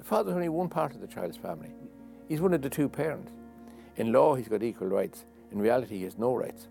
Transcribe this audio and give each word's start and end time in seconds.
The 0.00 0.06
father's 0.06 0.32
only 0.32 0.48
one 0.48 0.70
part 0.70 0.94
of 0.94 1.02
the 1.02 1.06
child's 1.06 1.36
family. 1.36 1.68
He's 2.26 2.40
one 2.40 2.54
of 2.54 2.62
the 2.62 2.70
two 2.70 2.88
parents. 2.88 3.32
In 3.96 4.12
law, 4.12 4.34
he's 4.34 4.48
got 4.48 4.62
equal 4.62 4.88
rights. 4.88 5.26
In 5.52 5.58
reality, 5.58 5.98
he 5.98 6.04
has 6.04 6.16
no 6.16 6.34
rights. 6.34 6.68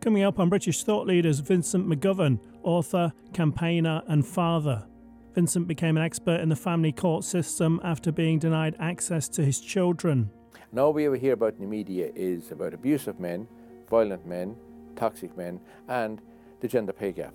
Coming 0.00 0.22
up 0.22 0.38
on 0.38 0.48
British 0.48 0.82
thought 0.82 1.06
leaders, 1.06 1.40
Vincent 1.40 1.86
McGovern, 1.86 2.40
author, 2.62 3.12
campaigner, 3.34 4.02
and 4.08 4.26
father. 4.26 4.86
Vincent 5.34 5.68
became 5.68 5.98
an 5.98 6.02
expert 6.02 6.40
in 6.40 6.48
the 6.48 6.56
family 6.56 6.92
court 6.92 7.24
system 7.24 7.78
after 7.84 8.10
being 8.10 8.38
denied 8.38 8.74
access 8.78 9.28
to 9.28 9.44
his 9.44 9.60
children. 9.60 10.30
And 10.70 10.80
all 10.80 10.94
we 10.94 11.04
ever 11.04 11.16
hear 11.16 11.34
about 11.34 11.56
in 11.56 11.60
the 11.60 11.66
media 11.66 12.10
is 12.14 12.52
about 12.52 12.72
abusive 12.72 13.20
men, 13.20 13.46
violent 13.90 14.24
men, 14.24 14.56
toxic 14.96 15.36
men, 15.36 15.60
and 15.88 16.22
the 16.60 16.68
gender 16.68 16.94
pay 16.94 17.12
gap. 17.12 17.34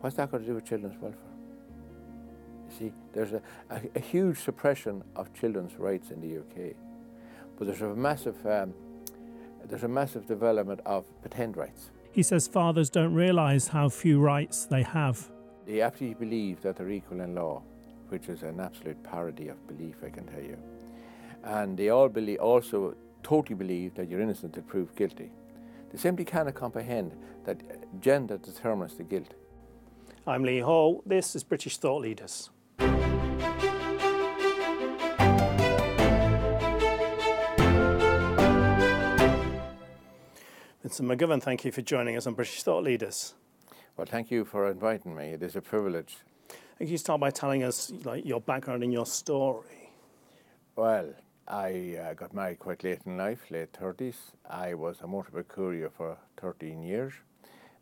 What's 0.00 0.16
that 0.16 0.30
got 0.30 0.38
to 0.38 0.44
do 0.44 0.56
with 0.56 0.66
children's 0.66 1.00
welfare? 1.00 1.23
You 2.74 2.88
see, 2.88 2.92
there's 3.12 3.32
a, 3.32 3.42
a, 3.70 3.80
a 3.94 4.00
huge 4.00 4.38
suppression 4.38 5.04
of 5.14 5.32
children's 5.32 5.78
rights 5.78 6.10
in 6.10 6.20
the 6.20 6.38
UK, 6.38 6.74
but 7.56 7.66
there's 7.66 7.82
a 7.82 7.94
massive 7.94 8.44
um, 8.46 8.74
there's 9.64 9.84
a 9.84 9.88
massive 9.88 10.26
development 10.26 10.80
of 10.84 11.04
pretend 11.20 11.56
rights. 11.56 11.90
He 12.12 12.22
says 12.22 12.46
fathers 12.46 12.90
don't 12.90 13.14
realise 13.14 13.68
how 13.68 13.88
few 13.88 14.20
rights 14.20 14.66
they 14.66 14.82
have. 14.82 15.30
They 15.66 15.80
absolutely 15.80 16.26
believe 16.26 16.60
that 16.62 16.76
they're 16.76 16.90
equal 16.90 17.20
in 17.20 17.34
law, 17.34 17.62
which 18.08 18.28
is 18.28 18.42
an 18.42 18.60
absolute 18.60 19.02
parody 19.02 19.48
of 19.48 19.66
belief, 19.66 19.96
I 20.04 20.10
can 20.10 20.26
tell 20.26 20.42
you. 20.42 20.58
And 21.44 21.76
they 21.76 21.88
all 21.88 22.08
believe, 22.08 22.40
also 22.40 22.94
totally 23.22 23.56
believe 23.56 23.94
that 23.94 24.08
you're 24.08 24.20
innocent 24.20 24.56
until 24.56 24.68
proved 24.68 24.96
guilty. 24.96 25.30
They 25.90 25.98
simply 25.98 26.24
cannot 26.24 26.54
comprehend 26.54 27.12
that 27.44 27.58
gender 28.00 28.36
determines 28.36 28.96
the 28.96 29.04
guilt. 29.04 29.34
I'm 30.26 30.42
Lee 30.42 30.60
Hall. 30.60 31.02
This 31.06 31.34
is 31.34 31.42
British 31.42 31.78
Thought 31.78 32.02
Leaders. 32.02 32.50
Vincent 40.96 41.20
McGovern, 41.20 41.42
thank 41.42 41.64
you 41.64 41.72
for 41.72 41.82
joining 41.82 42.16
us 42.16 42.24
on 42.28 42.34
British 42.34 42.62
Thought 42.62 42.84
Leaders. 42.84 43.34
Well, 43.96 44.06
thank 44.06 44.30
you 44.30 44.44
for 44.44 44.70
inviting 44.70 45.16
me. 45.16 45.32
It 45.32 45.42
is 45.42 45.56
a 45.56 45.60
privilege. 45.60 46.18
Can 46.78 46.86
you 46.86 46.98
start 46.98 47.20
by 47.20 47.30
telling 47.30 47.64
us 47.64 47.92
like 48.04 48.24
your 48.24 48.40
background 48.40 48.84
and 48.84 48.92
your 48.92 49.04
story? 49.04 49.90
Well, 50.76 51.12
I 51.48 51.96
uh, 52.00 52.14
got 52.14 52.32
married 52.32 52.60
quite 52.60 52.84
late 52.84 53.00
in 53.06 53.16
life, 53.16 53.50
late 53.50 53.72
30s. 53.72 54.14
I 54.48 54.74
was 54.74 54.98
a 55.00 55.06
motorbike 55.08 55.48
courier 55.48 55.90
for 55.90 56.16
13 56.40 56.84
years, 56.84 57.12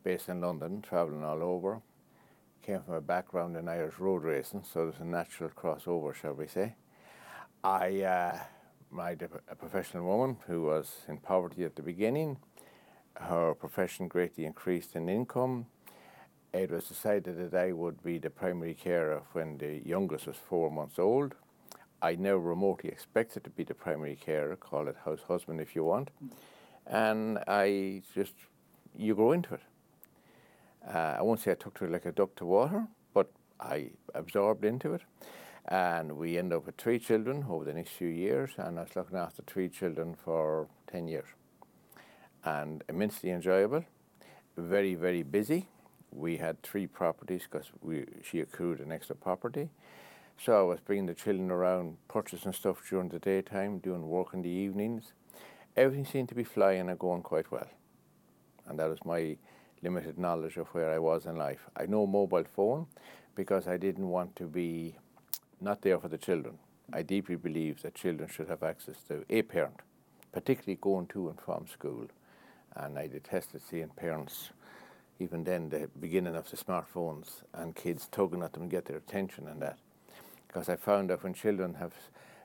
based 0.03 0.31
in 0.31 0.41
London, 0.41 0.81
travelling 0.81 1.23
all 1.23 1.43
over. 1.43 1.83
Came 2.63 2.81
from 2.81 2.95
a 2.95 3.03
background 3.03 3.59
in 3.59 3.69
Irish 3.69 3.99
road 3.99 4.23
racing, 4.23 4.65
so 4.65 4.87
there's 4.87 5.03
a 5.03 5.05
natural 5.05 5.51
crossover, 5.51 6.15
shall 6.15 6.33
we 6.33 6.47
say. 6.47 6.77
I 7.63 8.01
uh, 8.01 8.39
married 8.91 9.21
a, 9.21 9.29
a 9.53 9.55
professional 9.55 10.07
woman 10.07 10.39
who 10.47 10.63
was 10.63 10.91
in 11.09 11.19
poverty 11.19 11.65
at 11.65 11.77
the 11.77 11.83
beginning. 11.83 12.39
Her 13.17 13.55
profession 13.55 14.09
greatly 14.09 14.45
increased 14.45 14.97
in 14.97 15.09
income 15.09 15.67
it 16.53 16.71
was 16.71 16.85
decided 16.85 17.39
that 17.39 17.59
I 17.59 17.73
would 17.73 18.03
be 18.03 18.19
the 18.19 18.31
primary 18.31 18.75
carer 18.75 19.23
when 19.33 19.57
the 19.57 19.81
youngest 19.87 20.27
was 20.27 20.37
four 20.37 20.71
months 20.71 20.99
old. 20.99 21.35
I 22.03 22.17
never 22.17 22.39
remotely 22.41 22.91
expected 22.91 23.45
to 23.45 23.51
be 23.51 23.65
the 23.65 23.75
primary 23.75 24.17
carer, 24.17 24.57
call 24.57 24.89
it 24.89 24.97
house 25.05 25.21
husband 25.29 25.61
if 25.61 25.75
you 25.75 25.85
want. 25.85 26.11
And 26.87 27.39
I 27.47 28.03
just, 28.15 28.35
you 28.97 29.15
grow 29.15 29.33
into 29.33 29.55
it. 29.55 29.61
Uh, 30.87 31.17
I 31.19 31.23
won't 31.23 31.41
say 31.41 31.53
I 31.53 31.55
took 31.55 31.79
to 31.79 31.85
it 31.85 31.93
like 31.93 32.07
a 32.07 32.13
duck 32.13 32.35
to 32.37 32.45
water, 32.45 32.87
but 33.15 33.31
I 33.61 33.91
absorbed 34.15 34.65
into 34.65 34.95
it. 34.95 35.03
And 35.67 36.19
we 36.19 36.37
ended 36.39 36.59
up 36.59 36.67
with 36.67 36.77
three 36.77 36.99
children 36.99 37.47
over 37.49 37.65
the 37.65 37.73
next 37.73 37.93
few 37.93 38.09
years, 38.09 38.51
and 38.59 38.79
I 38.79 38.83
was 38.83 38.97
looking 38.97 39.17
after 39.17 39.43
three 39.47 39.69
children 39.69 40.17
for 40.23 40.67
10 40.89 41.07
years. 41.07 41.29
And 42.45 42.83
immensely 42.89 43.31
enjoyable, 43.31 43.85
very, 44.57 44.95
very 44.95 45.23
busy 45.23 45.69
we 46.13 46.37
had 46.37 46.63
three 46.63 46.87
properties 46.87 47.43
because 47.51 47.71
she 48.23 48.41
accrued 48.41 48.81
an 48.81 48.93
extra 48.93 49.17
property. 49.17 49.71
So 50.39 50.59
I 50.59 50.63
was 50.63 50.81
bringing 50.81 51.07
the 51.07 51.15
children 51.15 51.51
around, 51.51 51.97
purchasing 52.09 52.53
stuff 52.53 52.83
during 52.89 53.09
the 53.09 53.19
daytime, 53.19 53.79
doing 53.79 54.09
work 54.09 54.35
in 54.35 54.43
the 54.43 54.49
evenings. 54.49 55.13
Everything 55.77 56.05
seemed 56.05 56.29
to 56.29 56.35
be 56.35 56.45
flying 56.45 56.89
and 56.89 56.99
going 56.99 57.23
quite 57.23 57.51
well. 57.51 57.69
And 58.67 58.79
that 58.79 58.89
was 58.89 59.05
my 59.05 59.37
limited 59.83 60.19
knowledge 60.19 60.57
of 60.57 60.69
where 60.69 60.91
I 60.91 60.99
was 60.99 61.27
in 61.27 61.37
life. 61.37 61.69
I 61.77 61.87
know 61.87 62.07
mobile 62.07 62.45
phone 62.45 62.87
because 63.35 63.67
I 63.67 63.77
didn't 63.77 64.09
want 64.09 64.37
to 64.37 64.45
be 64.45 64.97
not 65.61 65.83
there 65.83 65.99
for 65.99 66.09
the 66.09 66.19
children. 66.19 66.59
I 66.93 67.03
deeply 67.03 67.37
believe 67.37 67.83
that 67.83 67.95
children 67.95 68.29
should 68.29 68.49
have 68.49 68.63
access 68.63 68.97
to 69.09 69.25
a 69.31 69.43
parent, 69.43 69.81
particularly 70.33 70.79
going 70.81 71.07
to 71.09 71.31
and 71.31 71.41
from 71.41 71.67
school. 71.67 72.09
And 72.77 72.99
I 72.99 73.07
detested 73.07 73.63
seeing 73.63 73.89
parents 73.89 74.51
even 75.19 75.45
then 75.45 75.69
the 75.69 75.89
beginning 76.01 76.35
of 76.35 76.51
the 76.51 76.57
smartphones 76.57 77.43
and 77.55 77.77
kids 77.77 78.09
tugging 78.11 78.43
at 78.43 78.53
them 78.55 78.65
to 78.65 78.69
get 78.69 78.87
their 78.87 78.97
attention 78.97 79.47
and 79.47 79.63
that. 79.63 79.79
Because 80.47 80.69
I 80.69 80.77
found 80.77 81.11
that 81.11 81.23
when 81.23 81.35
children 81.35 81.75
have 81.75 81.93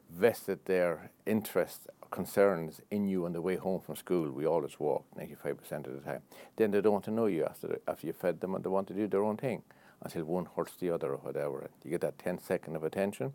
vested 0.10 0.60
their 0.66 1.12
interests, 1.26 1.88
concerns 2.10 2.82
in 2.90 3.08
you 3.08 3.26
on 3.26 3.34
the 3.34 3.42
way 3.42 3.56
home 3.56 3.82
from 3.82 3.96
school, 3.96 4.32
we 4.32 4.46
always 4.46 4.80
walk 4.80 5.06
95% 5.20 5.88
of 5.88 5.94
the 5.94 6.00
time, 6.00 6.22
then 6.56 6.72
they 6.72 6.82
don't 6.82 6.94
want 6.94 7.06
to 7.06 7.12
know 7.12 7.26
you 7.26 7.44
after, 7.44 7.80
after 7.88 8.08
you 8.08 8.14
fed 8.14 8.40
them 8.40 8.56
and 8.56 8.64
they 8.64 8.70
want 8.70 8.88
to 8.88 8.94
do 8.94 9.08
their 9.08 9.24
own 9.24 9.38
thing 9.38 9.62
until 10.04 10.24
one 10.24 10.48
hurts 10.56 10.74
the 10.80 10.90
other 10.90 11.12
or 11.12 11.18
whatever. 11.18 11.70
You 11.84 11.92
get 11.92 12.02
that 12.02 12.20
10 12.20 12.40
second 12.40 12.76
of 12.76 12.84
attention. 12.84 13.34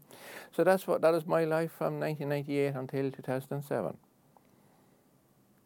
So 0.53 0.65
that's 0.65 0.87
what 0.87 1.01
that 1.03 1.15
is 1.15 1.27
my 1.27 1.45
life 1.45 1.73
from 1.73 2.01
1998 2.01 2.75
until 2.75 3.11
2007. 3.11 3.97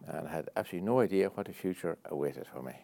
And 0.09 0.29
I 0.29 0.31
had 0.31 0.49
absolutely 0.57 0.87
no 0.87 1.01
idea 1.01 1.29
what 1.29 1.47
the 1.47 1.53
future 1.53 1.99
awaited 2.07 2.47
for 2.53 2.63
me. 2.63 2.75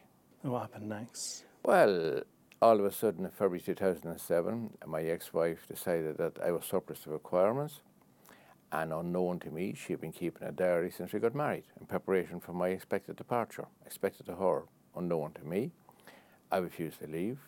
What 0.43 0.61
happened 0.61 0.89
next? 0.89 1.45
Well, 1.65 2.23
all 2.61 2.79
of 2.79 2.85
a 2.85 2.93
sudden 2.93 3.25
in 3.25 3.31
February 3.31 3.61
2007, 3.61 4.71
my 4.87 5.03
ex-wife 5.03 5.67
decided 5.69 6.17
that 6.19 6.39
I 6.45 6.51
was 6.51 6.65
surplus 6.65 7.01
to 7.01 7.11
requirements. 7.11 7.81
And 8.73 8.93
unknown 8.93 9.39
to 9.41 9.51
me, 9.51 9.75
she 9.75 9.93
had 9.93 10.01
been 10.01 10.13
keeping 10.13 10.49
a 10.49 10.53
diary 10.53 10.91
since 10.91 11.13
we 11.13 11.21
got 11.21 11.35
married 11.35 11.65
in 11.79 11.87
preparation 11.87 12.41
for 12.41 12.55
my 12.55 12.69
expected 12.69 13.17
departure, 13.17 13.67
expected 13.85 14.27
to 14.27 14.35
her, 14.37 14.65
unknown 14.97 15.33
to 15.35 15.45
me. 15.45 15.71
I 16.51 16.59
refused 16.59 17.01
to 17.01 17.07
leave. 17.07 17.39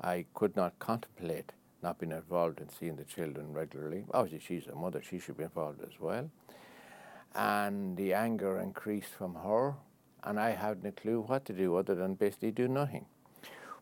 I 0.00 0.26
could 0.34 0.54
not 0.56 0.78
contemplate 0.78 1.52
not 1.82 1.98
being 1.98 2.12
involved 2.12 2.60
in 2.60 2.68
seeing 2.68 2.96
the 2.96 3.04
children 3.04 3.52
regularly. 3.52 4.04
Obviously, 4.12 4.40
she's 4.40 4.68
a 4.68 4.74
mother, 4.74 5.02
she 5.02 5.18
should 5.18 5.36
be 5.36 5.44
involved 5.44 5.80
as 5.82 5.98
well. 6.00 6.30
And 7.38 7.96
the 7.96 8.14
anger 8.14 8.58
increased 8.58 9.14
from 9.14 9.36
her 9.36 9.76
and 10.24 10.40
I 10.40 10.50
hadn't 10.50 10.86
a 10.86 10.92
clue 10.92 11.20
what 11.20 11.44
to 11.44 11.52
do 11.52 11.76
other 11.76 11.94
than 11.94 12.14
basically 12.14 12.50
do 12.50 12.66
nothing, 12.66 13.06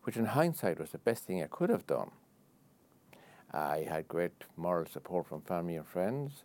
which 0.03 0.15
in 0.15 0.25
hindsight 0.25 0.79
was 0.79 0.91
the 0.91 0.99
best 0.99 1.25
thing 1.25 1.41
I 1.41 1.47
could 1.47 1.71
have 1.71 1.87
done. 1.87 2.11
I 3.51 3.87
had 3.89 4.07
great 4.07 4.43
moral 4.55 4.85
support 4.85 5.27
from 5.27 5.41
family 5.41 5.75
and 5.75 5.87
friends, 5.87 6.43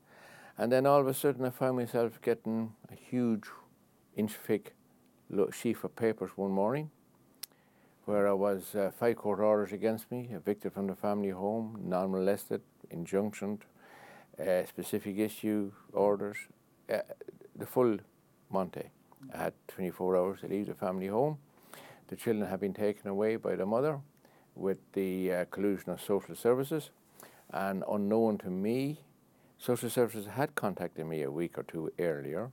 and 0.56 0.72
then 0.72 0.86
all 0.86 1.00
of 1.00 1.06
a 1.06 1.12
sudden 1.12 1.44
I 1.44 1.50
found 1.50 1.76
myself 1.76 2.18
getting 2.22 2.72
a 2.90 2.94
huge 2.94 3.44
inch 4.16 4.32
thick 4.32 4.74
sheaf 5.52 5.84
of 5.84 5.94
papers 5.94 6.30
one 6.36 6.50
morning 6.50 6.90
where 8.06 8.26
I 8.26 8.32
was 8.32 8.74
uh, 8.74 8.90
five 8.98 9.16
court 9.16 9.38
orders 9.40 9.72
against 9.72 10.10
me, 10.10 10.30
evicted 10.32 10.72
from 10.72 10.86
the 10.86 10.96
family 10.96 11.30
home, 11.30 11.78
non 11.84 12.10
molested, 12.10 12.62
injunctioned, 12.90 13.60
uh, 14.40 14.64
specific 14.64 15.18
issue 15.18 15.70
orders, 15.92 16.38
uh, 16.90 16.98
the 17.56 17.66
full 17.66 17.98
Monte. 18.50 18.90
I 19.34 19.36
had 19.36 19.54
24 19.68 20.16
hours 20.16 20.40
to 20.40 20.48
leave 20.48 20.66
the 20.66 20.74
family 20.74 21.06
home. 21.06 21.38
The 22.08 22.16
children 22.16 22.48
had 22.48 22.60
been 22.60 22.74
taken 22.74 23.08
away 23.08 23.36
by 23.36 23.56
the 23.56 23.66
mother 23.66 24.00
with 24.54 24.78
the 24.92 25.32
uh, 25.32 25.44
collusion 25.46 25.90
of 25.90 26.00
social 26.00 26.34
services. 26.34 26.90
And 27.50 27.84
unknown 27.88 28.38
to 28.38 28.50
me, 28.50 29.00
social 29.58 29.90
services 29.90 30.26
had 30.26 30.54
contacted 30.54 31.06
me 31.06 31.22
a 31.22 31.30
week 31.30 31.56
or 31.56 31.62
two 31.62 31.92
earlier. 31.98 32.50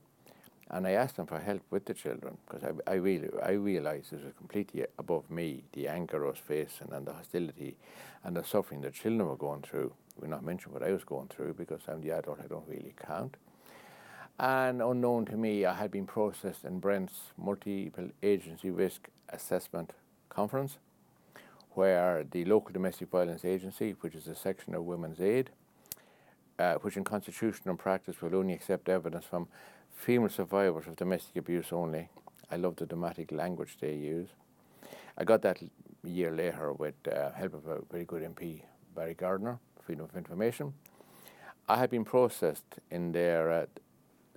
And 0.71 0.85
I 0.85 0.91
asked 0.91 1.15
them 1.15 1.25
for 1.25 1.39
help 1.39 1.61
with 1.71 1.85
the 1.85 1.95
children 1.95 2.37
because 2.45 2.63
I, 2.63 2.91
I, 2.91 2.95
really, 2.95 3.27
I 3.41 3.51
realised 3.51 4.11
this 4.11 4.21
was 4.23 4.33
completely 4.37 4.85
above 4.99 5.29
me, 5.31 5.63
the 5.73 5.87
anger 5.87 6.25
I 6.25 6.29
was 6.29 6.37
facing 6.37 6.93
and 6.93 7.07
the 7.07 7.13
hostility 7.13 7.75
and 8.23 8.35
the 8.35 8.43
suffering 8.43 8.81
the 8.81 8.91
children 8.91 9.27
were 9.27 9.35
going 9.35 9.63
through. 9.63 9.93
We're 10.19 10.27
not 10.27 10.43
mention 10.43 10.71
what 10.71 10.83
I 10.83 10.91
was 10.91 11.03
going 11.03 11.29
through 11.29 11.55
because 11.55 11.81
I'm 11.87 12.01
the 12.01 12.11
adult, 12.11 12.39
I 12.43 12.47
don't 12.47 12.67
really 12.67 12.93
count. 12.95 13.35
And 14.39 14.81
unknown 14.81 15.25
to 15.25 15.35
me, 15.35 15.65
I 15.65 15.73
had 15.73 15.91
been 15.91 16.05
processed 16.05 16.63
in 16.63 16.79
Brent's 16.79 17.19
multiple 17.37 18.09
agency 18.23 18.69
risk 18.69 19.09
assessment 19.27 19.91
conference, 20.29 20.77
where 21.71 22.23
the 22.23 22.45
local 22.45 22.71
domestic 22.71 23.09
violence 23.09 23.43
agency, 23.43 23.95
which 23.99 24.15
is 24.15 24.27
a 24.27 24.35
section 24.35 24.73
of 24.75 24.85
Women's 24.85 25.19
Aid, 25.19 25.49
uh, 26.57 26.75
which 26.75 26.95
in 26.95 27.03
constitution 27.03 27.69
and 27.69 27.77
practice 27.77 28.21
will 28.21 28.33
only 28.33 28.53
accept 28.53 28.87
evidence 28.87 29.25
from 29.25 29.49
female 29.93 30.29
survivors 30.29 30.87
of 30.87 30.95
domestic 30.95 31.35
abuse 31.35 31.73
only. 31.73 32.07
I 32.49 32.55
love 32.55 32.77
the 32.77 32.85
dramatic 32.85 33.33
language 33.33 33.75
they 33.81 33.93
use. 33.93 34.29
I 35.17 35.25
got 35.25 35.41
that 35.41 35.61
a 35.61 36.07
year 36.07 36.31
later 36.31 36.71
with 36.71 36.95
uh, 37.11 37.31
help 37.31 37.55
of 37.55 37.67
a 37.67 37.79
very 37.91 38.05
good 38.05 38.23
MP, 38.23 38.61
Barry 38.95 39.15
Gardiner, 39.15 39.59
Freedom 39.85 40.05
of 40.05 40.15
Information. 40.15 40.73
I 41.67 41.77
had 41.77 41.89
been 41.89 42.05
processed 42.05 42.79
in 42.89 43.11
their 43.11 43.51
uh, 43.51 43.65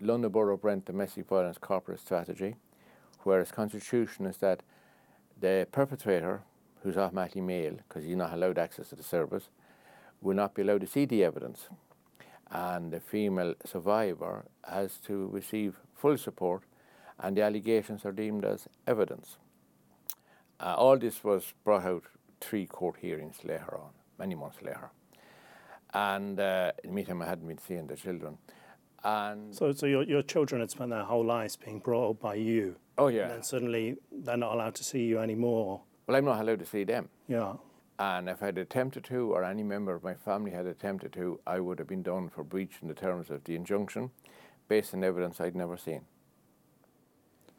London 0.01 0.31
Borough 0.31 0.57
Brent 0.57 0.85
Domestic 0.85 1.27
Violence 1.27 1.59
Corporate 1.59 2.01
Strategy, 2.01 2.57
where 3.23 3.41
its 3.41 3.53
constitution 3.53 4.27
is 4.27 4.39
that 4.39 4.63
the 5.41 5.67
perpetrator, 5.71 6.43
who's 6.83 6.97
automatically 6.97 7.41
male, 7.41 7.77
because 7.89 8.05
he's 8.05 8.17
not 8.17 8.33
allowed 8.33 8.59
access 8.59 8.89
to 8.89 8.97
the 8.97 9.03
service, 9.03 9.49
will 10.21 10.37
not 10.37 10.55
be 10.55 10.63
allowed 10.63 10.81
to 10.81 10.87
see 10.87 11.05
the 11.05 11.25
evidence. 11.25 11.69
And 12.51 12.93
the 12.93 13.01
female 13.01 13.55
survivor 13.65 14.45
has 14.69 14.99
to 15.07 15.29
receive 15.29 15.77
full 15.95 16.19
support, 16.19 16.63
and 17.19 17.37
the 17.37 17.43
allegations 17.43 18.05
are 18.05 18.13
deemed 18.13 18.45
as 18.45 18.69
evidence. 18.87 19.37
Uh, 20.61 20.75
all 20.77 20.99
this 20.99 21.25
was 21.25 21.55
brought 21.65 21.85
out 21.85 22.05
three 22.41 22.67
court 22.67 22.97
hearings 23.01 23.37
later 23.45 23.79
on, 23.79 23.91
many 24.19 24.35
months 24.35 24.59
later. 24.63 24.91
And 25.95 26.39
uh, 26.39 26.73
in 26.83 26.91
the 26.91 26.95
meantime, 26.95 27.23
I 27.23 27.27
hadn't 27.27 27.49
been 27.49 27.59
seeing 27.59 27.87
the 27.87 27.97
children. 27.97 28.39
And 29.05 29.55
so, 29.55 29.73
so 29.73 29.87
your, 29.87 30.05
your 30.05 30.23
children 30.23 30.61
had 30.61 30.71
spent 30.71 30.91
their 30.91 31.05
whole 31.05 31.25
lives 31.25 31.57
being 31.57 31.81
brought 31.81 32.11
up 32.11 32.21
by 32.21 32.35
you. 32.35 32.77
Oh 32.99 33.09
yeah. 33.09 33.23
And 33.23 33.31
then 33.33 33.43
suddenly 33.43 33.97
they're 34.11 34.37
not 34.37 34.55
allowed 34.55 34.75
to 34.77 34.85
see 34.85 35.05
you 35.05 35.19
anymore. 35.19 35.83
Well, 36.07 36.17
I'm 36.17 36.25
not 36.25 36.41
allowed 36.41 36.61
to 36.61 36.67
see 36.67 36.85
them. 36.85 37.09
Yeah. 37.27 37.55
And 37.99 38.29
if 38.29 38.43
I'd 38.43 38.59
attempted 38.59 39.05
to, 39.05 39.33
or 39.33 39.45
any 39.45 39.63
member 39.63 39.95
of 39.95 40.03
my 40.03 40.15
family 40.15 40.51
had 40.51 40.67
attempted 40.67 41.13
to, 41.15 41.39
I 41.47 41.61
would 41.61 41.79
have 41.79 41.89
been 41.89 42.03
done 42.03 42.29
for 42.29 42.43
breaching 42.43 42.89
the 42.89 42.95
terms 42.95 43.31
of 43.31 43.45
the 43.45 43.55
injunction, 43.55 44.11
based 44.69 44.95
on 44.95 45.05
evidence 45.05 45.41
I'd 45.41 45.55
never 45.55 45.77
seen. 45.77 46.03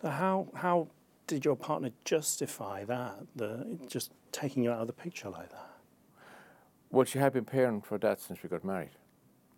So 0.02 0.10
how 0.10 0.48
how 0.54 0.90
did 1.28 1.46
your 1.46 1.56
partner 1.56 1.92
justify 2.04 2.84
that? 2.86 3.20
The 3.36 3.78
just 3.88 4.12
taking 4.32 4.64
you 4.64 4.72
out 4.72 4.82
of 4.82 4.88
the 4.88 4.94
picture 4.94 5.30
like 5.30 5.50
that? 5.52 5.70
Well, 6.90 7.06
she 7.06 7.20
had 7.20 7.34
been 7.34 7.46
paying 7.46 7.82
for 7.82 7.98
that 8.00 8.20
since 8.20 8.44
we 8.44 8.50
got 8.50 8.66
married. 8.66 8.92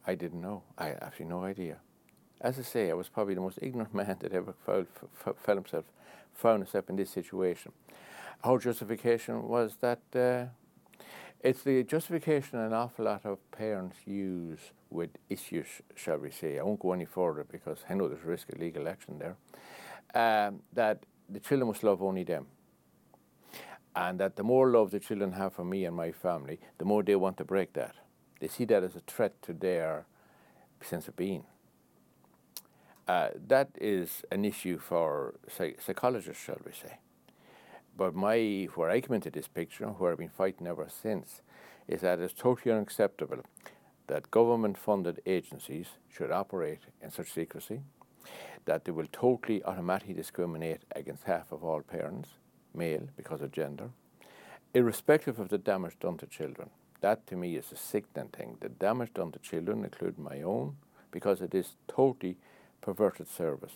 I 0.07 0.15
didn't 0.15 0.41
know. 0.41 0.63
I 0.77 0.87
had 0.87 0.99
actually 1.01 1.25
no 1.25 1.43
idea. 1.43 1.77
As 2.41 2.59
I 2.59 2.61
say, 2.63 2.91
I 2.91 2.93
was 2.93 3.09
probably 3.09 3.33
the 3.33 3.41
most 3.41 3.59
ignorant 3.61 3.93
man 3.99 4.17
that 4.19 4.33
ever 4.33 4.53
felt, 4.65 4.87
felt 5.13 5.57
himself, 5.57 5.85
found 6.33 6.63
himself 6.63 6.89
in 6.89 6.95
this 6.95 7.09
situation. 7.09 7.71
Our 8.43 8.59
justification 8.59 9.47
was 9.47 9.77
that 9.81 10.01
uh, 10.15 10.45
it's 11.39 11.63
the 11.63 11.83
justification 11.83 12.59
an 12.59 12.73
awful 12.73 13.05
lot 13.05 13.25
of 13.25 13.39
parents 13.51 13.97
use 14.05 14.59
with 14.89 15.11
issues, 15.29 15.67
shall 15.95 16.17
we 16.17 16.31
say. 16.31 16.59
I 16.59 16.63
won't 16.63 16.79
go 16.79 16.93
any 16.93 17.05
further 17.05 17.43
because 17.43 17.79
I 17.89 17.93
know 17.93 18.07
there's 18.07 18.23
a 18.23 18.27
risk 18.27 18.49
of 18.51 18.59
legal 18.59 18.87
action 18.87 19.19
there. 19.19 19.37
Um, 20.13 20.61
that 20.73 21.05
the 21.29 21.39
children 21.39 21.67
must 21.67 21.83
love 21.83 22.01
only 22.01 22.23
them. 22.23 22.47
And 23.95 24.19
that 24.19 24.35
the 24.35 24.43
more 24.43 24.69
love 24.69 24.91
the 24.91 24.99
children 24.99 25.31
have 25.31 25.53
for 25.53 25.63
me 25.63 25.85
and 25.85 25.95
my 25.95 26.11
family, 26.11 26.59
the 26.77 26.85
more 26.85 27.01
they 27.01 27.15
want 27.15 27.37
to 27.37 27.45
break 27.45 27.73
that. 27.73 27.95
They 28.39 28.47
see 28.47 28.65
that 28.65 28.83
as 28.83 28.95
a 28.95 29.01
threat 29.01 29.41
to 29.43 29.53
their 29.53 30.05
sense 30.81 31.07
of 31.07 31.15
being. 31.15 31.43
Uh, 33.07 33.29
that 33.47 33.69
is 33.79 34.23
an 34.31 34.45
issue 34.45 34.77
for 34.77 35.35
psych- 35.47 35.79
psychologists, 35.81 36.43
shall 36.43 36.57
we 36.65 36.71
say. 36.71 36.97
But 37.97 38.15
my 38.15 38.67
where 38.75 38.89
I 38.89 38.99
come 39.01 39.15
into 39.15 39.29
this 39.29 39.47
picture, 39.47 39.85
and 39.85 39.97
where 39.97 40.11
I've 40.11 40.17
been 40.17 40.29
fighting 40.29 40.67
ever 40.67 40.87
since, 40.89 41.41
is 41.87 42.01
that 42.01 42.19
it's 42.19 42.33
totally 42.33 42.73
unacceptable 42.73 43.43
that 44.07 44.31
government-funded 44.31 45.21
agencies 45.25 45.87
should 46.09 46.31
operate 46.31 46.81
in 47.01 47.11
such 47.11 47.31
secrecy, 47.31 47.81
that 48.65 48.85
they 48.85 48.91
will 48.91 49.07
totally 49.11 49.63
automatically 49.63 50.13
discriminate 50.13 50.81
against 50.95 51.23
half 51.23 51.51
of 51.51 51.63
all 51.63 51.81
parents, 51.81 52.29
male, 52.73 53.07
because 53.15 53.41
of 53.41 53.51
gender, 53.51 53.89
irrespective 54.73 55.39
of 55.39 55.49
the 55.49 55.57
damage 55.57 55.97
done 55.99 56.17
to 56.17 56.27
children. 56.27 56.69
That 57.05 57.27
to 57.27 57.35
me 57.35 57.55
is 57.55 57.71
a 57.71 57.75
sickening 57.75 58.29
thing. 58.29 58.57
The 58.61 58.69
damage 58.69 59.13
done 59.13 59.31
to 59.33 59.37
children, 59.37 59.83
including 59.83 60.23
my 60.23 60.41
own, 60.41 60.77
because 61.11 61.39
it 61.39 61.53
is 61.53 61.75
totally 61.87 62.35
perverted 62.81 63.27
service, 63.27 63.73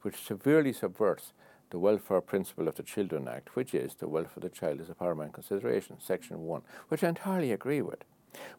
which 0.00 0.16
severely 0.16 0.72
subverts 0.72 1.32
the 1.70 1.78
welfare 1.78 2.20
principle 2.20 2.66
of 2.66 2.74
the 2.74 2.82
Children 2.82 3.28
Act, 3.28 3.54
which 3.54 3.72
is 3.72 3.94
the 3.94 4.08
welfare 4.08 4.32
of 4.34 4.42
the 4.42 4.48
child 4.48 4.80
is 4.80 4.90
a 4.90 4.94
paramount 4.94 5.32
consideration, 5.32 5.98
Section 6.00 6.42
1, 6.42 6.62
which 6.88 7.04
I 7.04 7.10
entirely 7.10 7.52
agree 7.52 7.82
with, 7.82 8.02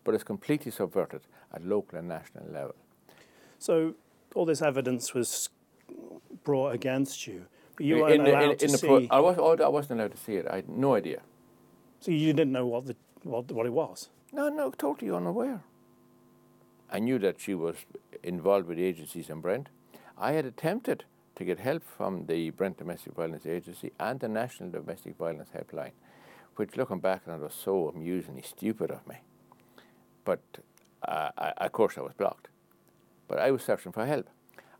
but 0.05 0.15
is 0.15 0.23
completely 0.23 0.71
subverted 0.71 1.23
at 1.53 1.65
local 1.65 1.99
and 1.99 2.07
national 2.07 2.45
level. 2.49 2.75
So 3.59 3.95
all 4.35 4.45
this 4.45 4.61
evidence 4.61 5.13
was 5.13 5.49
brought 6.45 6.69
against 6.69 7.27
you, 7.27 7.47
but 7.75 7.85
you 7.85 7.97
weren't 7.97 8.25
allowed 8.25 8.51
in, 8.51 8.69
to 8.69 8.69
see... 8.69 8.87
Pro- 8.87 9.07
I, 9.11 9.19
was, 9.19 9.59
I 9.59 9.67
wasn't 9.67 9.99
allowed 9.99 10.11
to 10.11 10.17
see 10.17 10.35
it. 10.35 10.47
I 10.49 10.55
had 10.55 10.69
no 10.69 10.95
idea. 10.95 11.23
So 11.99 12.11
you 12.11 12.31
didn't 12.31 12.53
know 12.53 12.65
what, 12.67 12.85
the, 12.85 12.95
what, 13.23 13.51
what 13.51 13.65
it 13.65 13.73
was? 13.73 14.09
No, 14.31 14.49
no, 14.49 14.71
totally 14.71 15.11
unaware. 15.11 15.63
I 16.91 16.99
knew 16.99 17.19
that 17.19 17.39
she 17.39 17.55
was 17.55 17.75
involved 18.21 18.67
with 18.67 18.79
agencies 18.79 19.29
in 19.29 19.41
Brent. 19.41 19.69
I 20.17 20.33
had 20.33 20.45
attempted 20.45 21.05
to 21.35 21.43
get 21.43 21.59
help 21.59 21.83
from 21.83 22.27
the 22.27 22.51
Brent 22.51 22.77
Domestic 22.77 23.13
Violence 23.13 23.45
Agency 23.45 23.91
and 23.99 24.19
the 24.19 24.27
National 24.27 24.69
Domestic 24.69 25.17
Violence 25.17 25.49
Helpline, 25.55 25.93
which 26.55 26.77
looking 26.77 26.99
back 26.99 27.23
on 27.27 27.35
it 27.35 27.43
was 27.43 27.53
so 27.55 27.89
amusingly 27.89 28.43
stupid 28.43 28.91
of 28.91 29.07
me. 29.07 29.15
But 30.23 30.41
uh, 31.01 31.31
I, 31.37 31.53
of 31.57 31.71
course 31.71 31.97
I 31.97 32.01
was 32.01 32.13
blocked. 32.13 32.49
But 33.27 33.39
I 33.39 33.51
was 33.51 33.63
searching 33.63 33.91
for 33.91 34.05
help. 34.05 34.29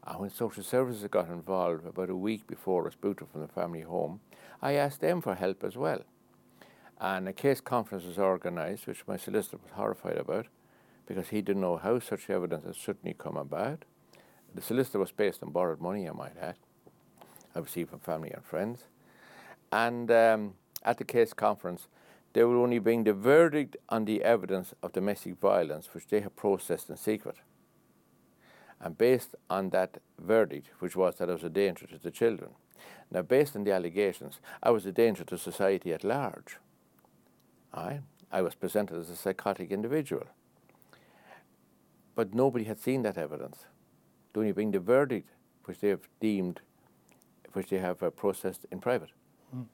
And 0.06 0.19
when 0.19 0.30
social 0.30 0.63
services 0.63 1.07
got 1.10 1.30
involved 1.30 1.86
about 1.86 2.10
a 2.10 2.16
week 2.16 2.45
before 2.45 2.84
I 2.84 2.86
was 2.86 2.95
booted 2.95 3.30
from 3.30 3.42
the 3.42 3.48
family 3.48 3.81
home, 3.81 4.19
I 4.62 4.74
asked 4.74 5.01
them 5.01 5.22
for 5.22 5.36
help 5.36 5.63
as 5.63 5.78
well. 5.78 6.04
And 7.00 7.28
a 7.28 7.34
case 7.34 7.60
conference 7.62 8.06
was 8.06 8.18
organised, 8.18 8.88
which 8.88 9.07
my 9.07 9.18
solicitor 9.18 9.57
was 9.57 9.72
horrified 9.74 10.18
about, 10.18 10.48
because 11.06 11.30
he 11.30 11.42
didn't 11.42 11.62
know 11.62 11.78
how 11.78 12.00
such 12.00 12.30
evidence 12.30 12.63
had 12.63 12.75
suddenly 12.75 13.16
come 13.18 13.36
about 13.36 13.84
the 14.56 14.62
solicitor 14.62 15.00
was 15.00 15.12
based 15.12 15.42
on 15.42 15.51
borrowed 15.51 15.81
money, 15.81 16.07
I 16.07 16.12
might 16.12 16.38
add. 16.40 16.56
I 17.56 17.60
received 17.60 17.90
from 17.90 18.00
family 18.00 18.31
and 18.31 18.44
friends. 18.44 18.84
And 19.72 20.12
um, 20.12 20.54
at 20.84 20.98
the 20.98 21.04
case 21.04 21.34
conference, 21.34 21.88
they 22.34 22.44
were 22.44 22.57
only 22.57 22.80
bring 22.80 23.04
the 23.04 23.13
verdict 23.13 23.78
on 23.90 24.06
the 24.06 24.24
evidence 24.24 24.74
of 24.81 24.94
domestic 24.94 25.40
violence 25.40 25.90
which 25.94 26.07
they 26.07 26.22
had 26.22 26.36
processed 26.36 26.90
in 26.90 26.98
secret. 26.98 27.38
And 28.80 28.98
based 28.98 29.36
on 29.50 29.69
that 29.69 30.00
verdict, 30.19 30.68
which 30.80 30.95
was 30.95 31.16
that 31.16 31.30
I 31.30 31.34
was 31.34 31.44
a 31.44 31.50
danger 31.50 31.88
to 31.88 31.98
the 31.98 32.12
children, 32.12 32.51
now 33.10 33.22
based 33.22 33.56
on 33.56 33.63
the 33.63 33.72
allegations, 33.72 34.40
I 34.62 34.72
was 34.72 34.86
a 34.86 34.92
danger 34.92 35.24
to 35.25 35.38
society 35.38 35.94
at 35.94 36.04
large. 36.04 36.57
I, 37.73 37.99
I 38.31 38.41
was 38.41 38.55
presented 38.55 38.99
as 38.99 39.09
a 39.09 39.15
psychotic 39.15 39.71
individual. 39.71 40.25
But 42.15 42.33
nobody 42.33 42.65
had 42.65 42.79
seen 42.79 43.01
that 43.03 43.17
evidence 43.17 43.65
to 44.33 44.42
only 44.42 44.51
bring 44.51 44.71
the 44.71 44.80
verdict 44.80 45.30
which 45.65 45.80
they 45.80 45.89
have 45.89 46.07
deemed, 46.19 46.61
which 47.53 47.69
they 47.69 47.80
have 47.80 48.03
uh, 48.03 48.09
processed 48.09 48.65
in 48.71 48.80
private. 48.80 49.09
Mm. 49.56 49.65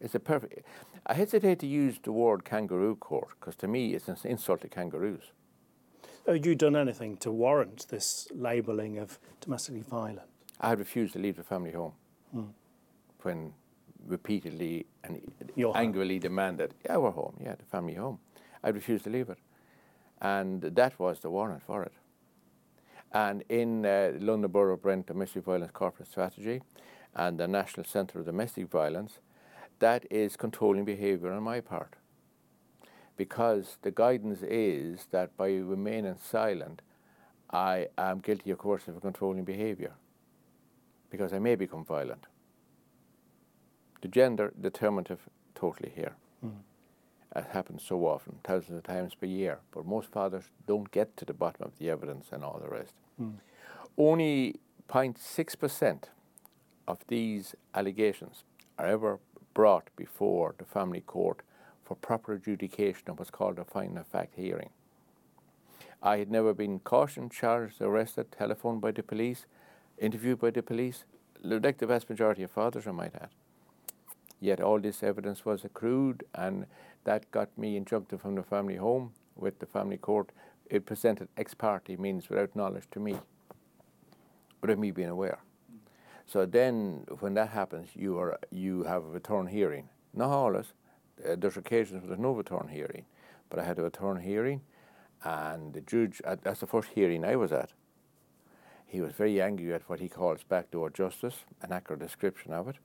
It's 0.00 0.14
a 0.14 0.20
perfect. 0.20 0.66
I 1.06 1.14
hesitate 1.14 1.58
to 1.60 1.66
use 1.66 1.98
the 2.02 2.12
word 2.12 2.44
kangaroo 2.44 2.96
court 2.96 3.28
because 3.38 3.56
to 3.56 3.68
me 3.68 3.94
it's 3.94 4.08
an 4.08 4.16
insult 4.24 4.62
to 4.62 4.68
kangaroos. 4.68 5.32
Have 6.26 6.44
you 6.44 6.54
done 6.54 6.74
anything 6.74 7.18
to 7.18 7.30
warrant 7.30 7.86
this 7.88 8.28
labelling 8.34 8.98
of 8.98 9.18
domestically 9.40 9.82
violent? 9.82 10.28
I 10.60 10.70
had 10.70 10.78
refused 10.78 11.12
to 11.14 11.18
leave 11.18 11.36
the 11.36 11.44
family 11.44 11.72
home 11.72 11.92
mm. 12.34 12.48
when 13.22 13.52
repeatedly 14.06 14.86
and 15.02 15.20
angrily 15.74 16.14
home. 16.14 16.20
demanded, 16.20 16.74
yeah, 16.84 16.96
we're 16.96 17.10
home, 17.10 17.36
yeah, 17.42 17.54
the 17.54 17.64
family 17.64 17.94
home. 17.94 18.18
I 18.62 18.70
refused 18.70 19.04
to 19.04 19.10
leave 19.10 19.28
it. 19.28 19.38
And 20.20 20.62
that 20.62 20.98
was 20.98 21.20
the 21.20 21.30
warrant 21.30 21.62
for 21.62 21.82
it. 21.82 21.92
And 23.12 23.42
in 23.48 23.86
uh, 23.86 24.12
London 24.18 24.50
Borough 24.50 24.76
Brent 24.76 25.06
Domestic 25.06 25.44
Violence 25.44 25.70
Corporate 25.72 26.08
Strategy 26.08 26.62
and 27.14 27.38
the 27.38 27.46
National 27.46 27.84
Centre 27.84 28.18
of 28.18 28.26
Domestic 28.26 28.68
Violence, 28.68 29.20
that 29.78 30.04
is 30.10 30.36
controlling 30.36 30.84
behaviour 30.84 31.32
on 31.32 31.42
my 31.42 31.60
part. 31.60 31.94
Because 33.16 33.78
the 33.82 33.90
guidance 33.92 34.42
is 34.42 35.06
that 35.12 35.36
by 35.36 35.48
remaining 35.48 36.16
silent, 36.20 36.82
I 37.50 37.88
am 37.96 38.18
guilty, 38.18 38.50
of 38.50 38.58
course, 38.58 38.88
of 38.88 39.00
controlling 39.00 39.44
behaviour 39.44 39.92
because 41.10 41.32
I 41.32 41.38
may 41.38 41.54
become 41.54 41.84
violent. 41.84 42.26
The 44.04 44.08
gender 44.08 44.52
determinative 44.60 45.30
totally 45.54 45.90
here. 45.96 46.14
Mm. 46.44 46.58
It 47.36 47.46
happens 47.52 47.82
so 47.82 48.04
often, 48.04 48.36
thousands 48.44 48.76
of 48.76 48.82
times 48.84 49.14
per 49.14 49.24
year, 49.24 49.60
but 49.72 49.86
most 49.86 50.12
fathers 50.12 50.50
don't 50.66 50.90
get 50.90 51.16
to 51.16 51.24
the 51.24 51.32
bottom 51.32 51.64
of 51.64 51.78
the 51.78 51.88
evidence 51.88 52.26
and 52.30 52.44
all 52.44 52.60
the 52.62 52.68
rest. 52.68 52.92
Mm. 53.18 53.36
Only 53.96 54.56
0.6% 54.90 56.02
of 56.86 56.98
these 57.08 57.54
allegations 57.74 58.44
are 58.78 58.86
ever 58.86 59.20
brought 59.54 59.88
before 59.96 60.54
the 60.58 60.66
family 60.66 61.00
court 61.00 61.40
for 61.82 61.96
proper 61.96 62.34
adjudication 62.34 63.08
of 63.08 63.18
what's 63.18 63.30
called 63.30 63.58
a 63.58 63.64
final 63.64 64.04
fact 64.04 64.34
hearing. 64.36 64.68
I 66.02 66.18
had 66.18 66.30
never 66.30 66.52
been 66.52 66.78
cautioned, 66.80 67.32
charged, 67.32 67.80
arrested, 67.80 68.32
telephoned 68.32 68.82
by 68.82 68.90
the 68.90 69.02
police, 69.02 69.46
interviewed 69.96 70.40
by 70.40 70.50
the 70.50 70.62
police, 70.62 71.06
like 71.42 71.78
the 71.78 71.86
vast 71.86 72.10
majority 72.10 72.42
of 72.42 72.50
fathers, 72.50 72.86
I 72.86 72.90
might 72.90 73.14
add. 73.14 73.30
Yet 74.44 74.60
all 74.60 74.78
this 74.78 75.02
evidence 75.02 75.46
was 75.46 75.64
accrued, 75.64 76.22
and 76.34 76.66
that 77.04 77.30
got 77.30 77.56
me 77.56 77.80
injuncted 77.80 78.20
from 78.20 78.34
the 78.34 78.42
family 78.42 78.76
home 78.76 79.12
with 79.36 79.58
the 79.58 79.64
family 79.64 79.96
court 79.96 80.32
it 80.66 80.84
presented 80.84 81.28
ex 81.38 81.54
parte 81.54 81.96
means 81.96 82.28
without 82.28 82.54
knowledge 82.54 82.84
to 82.90 83.00
me, 83.00 83.16
without 84.60 84.78
me 84.78 84.90
being 84.90 85.08
aware. 85.08 85.38
So 86.26 86.44
then, 86.44 87.06
when 87.20 87.32
that 87.34 87.48
happens, 87.48 87.88
you 87.94 88.18
are 88.18 88.38
you 88.50 88.82
have 88.82 89.04
a 89.04 89.08
return 89.08 89.46
hearing. 89.46 89.88
Not 90.12 90.28
always. 90.28 90.74
Uh, 91.26 91.36
there's 91.38 91.56
occasions 91.56 92.02
where 92.02 92.08
there's 92.08 92.20
no 92.20 92.32
return 92.32 92.68
hearing, 92.70 93.06
but 93.48 93.58
I 93.58 93.64
had 93.64 93.78
a 93.78 93.82
return 93.82 94.20
hearing, 94.20 94.60
and 95.22 95.72
the 95.72 95.80
judge. 95.80 96.20
Uh, 96.22 96.36
that's 96.42 96.60
the 96.60 96.66
first 96.66 96.90
hearing 96.94 97.24
I 97.24 97.36
was 97.36 97.50
at. 97.50 97.70
He 98.84 99.00
was 99.00 99.14
very 99.14 99.40
angry 99.40 99.72
at 99.72 99.88
what 99.88 100.00
he 100.00 100.08
calls 100.10 100.42
backdoor 100.42 100.90
justice, 100.90 101.44
an 101.62 101.72
accurate 101.72 102.00
description 102.00 102.52
of 102.52 102.68
it, 102.68 102.76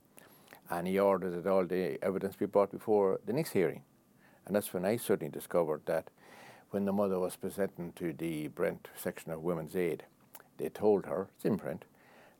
and 0.70 0.86
he 0.86 0.98
ordered 0.98 1.30
that 1.30 1.50
all 1.50 1.66
the 1.66 2.02
evidence 2.02 2.36
be 2.36 2.46
brought 2.46 2.70
before 2.70 3.20
the 3.26 3.32
next 3.32 3.50
hearing. 3.50 3.82
And 4.46 4.54
that's 4.54 4.72
when 4.72 4.84
I 4.84 4.96
suddenly 4.96 5.30
discovered 5.30 5.82
that 5.86 6.08
when 6.70 6.84
the 6.84 6.92
mother 6.92 7.18
was 7.18 7.36
presenting 7.36 7.92
to 7.94 8.12
the 8.12 8.48
Brent 8.48 8.88
section 8.96 9.32
of 9.32 9.42
Women's 9.42 9.74
Aid, 9.74 10.04
they 10.58 10.68
told 10.68 11.06
her, 11.06 11.28
it's 11.34 11.44
in 11.44 11.58
print, 11.58 11.84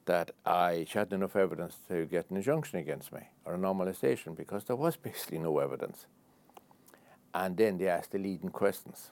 that 0.07 0.31
I 0.47 0.87
had 0.93 1.13
enough 1.13 1.37
evidence 1.37 1.77
to 1.89 2.07
get 2.07 2.31
an 2.31 2.37
injunction 2.37 2.79
against 2.79 3.13
me 3.13 3.21
or 3.45 3.55
a 3.55 3.59
normalisation 3.59 4.37
because 4.37 4.65
there 4.65 4.77
was 4.77 4.97
basically 5.09 5.39
no 5.39 5.59
evidence. 5.59 6.07
And 7.35 7.57
then 7.57 7.79
they 7.79 7.89
asked 7.89 8.13
the 8.13 8.19
leading 8.19 8.51
questions. 8.51 9.11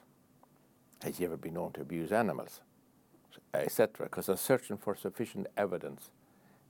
Has 1.03 1.17
he 1.17 1.25
ever 1.25 1.37
been 1.37 1.53
known 1.53 1.71
to 1.73 1.81
abuse 1.81 2.11
animals? 2.11 2.61
Etc. 3.53 4.05
Because 4.05 4.25
they're 4.25 4.37
searching 4.37 4.77
for 4.77 4.95
sufficient 4.95 5.47
evidence 5.57 6.11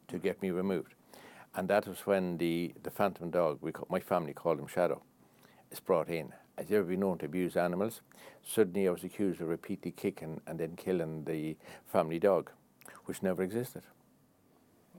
to 0.07 0.17
get 0.17 0.41
me 0.41 0.51
removed. 0.51 0.93
And 1.55 1.67
that 1.67 1.87
was 1.87 2.05
when 2.05 2.37
the, 2.37 2.73
the 2.83 2.91
phantom 2.91 3.31
dog, 3.31 3.59
we 3.61 3.71
call, 3.71 3.87
my 3.89 3.99
family 3.99 4.33
called 4.33 4.59
him 4.59 4.67
Shadow, 4.67 5.01
is 5.71 5.79
brought 5.79 6.09
in. 6.09 6.33
Has 6.57 6.67
he 6.67 6.73
never 6.73 6.85
been 6.85 6.99
known 6.99 7.17
to 7.19 7.25
abuse 7.25 7.55
animals? 7.55 8.01
Suddenly 8.45 8.87
I 8.87 8.91
was 8.91 9.03
accused 9.03 9.41
of 9.41 9.47
repeatedly 9.47 9.91
kicking 9.91 10.41
and 10.45 10.59
then 10.59 10.75
killing 10.75 11.23
the 11.25 11.55
family 11.87 12.19
dog, 12.19 12.51
which 13.05 13.23
never 13.23 13.43
existed. 13.43 13.83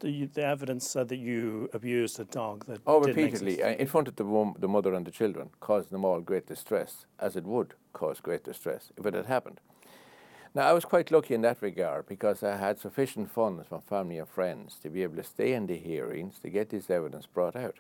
The, 0.01 0.27
the 0.27 0.45
evidence 0.45 0.89
said 0.89 1.09
that 1.09 1.19
you 1.19 1.69
abused 1.75 2.19
a 2.19 2.25
dog 2.25 2.65
that 2.67 2.81
oh 2.87 3.01
repeatedly 3.01 3.63
uh, 3.63 3.75
in 3.75 3.87
front 3.87 4.09
of 4.09 4.17
the, 4.17 4.25
mom, 4.25 4.57
the 4.59 4.69
mother 4.69 4.95
and 4.95 5.07
the 5.07 5.11
children, 5.11 5.51
causing 5.61 5.91
them 5.91 6.07
all 6.07 6.21
great 6.21 6.47
distress, 6.47 7.05
as 7.19 7.37
it 7.37 7.45
would 7.45 7.75
cause 7.93 8.21
great 8.21 8.43
distress 8.43 8.93
if 8.97 9.05
it 9.05 9.13
had 9.13 9.27
happened. 9.27 9.61
Now 10.53 10.63
I 10.63 10.73
was 10.73 10.85
quite 10.85 11.13
lucky 11.13 11.35
in 11.35 11.43
that 11.43 11.63
regard 11.63 12.07
because 12.07 12.43
I 12.43 12.57
had 12.57 12.81
sufficient 12.81 13.31
funds 13.31 13.69
from 13.69 13.83
family 13.83 14.19
and 14.19 14.29
friends 14.29 14.77
to 14.83 14.91
be 14.91 15.05
able 15.05 15.17
to 15.17 15.23
stay 15.23 15.53
in 15.53 15.69
the 15.69 15.77
hearings 15.77 16.41
to 16.41 16.51
get 16.51 16.71
this 16.71 16.91
evidence 16.91 17.27
brought 17.27 17.55
out. 17.55 17.77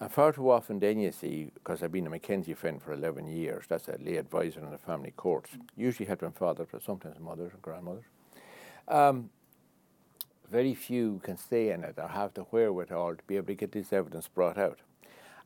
And 0.00 0.10
far 0.10 0.32
too 0.32 0.50
often 0.50 0.80
then 0.80 0.98
you 0.98 1.12
see, 1.12 1.50
because 1.54 1.82
I've 1.82 1.92
been 1.92 2.08
a 2.08 2.10
McKenzie 2.10 2.56
friend 2.56 2.82
for 2.82 2.92
11 2.92 3.28
years, 3.28 3.66
that's 3.68 3.86
a 3.86 3.98
lay 4.00 4.16
advisor 4.16 4.58
in 4.60 4.70
the 4.70 4.78
family 4.78 5.12
courts, 5.16 5.50
usually 5.76 6.06
helping 6.06 6.32
fathers, 6.32 6.68
but 6.72 6.82
sometimes 6.82 7.20
mothers 7.20 7.52
and 7.52 7.62
grandmothers. 7.62 8.06
Um, 8.88 9.30
very 10.50 10.74
few 10.74 11.20
can 11.22 11.36
stay 11.36 11.70
in 11.70 11.84
it 11.84 11.94
or 11.98 12.08
have 12.08 12.34
the 12.34 12.42
wherewithal 12.42 13.14
to 13.14 13.22
be 13.28 13.36
able 13.36 13.46
to 13.48 13.54
get 13.54 13.70
this 13.70 13.92
evidence 13.92 14.26
brought 14.26 14.58
out. 14.58 14.80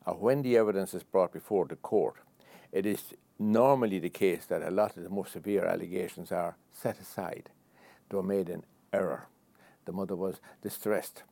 And 0.07 0.21
when 0.21 0.41
the 0.41 0.57
evidence 0.57 0.95
is 0.95 1.03
brought 1.03 1.33
before 1.33 1.67
the 1.67 1.77
court, 1.77 2.15
it 2.73 2.87
is 2.87 3.13
normally 3.53 3.99
the 3.99 4.11
case 4.11 4.47
that 4.47 4.63
a 4.63 4.71
lot 4.71 4.97
of 4.97 5.03
the 5.03 5.11
more 5.11 5.27
severe 5.27 5.65
allegations 5.65 6.33
are 6.33 6.57
set 6.73 7.01
aside. 7.01 7.51
They 8.09 8.17
were 8.17 8.23
made 8.23 8.49
in 8.49 8.65
error. 8.93 9.29
The 9.85 9.93
mother 9.93 10.17
was 10.17 10.41
distressed 10.63 11.23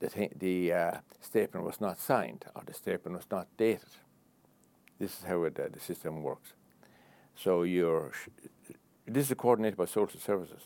the, 0.00 0.08
th- 0.08 0.32
the 0.36 0.72
uh, 0.72 0.90
statement 1.20 1.64
was 1.64 1.80
not 1.80 1.98
signed 1.98 2.46
or 2.54 2.62
the 2.66 2.74
statement 2.74 3.16
was 3.16 3.26
not 3.30 3.46
dated. 3.56 3.88
This 4.98 5.18
is 5.18 5.24
how 5.24 5.44
it, 5.44 5.58
uh, 5.60 5.68
the 5.72 5.80
system 5.80 6.22
works. 6.22 6.54
So 7.36 7.62
you're 7.62 8.10
sh- 8.12 8.72
this 9.06 9.30
is 9.30 9.36
coordinated 9.36 9.76
by 9.76 9.84
social 9.84 10.20
services. 10.20 10.62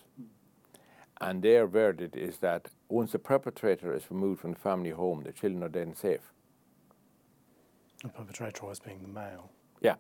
And 1.20 1.42
their 1.42 1.66
verdict 1.66 2.16
is 2.16 2.38
that 2.38 2.68
once 2.88 3.12
the 3.12 3.18
perpetrator 3.18 3.94
is 3.94 4.11
removed 4.11 4.40
from 4.40 4.52
the 4.52 4.58
family 4.58 4.90
home, 4.90 5.23
the 5.25 5.32
children 5.32 5.62
are 5.62 5.68
then 5.68 5.94
safe. 5.94 6.32
The 8.02 8.08
perpetrator 8.08 8.62
always 8.62 8.80
being 8.80 9.00
the 9.02 9.08
male. 9.08 9.50
Yeah. 9.80 9.94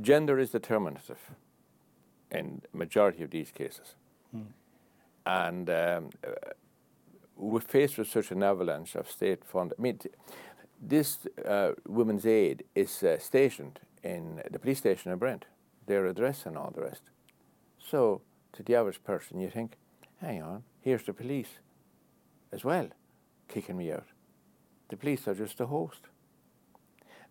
Gender 0.00 0.38
is 0.38 0.50
determinative 0.50 1.30
in 2.30 2.62
majority 2.72 3.22
of 3.22 3.30
these 3.30 3.50
cases. 3.50 3.94
Mm. 4.34 4.46
And 5.26 5.70
um, 5.70 6.10
we're 7.36 7.60
faced 7.60 7.98
with 7.98 8.08
such 8.08 8.30
an 8.30 8.42
avalanche 8.42 8.94
of 8.94 9.10
state 9.10 9.44
fund. 9.44 9.72
I 9.78 9.82
mean, 9.82 10.00
this 10.80 11.18
uh, 11.46 11.72
Women's 11.86 12.26
Aid 12.26 12.64
is 12.74 13.02
uh, 13.02 13.18
stationed 13.18 13.80
in 14.02 14.42
the 14.50 14.58
police 14.58 14.78
station 14.78 15.12
in 15.12 15.18
Brent, 15.18 15.46
their 15.86 16.06
address 16.06 16.44
and 16.46 16.56
all 16.56 16.72
the 16.74 16.82
rest. 16.82 17.10
So, 17.78 18.22
to 18.52 18.62
the 18.62 18.74
average 18.74 19.02
person, 19.02 19.40
you 19.40 19.50
think, 19.50 19.76
hang 20.20 20.42
on, 20.42 20.64
here's 20.80 21.04
the 21.04 21.12
police 21.12 21.58
as 22.52 22.64
well, 22.64 22.88
kicking 23.48 23.76
me 23.76 23.90
out. 23.92 24.06
The 24.88 24.96
police 24.96 25.26
are 25.26 25.34
just 25.34 25.60
a 25.60 25.66
host. 25.66 26.08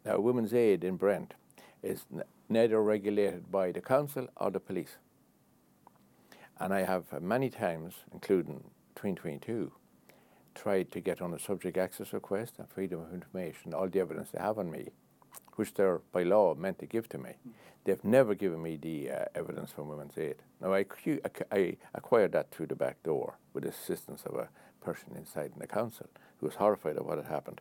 Now, 0.03 0.19
Women's 0.19 0.53
Aid 0.53 0.83
in 0.83 0.97
Brent 0.97 1.35
is 1.83 2.05
neither 2.49 2.81
regulated 2.81 3.51
by 3.51 3.71
the 3.71 3.81
council 3.81 4.27
or 4.37 4.49
the 4.49 4.59
police. 4.59 4.97
And 6.59 6.73
I 6.73 6.83
have 6.83 7.21
many 7.21 7.49
times, 7.49 7.95
including 8.11 8.63
2022, 8.95 9.71
tried 10.55 10.91
to 10.91 10.99
get 10.99 11.21
on 11.21 11.33
a 11.33 11.39
subject 11.39 11.77
access 11.77 12.13
request 12.13 12.55
and 12.57 12.69
freedom 12.69 13.01
of 13.01 13.13
information, 13.13 13.73
all 13.73 13.89
the 13.89 13.99
evidence 13.99 14.29
they 14.29 14.39
have 14.39 14.57
on 14.57 14.71
me, 14.71 14.89
which 15.55 15.73
they're 15.73 16.01
by 16.11 16.23
law 16.23 16.53
meant 16.53 16.79
to 16.79 16.85
give 16.85 17.09
to 17.09 17.17
me. 17.17 17.31
They've 17.83 18.03
never 18.03 18.33
given 18.33 18.61
me 18.61 18.77
the 18.77 19.11
uh, 19.11 19.25
evidence 19.35 19.71
from 19.71 19.89
Women's 19.89 20.17
Aid. 20.17 20.35
Now, 20.61 20.73
I, 20.73 20.85
I 21.51 21.77
acquired 21.93 22.31
that 22.31 22.51
through 22.51 22.67
the 22.67 22.75
back 22.75 23.03
door 23.03 23.37
with 23.51 23.63
the 23.63 23.71
assistance 23.71 24.23
of 24.25 24.35
a 24.35 24.49
person 24.79 25.15
inside 25.17 25.51
in 25.53 25.59
the 25.59 25.67
council 25.67 26.07
who 26.37 26.45
was 26.45 26.55
horrified 26.55 26.95
at 26.95 27.05
what 27.05 27.17
had 27.17 27.27
happened. 27.27 27.59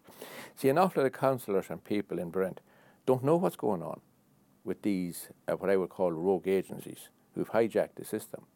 See, 0.54 0.68
an 0.68 0.78
awful 0.78 1.02
lot 1.02 1.06
of 1.06 1.18
councillors 1.18 1.66
and 1.70 1.82
people 1.82 2.18
in 2.18 2.30
Brent 2.30 2.60
don't 3.04 3.24
know 3.24 3.36
what's 3.36 3.56
going 3.56 3.82
on 3.82 4.00
with 4.64 4.82
these, 4.82 5.28
uh, 5.48 5.56
what 5.56 5.70
I 5.70 5.76
would 5.76 5.90
call 5.90 6.12
rogue 6.12 6.48
agencies, 6.48 7.08
who've 7.34 7.50
hijacked 7.50 7.96
the 7.96 8.04
system. 8.04 8.46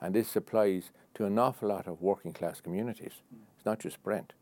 And 0.00 0.14
this 0.14 0.34
applies 0.36 0.90
to 1.14 1.24
an 1.26 1.38
awful 1.38 1.68
lot 1.68 1.86
of 1.86 2.00
working 2.00 2.32
class 2.32 2.60
communities. 2.60 3.22
It's 3.56 3.66
not 3.66 3.80
just 3.80 4.02
Brent. 4.02 4.32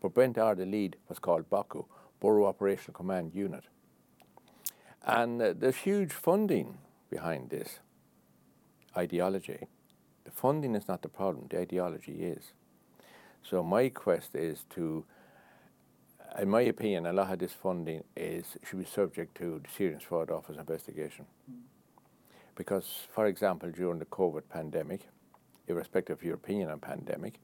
But 0.00 0.14
Brent 0.14 0.38
are 0.38 0.54
the 0.54 0.66
lead 0.66 0.96
what's 1.06 1.18
called 1.18 1.50
BOCU, 1.50 1.86
Borough 2.20 2.46
Operational 2.46 2.94
Command 2.94 3.34
Unit. 3.34 3.64
And 5.04 5.40
uh, 5.40 5.54
there's 5.56 5.76
huge 5.76 6.12
funding 6.12 6.78
behind 7.10 7.50
this 7.50 7.80
ideology. 8.96 9.66
The 10.24 10.30
funding 10.30 10.74
is 10.74 10.88
not 10.88 11.02
the 11.02 11.08
problem, 11.08 11.46
the 11.48 11.58
ideology 11.60 12.22
is. 12.22 12.52
So 13.42 13.62
my 13.62 13.88
quest 13.88 14.34
is 14.34 14.64
to, 14.70 15.04
in 16.38 16.48
my 16.48 16.62
opinion, 16.62 17.06
a 17.06 17.12
lot 17.12 17.32
of 17.32 17.38
this 17.38 17.52
funding 17.52 18.04
is 18.16 18.56
should 18.64 18.78
be 18.78 18.84
subject 18.84 19.36
to 19.38 19.60
the 19.62 19.68
Serious 19.70 20.02
Fraud 20.02 20.30
Office 20.30 20.56
investigation. 20.56 21.26
Because, 22.54 23.06
for 23.14 23.26
example, 23.26 23.70
during 23.70 23.98
the 23.98 24.04
COVID 24.06 24.42
pandemic, 24.50 25.08
irrespective 25.68 26.18
of 26.18 26.24
your 26.24 26.34
opinion 26.34 26.70
on 26.70 26.80
pandemic, 26.80 27.34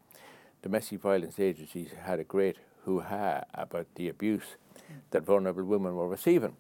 domestic 0.63 1.01
violence 1.01 1.39
agencies 1.39 1.91
had 2.03 2.19
a 2.19 2.25
great 2.25 2.57
hoo-ha 2.85 3.45
about 3.55 3.87
the 3.95 4.09
abuse 4.09 4.57
that 5.11 5.25
vulnerable 5.25 5.65
women 5.65 5.95
were 5.95 6.09
receiving. 6.09 6.57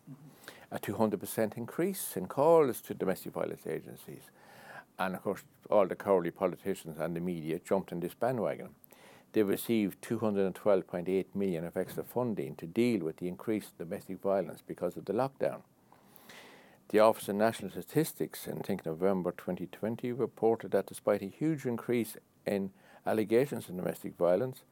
A 0.71 0.79
200% 0.79 1.57
increase 1.57 2.17
in 2.17 2.27
calls 2.27 2.81
to 2.83 2.95
domestic 2.95 3.33
violence 3.33 3.67
agencies. 3.67 4.23
And 4.99 5.15
of 5.15 5.23
course, 5.23 5.43
all 5.71 5.87
the 5.87 5.95
cowardly 5.95 6.31
politicians 6.31 6.99
and 6.99 7.15
the 7.15 7.21
media 7.21 7.59
jumped 7.59 7.93
on 7.93 8.01
this 8.01 8.15
bandwagon. 8.15 8.71
They 9.35 9.43
received 9.43 10.01
212.8 10.01 11.25
million 11.35 11.65
of 11.65 11.77
extra 11.77 12.05
funding 12.05 12.55
to 12.55 12.67
deal 12.67 13.01
with 13.01 13.17
the 13.17 13.27
increased 13.27 13.77
domestic 13.77 14.23
violence 14.23 14.63
because 14.65 14.97
of 14.97 15.07
the 15.07 15.13
lockdown. 15.13 15.63
The 16.91 17.01
Office 17.01 17.29
of 17.29 17.35
National 17.35 17.73
Statistics 17.73 18.47
in 18.47 18.59
I 18.59 18.63
think 18.63 18.87
November 18.87 19.33
2020 19.33 20.13
reported 20.13 20.71
that 20.71 20.87
despite 20.87 21.21
a 21.21 21.27
huge 21.27 21.67
increase 21.67 22.17
in 22.47 22.71
allegations 23.05 23.69
of 23.69 23.77
domestic 23.77 24.17
violence, 24.17 24.63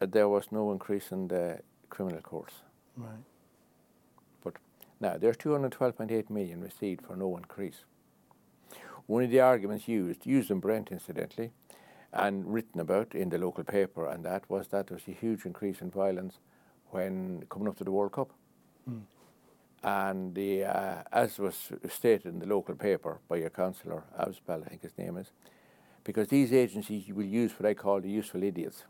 uh, 0.00 0.06
there 0.06 0.28
was 0.28 0.50
no 0.50 0.72
increase 0.72 1.12
in 1.12 1.28
the 1.28 1.60
criminal 1.90 2.22
courts. 2.22 2.54
Right. 2.96 3.22
But 4.42 4.56
now 4.98 5.16
there's 5.16 5.36
212.8 5.36 6.28
million 6.28 6.60
received 6.60 7.06
for 7.06 7.14
no 7.14 7.36
increase. 7.36 7.84
One 9.06 9.22
of 9.22 9.30
the 9.30 9.40
arguments 9.40 9.86
used, 9.86 10.26
used 10.26 10.50
in 10.50 10.58
Brent 10.58 10.90
incidentally, 10.90 11.52
and 12.12 12.52
written 12.52 12.80
about 12.80 13.14
in 13.14 13.28
the 13.28 13.38
local 13.38 13.64
paper, 13.64 14.06
and 14.06 14.24
that 14.24 14.48
was 14.48 14.68
that 14.68 14.88
there 14.88 14.96
was 14.96 15.08
a 15.08 15.18
huge 15.18 15.44
increase 15.44 15.80
in 15.80 15.90
violence 15.90 16.38
when 16.90 17.44
coming 17.48 17.68
up 17.68 17.76
to 17.76 17.84
the 17.84 17.92
World 17.92 18.12
Cup. 18.12 18.30
Mm. 18.88 19.02
And 19.82 20.34
the, 20.34 20.64
uh, 20.64 21.02
as 21.12 21.38
was 21.38 21.70
stated 21.88 22.26
in 22.26 22.38
the 22.40 22.46
local 22.46 22.74
paper 22.74 23.18
by 23.28 23.36
your 23.36 23.50
councillor, 23.50 24.02
Avspal, 24.18 24.66
I 24.66 24.68
think 24.68 24.82
his 24.82 24.98
name 24.98 25.16
is, 25.16 25.32
because 26.04 26.28
these 26.28 26.52
agencies 26.52 27.08
will 27.08 27.24
use 27.24 27.52
what 27.58 27.68
I 27.68 27.74
call 27.74 28.00
the 28.00 28.10
useful 28.10 28.42
idiots, 28.42 28.84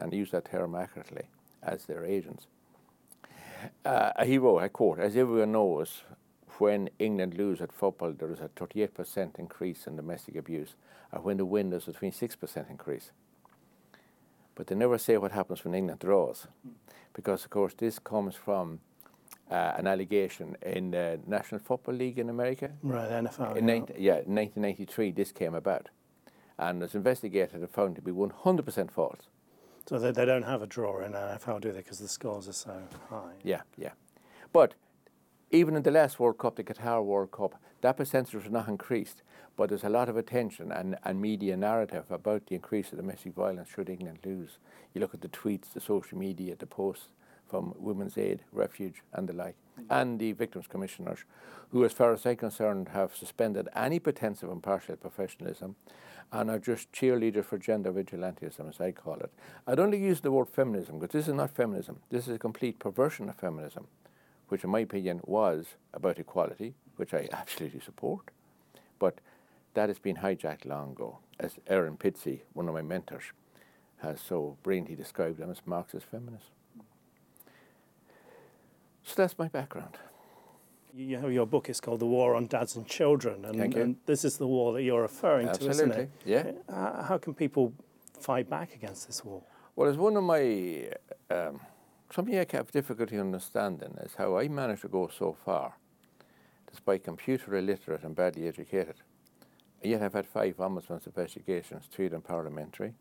and 0.00 0.12
use 0.12 0.30
that 0.30 0.50
term 0.50 0.74
accurately, 0.74 1.28
as 1.62 1.84
their 1.84 2.04
agents. 2.04 2.46
Uh, 3.84 4.24
he 4.24 4.38
wrote, 4.38 4.58
I 4.58 4.68
quote, 4.68 5.00
as 5.00 5.16
everyone 5.16 5.52
knows, 5.52 6.02
when 6.60 6.90
England 6.98 7.34
lose 7.34 7.60
at 7.60 7.72
football, 7.72 8.12
there 8.12 8.32
is 8.32 8.40
a 8.40 8.48
38% 8.48 9.38
increase 9.38 9.86
in 9.86 9.96
domestic 9.96 10.36
abuse, 10.36 10.74
and 11.12 11.24
when 11.24 11.36
they 11.36 11.42
win, 11.42 11.70
there's 11.70 11.88
a 11.88 11.92
26% 11.92 12.70
increase. 12.70 13.12
But 14.54 14.66
they 14.66 14.74
never 14.74 14.98
say 14.98 15.16
what 15.18 15.32
happens 15.32 15.64
when 15.64 15.74
England 15.74 16.00
draws, 16.00 16.46
because 17.12 17.44
of 17.44 17.50
course 17.50 17.74
this 17.74 17.98
comes 17.98 18.34
from 18.34 18.80
uh, 19.50 19.72
an 19.76 19.86
allegation 19.86 20.56
in 20.62 20.90
the 20.90 21.20
National 21.26 21.60
Football 21.60 21.94
League 21.94 22.18
in 22.18 22.28
America. 22.28 22.70
Right, 22.82 23.08
NFL. 23.08 23.56
In 23.56 23.68
yeah. 23.68 23.74
19, 23.74 23.96
yeah, 23.98 24.18
in 24.26 24.34
1993, 24.34 25.12
this 25.12 25.32
came 25.32 25.54
about, 25.54 25.88
and 26.58 26.80
was 26.80 26.94
investigated 26.94 27.60
and 27.60 27.70
found 27.70 27.96
to 27.96 28.02
be 28.02 28.10
100% 28.10 28.90
false. 28.90 29.28
So 29.86 29.98
they, 29.98 30.10
they 30.10 30.26
don't 30.26 30.42
have 30.42 30.60
a 30.60 30.66
draw 30.66 31.00
in 31.00 31.12
NFL, 31.12 31.62
do 31.62 31.72
they? 31.72 31.78
Because 31.78 31.98
the 31.98 32.08
scores 32.08 32.46
are 32.46 32.52
so 32.52 32.82
high. 33.08 33.32
Yeah, 33.42 33.62
yeah. 33.78 33.92
But 34.52 34.74
even 35.50 35.76
in 35.76 35.82
the 35.82 35.90
last 35.90 36.20
World 36.20 36.38
Cup, 36.38 36.56
the 36.56 36.64
Qatar 36.64 37.04
World 37.04 37.30
Cup, 37.30 37.60
that 37.80 37.96
percentage 37.96 38.34
was 38.34 38.50
not 38.50 38.68
increased. 38.68 39.22
But 39.56 39.70
there's 39.70 39.84
a 39.84 39.88
lot 39.88 40.08
of 40.08 40.16
attention 40.16 40.70
and, 40.70 40.96
and 41.04 41.20
media 41.20 41.56
narrative 41.56 42.04
about 42.10 42.46
the 42.46 42.54
increase 42.54 42.92
of 42.92 42.98
domestic 42.98 43.34
violence 43.34 43.68
should 43.68 43.88
England 43.88 44.20
lose. 44.24 44.58
You 44.94 45.00
look 45.00 45.14
at 45.14 45.20
the 45.20 45.28
tweets, 45.28 45.72
the 45.72 45.80
social 45.80 46.16
media, 46.16 46.54
the 46.56 46.66
posts 46.66 47.08
from 47.48 47.74
Women's 47.76 48.18
Aid, 48.18 48.44
Refuge, 48.52 49.02
and 49.12 49.28
the 49.28 49.32
like, 49.32 49.56
and 49.90 50.18
the 50.18 50.32
Victims 50.32 50.66
Commissioners, 50.66 51.20
who, 51.70 51.84
as 51.84 51.92
far 51.92 52.12
as 52.12 52.24
I'm 52.26 52.36
concerned, 52.36 52.90
have 52.90 53.16
suspended 53.16 53.68
any 53.74 53.98
pretense 53.98 54.42
of 54.42 54.50
impartial 54.50 54.96
professionalism 54.96 55.76
and 56.30 56.50
are 56.50 56.58
just 56.58 56.92
cheerleaders 56.92 57.46
for 57.46 57.58
gender 57.58 57.90
vigilantism, 57.90 58.68
as 58.68 58.80
I 58.80 58.92
call 58.92 59.16
it. 59.16 59.32
I'd 59.66 59.80
only 59.80 59.98
use 59.98 60.20
the 60.20 60.30
word 60.30 60.48
feminism 60.48 60.98
because 60.98 61.12
this 61.12 61.28
is 61.28 61.34
not 61.34 61.50
feminism. 61.50 62.00
This 62.10 62.28
is 62.28 62.36
a 62.36 62.38
complete 62.38 62.78
perversion 62.78 63.28
of 63.28 63.36
feminism, 63.36 63.86
which, 64.48 64.64
in 64.64 64.70
my 64.70 64.80
opinion, 64.80 65.20
was 65.24 65.66
about 65.92 66.18
equality, 66.18 66.74
which 66.96 67.14
I 67.14 67.28
absolutely 67.32 67.80
support. 67.80 68.30
But 68.98 69.20
that 69.74 69.88
has 69.88 69.98
been 69.98 70.16
hijacked 70.16 70.66
long 70.66 70.92
ago, 70.92 71.18
as 71.38 71.58
Erin 71.66 71.96
Pizzey, 71.96 72.40
one 72.52 72.68
of 72.68 72.74
my 72.74 72.82
mentors, 72.82 73.24
has 73.98 74.20
so 74.20 74.56
brilliantly 74.62 74.96
described 74.96 75.38
them 75.38 75.50
as 75.50 75.60
Marxist 75.66 76.06
feminists. 76.06 76.50
So 79.02 79.14
that's 79.16 79.38
my 79.38 79.48
background. 79.48 79.96
You 80.94 81.18
have 81.18 81.32
your 81.32 81.46
book 81.46 81.68
is 81.70 81.80
called 81.80 82.00
The 82.00 82.06
War 82.06 82.34
on 82.34 82.46
Dads 82.46 82.74
and 82.76 82.86
Children, 82.86 83.44
and, 83.44 83.74
and 83.74 83.96
this 84.06 84.24
is 84.24 84.36
the 84.38 84.46
war 84.46 84.72
that 84.72 84.82
you're 84.82 85.02
referring 85.02 85.46
to, 85.46 85.68
isn't 85.68 85.92
Absolutely, 85.92 86.02
it? 86.02 86.10
yeah. 86.68 86.74
Uh, 86.74 87.04
How 87.04 87.18
can 87.18 87.34
people 87.34 87.72
fight 88.18 88.50
back 88.50 88.74
against 88.74 89.06
this 89.06 89.24
war? 89.24 89.42
Well, 89.76 89.88
it's 89.88 89.98
one 89.98 90.16
of 90.16 90.24
my 90.24 90.88
um, 91.30 91.60
something 92.12 92.38
I 92.38 92.46
have 92.50 92.70
difficulty 92.70 93.18
understanding 93.18 93.96
is 94.02 94.14
how 94.16 94.38
I 94.38 94.48
managed 94.48 94.82
to 94.82 94.88
go 94.88 95.08
so 95.08 95.36
far, 95.44 95.74
despite 96.70 97.04
computer 97.04 97.54
illiterate 97.56 98.04
and 98.04 98.14
badly 98.16 98.48
educated. 98.48 98.96
Yet 99.82 100.02
I've 100.02 100.14
had 100.14 100.26
five 100.26 100.56
ombudsman's 100.56 101.06
investigations, 101.06 101.84
three 101.90 102.06
of 102.06 102.12
them 102.12 102.22
parliamentary. 102.22 102.94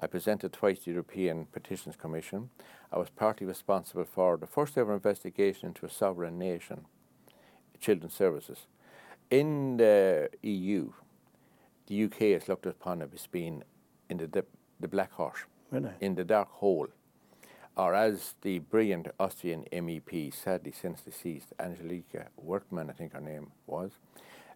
I 0.00 0.06
presented 0.06 0.52
twice 0.52 0.78
to 0.80 0.84
the 0.86 0.90
European 0.92 1.46
Petitions 1.46 1.96
Commission. 1.96 2.50
I 2.92 2.98
was 2.98 3.10
partly 3.10 3.46
responsible 3.46 4.04
for 4.04 4.36
the 4.36 4.46
first 4.46 4.78
ever 4.78 4.94
investigation 4.94 5.68
into 5.68 5.86
a 5.86 5.90
sovereign 5.90 6.38
nation, 6.38 6.86
children's 7.80 8.14
services. 8.14 8.66
In 9.30 9.76
the 9.76 10.30
EU, 10.42 10.92
the 11.86 12.04
UK 12.04 12.22
is 12.22 12.48
looked 12.48 12.66
upon 12.66 13.02
as 13.02 13.26
being 13.26 13.62
in 14.08 14.18
the, 14.18 14.26
the, 14.26 14.44
the 14.80 14.88
black 14.88 15.12
horse 15.12 15.44
Really? 15.70 15.90
in 16.00 16.14
the 16.14 16.24
dark 16.24 16.48
hole, 16.50 16.88
or 17.78 17.94
as 17.94 18.34
the 18.42 18.58
brilliant 18.58 19.06
Austrian 19.20 19.64
MEP, 19.72 20.34
sadly 20.34 20.72
since 20.72 21.00
deceased, 21.00 21.52
Angelika 21.60 22.26
Workman, 22.36 22.90
I 22.90 22.92
think 22.92 23.12
her 23.12 23.20
name 23.20 23.52
was, 23.68 23.92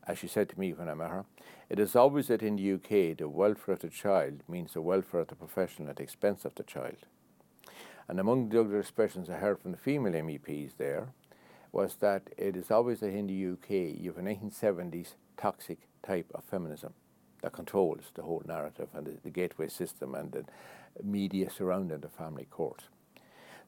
as 0.09 0.19
she 0.19 0.26
said 0.26 0.49
to 0.49 0.59
me 0.59 0.73
when 0.73 0.88
I 0.88 0.95
met 0.95 1.11
her, 1.11 1.25
it 1.71 1.79
is 1.79 1.95
always 1.95 2.26
that 2.26 2.43
in 2.43 2.57
the 2.57 2.73
UK 2.73 3.17
the 3.17 3.29
welfare 3.29 3.75
of 3.75 3.81
the 3.81 3.88
child 3.88 4.43
means 4.49 4.73
the 4.73 4.80
welfare 4.80 5.21
of 5.21 5.28
the 5.28 5.37
professional 5.37 5.91
at 5.91 5.97
the 5.97 6.02
expense 6.02 6.45
of 6.45 6.56
the 6.56 6.65
child. 6.65 6.97
And 8.08 8.19
among 8.19 8.49
the 8.49 8.61
other 8.61 8.80
expressions 8.80 9.30
I 9.30 9.35
heard 9.35 9.61
from 9.61 9.71
the 9.71 9.78
female 9.78 10.21
MEPs 10.21 10.73
there 10.76 11.11
was 11.71 11.95
that 12.00 12.28
it 12.37 12.56
is 12.56 12.73
always 12.73 13.00
that 13.00 13.15
in 13.15 13.28
the 13.28 13.52
UK 13.52 14.00
you 14.00 14.13
have 14.13 14.19
a 14.19 14.28
1970s 14.28 15.15
toxic 15.37 15.78
type 16.04 16.30
of 16.35 16.43
feminism 16.43 16.93
that 17.43 17.52
controls 17.52 18.11
the 18.15 18.23
whole 18.23 18.43
narrative 18.45 18.89
and 18.95 19.06
the, 19.06 19.13
the 19.23 19.30
gateway 19.30 19.69
system 19.69 20.17
and 20.17 20.32
the 20.32 20.45
media 21.04 21.49
surrounding 21.49 22.00
the 22.00 22.08
family 22.08 22.47
court. 22.50 22.89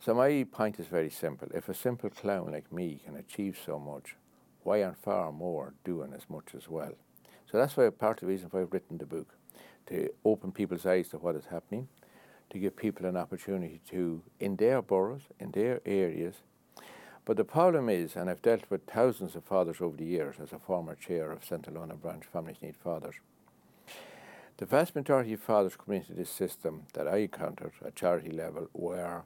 So 0.00 0.14
my 0.14 0.46
point 0.50 0.78
is 0.78 0.86
very 0.86 1.10
simple. 1.10 1.48
If 1.54 1.68
a 1.68 1.74
simple 1.74 2.10
clown 2.10 2.52
like 2.52 2.72
me 2.72 3.00
can 3.04 3.16
achieve 3.16 3.58
so 3.64 3.78
much, 3.78 4.16
why 4.62 4.82
aren't 4.82 5.02
far 5.02 5.32
more 5.32 5.74
doing 5.84 6.12
as 6.14 6.28
much 6.28 6.54
as 6.56 6.68
well? 6.68 6.92
So 7.50 7.58
that's 7.58 7.76
why 7.76 7.88
part 7.90 8.18
of 8.18 8.26
the 8.26 8.32
reason 8.32 8.48
why 8.50 8.60
I've 8.60 8.72
written 8.72 8.98
the 8.98 9.06
book, 9.06 9.36
to 9.86 10.10
open 10.24 10.52
people's 10.52 10.86
eyes 10.86 11.08
to 11.10 11.18
what 11.18 11.36
is 11.36 11.46
happening, 11.46 11.88
to 12.50 12.58
give 12.58 12.76
people 12.76 13.06
an 13.06 13.16
opportunity 13.16 13.80
to, 13.90 14.22
in 14.40 14.56
their 14.56 14.82
boroughs, 14.82 15.22
in 15.38 15.50
their 15.52 15.80
areas. 15.86 16.36
But 17.24 17.36
the 17.36 17.44
problem 17.44 17.88
is, 17.88 18.16
and 18.16 18.28
I've 18.28 18.42
dealt 18.42 18.70
with 18.70 18.86
thousands 18.86 19.34
of 19.34 19.44
fathers 19.44 19.80
over 19.80 19.96
the 19.96 20.04
years 20.04 20.36
as 20.42 20.52
a 20.52 20.58
former 20.58 20.94
chair 20.94 21.32
of 21.32 21.44
St. 21.44 21.64
Helena 21.64 21.94
Branch 21.94 22.24
Families 22.24 22.56
Need 22.60 22.76
Fathers, 22.76 23.16
the 24.58 24.66
vast 24.66 24.94
majority 24.94 25.32
of 25.32 25.40
fathers 25.40 25.76
coming 25.76 26.00
into 26.00 26.12
this 26.12 26.30
system 26.30 26.84
that 26.92 27.08
I 27.08 27.18
encountered 27.18 27.72
at 27.84 27.96
charity 27.96 28.30
level 28.30 28.68
were 28.72 29.22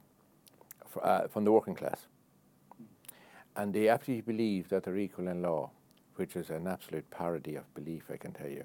uh, 1.03 1.29
from 1.29 1.45
the 1.45 1.53
working 1.53 1.75
class. 1.75 2.07
And 3.57 3.75
they 3.75 3.89
absolutely 3.89 4.33
believe 4.33 4.69
that 4.69 4.85
they're 4.85 4.97
equal 4.97 5.29
in 5.29 5.43
law, 5.43 5.71
which 6.17 6.37
is 6.37 6.51
an 6.51 6.67
absolute 6.67 7.11
parody 7.11 7.57
of 7.57 7.73
belief, 7.75 8.05
I 8.13 8.17
can 8.17 8.33
tell 8.33 8.49
you. 8.49 8.65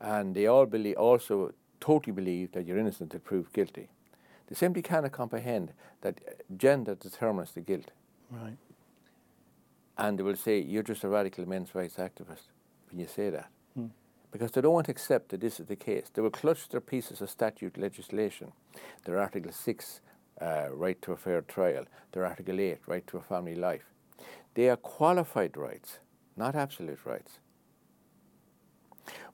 And 0.00 0.34
they 0.34 0.46
all 0.46 0.66
believe, 0.66 0.96
also 0.96 1.52
totally 1.80 2.12
believe 2.12 2.52
that 2.52 2.66
you're 2.66 2.78
innocent 2.78 3.12
until 3.12 3.20
proved 3.20 3.52
guilty. 3.52 3.88
They 4.48 4.54
simply 4.54 4.82
cannot 4.82 5.12
comprehend 5.12 5.72
that 6.00 6.20
uh, 6.26 6.32
gender 6.56 6.94
determines 6.94 7.52
the 7.52 7.60
guilt. 7.60 7.90
Right. 8.30 8.56
And 9.98 10.18
they 10.18 10.22
will 10.22 10.36
say, 10.36 10.60
You're 10.60 10.82
just 10.82 11.04
a 11.04 11.08
radical 11.08 11.46
men's 11.46 11.74
rights 11.74 11.96
activist 11.96 12.48
when 12.90 13.00
you 13.00 13.06
say 13.06 13.30
that. 13.30 13.50
Hmm. 13.74 13.86
Because 14.30 14.52
they 14.52 14.60
don't 14.60 14.72
want 14.72 14.86
to 14.86 14.92
accept 14.92 15.30
that 15.30 15.40
this 15.40 15.58
is 15.60 15.66
the 15.66 15.76
case. 15.76 16.10
They 16.12 16.22
will 16.22 16.30
clutch 16.30 16.68
their 16.68 16.80
pieces 16.80 17.20
of 17.20 17.30
statute 17.30 17.78
legislation, 17.78 18.52
their 19.04 19.18
Article 19.18 19.52
6, 19.52 20.00
uh, 20.40 20.68
right 20.72 21.00
to 21.02 21.12
a 21.12 21.16
fair 21.16 21.42
trial, 21.42 21.84
their 22.12 22.26
Article 22.26 22.60
8, 22.60 22.78
right 22.86 23.06
to 23.06 23.16
a 23.18 23.22
family 23.22 23.54
life. 23.54 23.84
They 24.54 24.68
are 24.68 24.76
qualified 24.76 25.56
rights, 25.56 25.98
not 26.36 26.54
absolute 26.54 27.04
rights. 27.04 27.38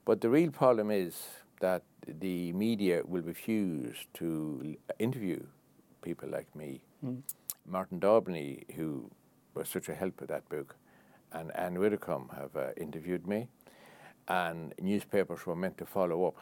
But 0.05 0.21
the 0.21 0.29
real 0.29 0.51
problem 0.51 0.91
is 0.91 1.15
that 1.59 1.83
the 2.07 2.53
media 2.53 3.01
will 3.05 3.23
refuse 3.23 3.97
to 4.15 4.75
interview 4.99 5.41
people 6.01 6.29
like 6.29 6.55
me. 6.55 6.81
Mm. 7.03 7.21
Martin 7.65 7.99
Daubney, 7.99 8.63
who 8.75 9.09
was 9.55 9.67
such 9.67 9.89
a 9.89 9.95
help 9.95 10.21
with 10.21 10.29
that 10.29 10.47
book, 10.49 10.75
and 11.31 11.51
Anne 11.55 11.79
Widdecombe 11.79 12.29
have 12.35 12.55
uh, 12.55 12.69
interviewed 12.77 13.27
me, 13.27 13.47
and 14.27 14.73
newspapers 14.79 15.45
were 15.45 15.55
meant 15.55 15.77
to 15.79 15.85
follow 15.85 16.27
up. 16.27 16.37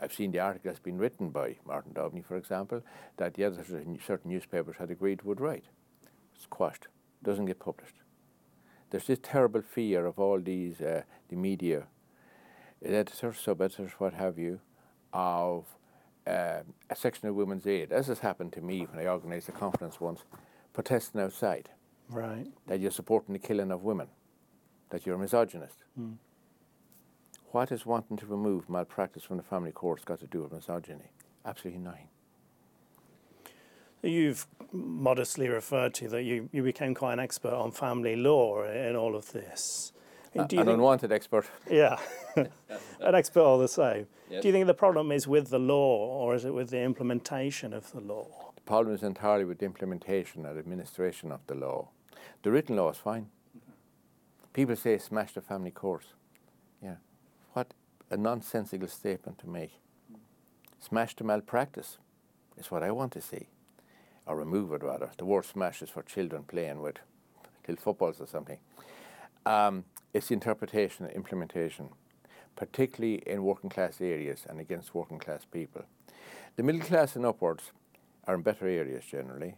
I've 0.00 0.12
seen 0.12 0.32
the 0.32 0.40
article 0.40 0.70
that's 0.70 0.80
been 0.80 0.98
written 0.98 1.30
by 1.30 1.56
Martin 1.64 1.92
Daubney, 1.94 2.24
for 2.24 2.36
example, 2.36 2.82
that 3.16 3.34
the 3.34 3.44
other 3.44 3.62
certain 3.64 3.98
certain 4.04 4.30
newspapers 4.30 4.76
had 4.78 4.90
agreed 4.90 5.22
would 5.22 5.40
write. 5.40 5.64
It's 6.34 6.46
quashed, 6.46 6.88
doesn't 7.22 7.46
get 7.46 7.60
published. 7.60 7.96
There's 8.90 9.06
this 9.06 9.20
terrible 9.22 9.62
fear 9.62 10.04
of 10.06 10.18
all 10.18 10.40
these, 10.40 10.80
uh, 10.80 11.02
the 11.28 11.36
media, 11.36 11.86
editors, 12.84 13.38
sub-editors, 13.38 13.92
what 13.98 14.14
have 14.14 14.38
you, 14.38 14.60
of 15.12 15.64
uh, 16.26 16.60
a 16.90 16.96
section 16.96 17.28
of 17.28 17.34
women's 17.34 17.66
aid, 17.66 17.92
as 17.92 18.06
has 18.08 18.18
happened 18.20 18.52
to 18.54 18.60
me 18.60 18.86
when 18.90 19.04
I 19.04 19.08
organised 19.08 19.48
a 19.48 19.52
conference 19.52 20.00
once, 20.00 20.24
protesting 20.72 21.20
outside 21.20 21.70
Right. 22.08 22.46
that 22.66 22.80
you're 22.80 22.90
supporting 22.90 23.32
the 23.32 23.38
killing 23.38 23.70
of 23.70 23.82
women, 23.84 24.08
that 24.90 25.06
you're 25.06 25.14
a 25.16 25.18
misogynist. 25.18 25.84
Mm. 25.98 26.16
What 27.54 27.70
is 27.70 27.86
wanting 27.86 28.16
to 28.16 28.26
remove 28.26 28.68
malpractice 28.68 29.22
from 29.22 29.36
the 29.36 29.44
family 29.44 29.70
courts 29.70 30.02
got 30.04 30.18
to 30.18 30.26
do 30.26 30.42
with 30.42 30.50
misogyny? 30.50 31.04
Absolutely 31.46 31.80
nothing. 31.82 32.08
You've 34.02 34.48
modestly 34.72 35.48
referred 35.48 35.94
to 35.94 36.08
that 36.08 36.24
you, 36.24 36.48
you 36.50 36.64
became 36.64 36.96
quite 36.96 37.12
an 37.12 37.20
expert 37.20 37.52
on 37.52 37.70
family 37.70 38.16
law 38.16 38.64
in 38.64 38.96
all 38.96 39.14
of 39.14 39.30
this. 39.30 39.92
A- 40.34 40.46
Do 40.46 40.56
you 40.56 40.62
an 40.62 40.66
think- 40.66 40.74
unwanted 40.78 41.12
expert. 41.12 41.46
Yeah, 41.70 41.96
an 42.36 43.14
expert 43.14 43.42
all 43.42 43.58
the 43.60 43.68
same. 43.68 44.08
Yes. 44.28 44.42
Do 44.42 44.48
you 44.48 44.52
think 44.52 44.66
the 44.66 44.74
problem 44.74 45.12
is 45.12 45.28
with 45.28 45.50
the 45.50 45.60
law 45.60 45.96
or 46.24 46.34
is 46.34 46.44
it 46.44 46.52
with 46.52 46.70
the 46.70 46.80
implementation 46.80 47.72
of 47.72 47.92
the 47.92 48.00
law? 48.00 48.50
The 48.56 48.62
problem 48.62 48.96
is 48.96 49.04
entirely 49.04 49.44
with 49.44 49.60
the 49.60 49.66
implementation 49.66 50.44
and 50.44 50.58
administration 50.58 51.30
of 51.30 51.46
the 51.46 51.54
law. 51.54 51.90
The 52.42 52.50
written 52.50 52.74
law 52.74 52.90
is 52.90 52.96
fine. 52.98 53.28
People 54.52 54.74
say 54.74 54.98
smash 54.98 55.34
the 55.34 55.40
family 55.40 55.70
courts. 55.70 56.06
Yeah. 56.82 56.96
A 58.10 58.16
nonsensical 58.16 58.88
statement 58.88 59.38
to 59.38 59.48
make. 59.48 59.80
Smash 60.78 61.16
the 61.16 61.24
malpractice 61.24 61.98
is 62.56 62.70
what 62.70 62.82
I 62.82 62.90
want 62.90 63.12
to 63.12 63.20
see. 63.20 63.48
Or 64.26 64.36
remove 64.36 64.72
it 64.72 64.82
rather. 64.82 65.10
The 65.16 65.24
word 65.24 65.44
smash 65.44 65.82
is 65.82 65.90
for 65.90 66.02
children 66.02 66.44
playing 66.44 66.80
with 66.80 66.96
little 67.66 67.82
footballs 67.82 68.20
or 68.20 68.26
something. 68.26 68.58
Um, 69.46 69.84
it's 70.12 70.30
interpretation 70.30 71.06
and 71.06 71.14
implementation, 71.14 71.88
particularly 72.56 73.22
in 73.26 73.42
working 73.42 73.70
class 73.70 74.00
areas 74.00 74.44
and 74.48 74.60
against 74.60 74.94
working 74.94 75.18
class 75.18 75.44
people. 75.50 75.82
The 76.56 76.62
middle 76.62 76.82
class 76.82 77.16
and 77.16 77.26
upwards 77.26 77.72
are 78.26 78.34
in 78.34 78.42
better 78.42 78.66
areas 78.66 79.04
generally. 79.04 79.56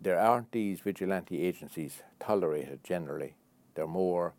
There 0.00 0.18
aren't 0.18 0.52
these 0.52 0.80
vigilante 0.80 1.42
agencies 1.42 2.02
tolerated 2.18 2.82
generally. 2.82 3.34
They're 3.74 3.86
more, 3.86 4.34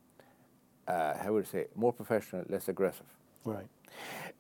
uh, 0.88 1.18
how 1.18 1.34
would 1.34 1.46
I 1.46 1.48
say, 1.48 1.68
more 1.76 1.94
professional, 1.94 2.44
less 2.50 2.68
aggressive. 2.68 3.06
Right. 3.44 3.68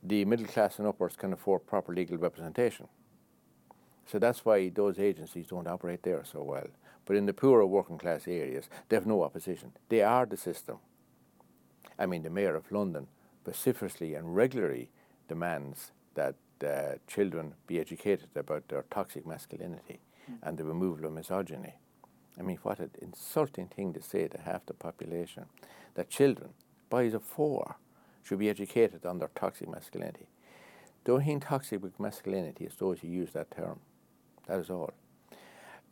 The 0.03 0.25
middle 0.25 0.47
class 0.47 0.79
and 0.79 0.87
upwards 0.87 1.15
can 1.15 1.33
afford 1.33 1.67
proper 1.67 1.93
legal 1.93 2.17
representation. 2.17 2.87
So 4.05 4.19
that's 4.19 4.43
why 4.43 4.69
those 4.69 4.99
agencies 4.99 5.47
don't 5.47 5.67
operate 5.67 6.03
there 6.03 6.23
so 6.23 6.43
well. 6.43 6.67
But 7.05 7.15
in 7.15 7.25
the 7.25 7.33
poorer 7.33 7.65
working 7.65 7.97
class 7.97 8.27
areas, 8.27 8.69
they 8.89 8.95
have 8.95 9.05
no 9.05 9.23
opposition. 9.23 9.73
They 9.89 10.01
are 10.01 10.25
the 10.25 10.37
system. 10.37 10.77
I 11.97 12.05
mean, 12.05 12.23
the 12.23 12.29
Mayor 12.29 12.55
of 12.55 12.71
London 12.71 13.07
vociferously 13.45 14.15
and 14.15 14.35
regularly 14.35 14.89
demands 15.27 15.91
that 16.15 16.35
uh, 16.65 16.95
children 17.07 17.53
be 17.67 17.79
educated 17.79 18.29
about 18.35 18.67
their 18.67 18.85
toxic 18.91 19.25
masculinity 19.25 19.99
mm. 20.29 20.37
and 20.43 20.57
the 20.57 20.63
removal 20.63 21.05
of 21.05 21.13
misogyny. 21.13 21.75
I 22.39 22.43
mean, 22.43 22.59
what 22.63 22.79
an 22.79 22.91
insulting 23.01 23.67
thing 23.67 23.93
to 23.93 24.01
say 24.01 24.27
to 24.27 24.41
half 24.41 24.65
the 24.65 24.73
population 24.73 25.45
that 25.95 26.09
children, 26.09 26.49
boys 26.89 27.13
of 27.13 27.23
four, 27.23 27.75
should 28.23 28.39
be 28.39 28.49
educated 28.49 29.05
on 29.05 29.19
their 29.19 29.29
toxic 29.35 29.69
masculinity. 29.69 30.27
Don't 31.03 31.23
think 31.23 31.45
toxic 31.45 31.81
masculinity 31.99 32.65
as 32.67 32.75
those 32.75 32.99
who 32.99 33.07
use 33.07 33.31
that 33.31 33.51
term. 33.51 33.79
That 34.47 34.59
is 34.59 34.69
all. 34.69 34.91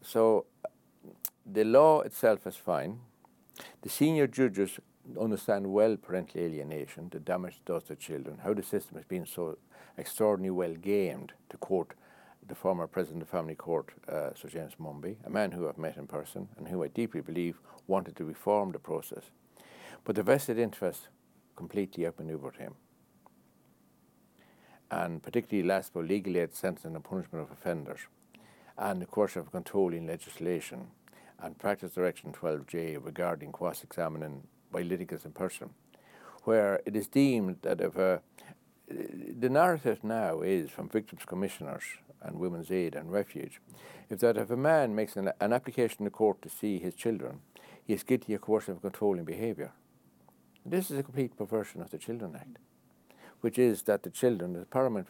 So 0.01 0.45
the 1.45 1.63
law 1.63 2.01
itself 2.01 2.45
is 2.45 2.55
fine. 2.55 2.99
The 3.81 3.89
senior 3.89 4.27
judges 4.27 4.79
understand 5.19 5.67
well 5.67 5.97
parental 5.97 6.41
alienation, 6.41 7.09
the 7.09 7.19
damage 7.19 7.55
it 7.55 7.65
does 7.65 7.83
to 7.83 7.95
children, 7.95 8.39
how 8.43 8.53
the 8.53 8.63
system 8.63 8.97
has 8.97 9.05
been 9.05 9.25
so 9.25 9.57
extraordinarily 9.97 10.51
well 10.51 10.75
gamed, 10.75 11.33
to 11.49 11.57
quote 11.57 11.93
the 12.47 12.55
former 12.55 12.87
president 12.87 13.21
of 13.21 13.29
family 13.29 13.55
court, 13.55 13.91
uh, 14.07 14.31
Sir 14.33 14.49
James 14.49 14.73
Munby, 14.79 15.17
a 15.25 15.29
man 15.29 15.51
who 15.51 15.67
I've 15.67 15.77
met 15.77 15.97
in 15.97 16.07
person 16.07 16.49
and 16.57 16.67
who 16.67 16.83
I 16.83 16.87
deeply 16.87 17.21
believe 17.21 17.59
wanted 17.87 18.15
to 18.17 18.25
reform 18.25 18.71
the 18.71 18.79
process. 18.79 19.31
But 20.03 20.15
the 20.15 20.23
vested 20.23 20.57
interest 20.57 21.09
completely 21.59 22.07
outmaneuvered 22.07 22.55
him. 22.55 22.73
And 24.89 25.21
particularly 25.21 25.67
last 25.67 25.91
about 25.91 26.07
legal 26.07 26.37
aid 26.37 26.55
sentencing 26.55 26.95
and 26.95 27.03
punishment 27.03 27.43
of 27.43 27.51
offenders, 27.51 27.99
and 28.77 29.01
the 29.01 29.05
coercion 29.05 29.41
of 29.41 29.51
controlling 29.51 30.07
legislation, 30.07 30.87
and 31.41 31.57
Practice 31.57 31.93
Direction 31.93 32.31
12J 32.31 32.97
regarding 33.03 33.51
cross 33.51 33.83
examining 33.83 34.47
by 34.71 34.81
litigants 34.81 35.25
in 35.25 35.33
person, 35.33 35.69
where 36.45 36.81
it 36.85 36.95
is 36.95 37.07
deemed 37.07 37.57
that 37.61 37.81
if 37.81 37.97
a, 37.97 38.21
the 38.87 39.49
narrative 39.49 40.01
now 40.01 40.39
is 40.41 40.71
from 40.71 40.87
victims 40.87 41.23
commissioners 41.25 41.83
and 42.21 42.39
women's 42.39 42.71
aid 42.71 42.95
and 42.95 43.11
refuge, 43.11 43.59
if 44.09 44.19
that 44.19 44.37
if 44.37 44.49
a 44.49 44.57
man 44.57 44.95
makes 44.95 45.17
an, 45.17 45.29
an 45.41 45.51
application 45.51 46.05
to 46.05 46.11
court 46.11 46.41
to 46.41 46.49
see 46.49 46.79
his 46.79 46.95
children, 46.95 47.41
he 47.85 47.93
is 47.93 48.03
guilty 48.03 48.33
of 48.33 48.41
coercion 48.41 48.75
of 48.75 48.81
controlling 48.81 49.25
behaviour. 49.25 49.73
This 50.69 50.91
is 50.91 50.99
a 50.99 51.03
complete 51.03 51.35
perversion 51.35 51.81
of 51.81 51.89
the 51.89 51.97
Children 51.97 52.35
Act, 52.35 52.59
which 53.41 53.57
is 53.57 53.81
that 53.83 54.03
the 54.03 54.11
children 54.11 54.55
is 54.55 54.65
paramount 54.69 55.07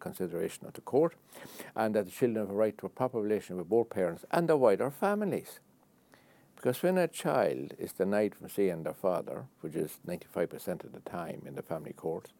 consideration 0.00 0.66
of 0.66 0.72
the 0.72 0.80
court, 0.80 1.16
and 1.76 1.94
that 1.94 2.06
the 2.06 2.10
children 2.10 2.46
have 2.46 2.54
a 2.54 2.56
right 2.56 2.78
to 2.78 2.86
a 2.86 2.88
proper 2.88 3.20
relation 3.20 3.58
with 3.58 3.68
both 3.68 3.90
parents 3.90 4.24
and 4.30 4.48
their 4.48 4.56
wider 4.56 4.90
families. 4.90 5.60
Because 6.56 6.82
when 6.82 6.96
a 6.96 7.08
child 7.08 7.74
is 7.78 7.92
denied 7.92 8.34
from 8.34 8.48
seeing 8.48 8.84
their 8.84 8.94
father, 8.94 9.44
which 9.60 9.74
is 9.74 9.98
95% 10.08 10.84
of 10.84 10.92
the 10.92 11.00
time 11.00 11.42
in 11.44 11.56
the 11.56 11.62
family 11.62 11.92
court 11.92 12.32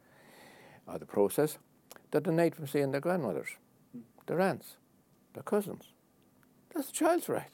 or 0.87 0.99
the 0.99 1.05
process, 1.05 1.59
they're 2.11 2.23
denied 2.23 2.55
from 2.55 2.67
seeing 2.67 2.93
their 2.93 3.03
grandmothers, 3.03 3.51
their 4.27 4.41
aunts, 4.41 4.77
their 5.35 5.43
cousins. 5.43 5.93
That's 6.75 6.87
the 6.87 6.95
child's 6.95 7.29
right. 7.29 7.53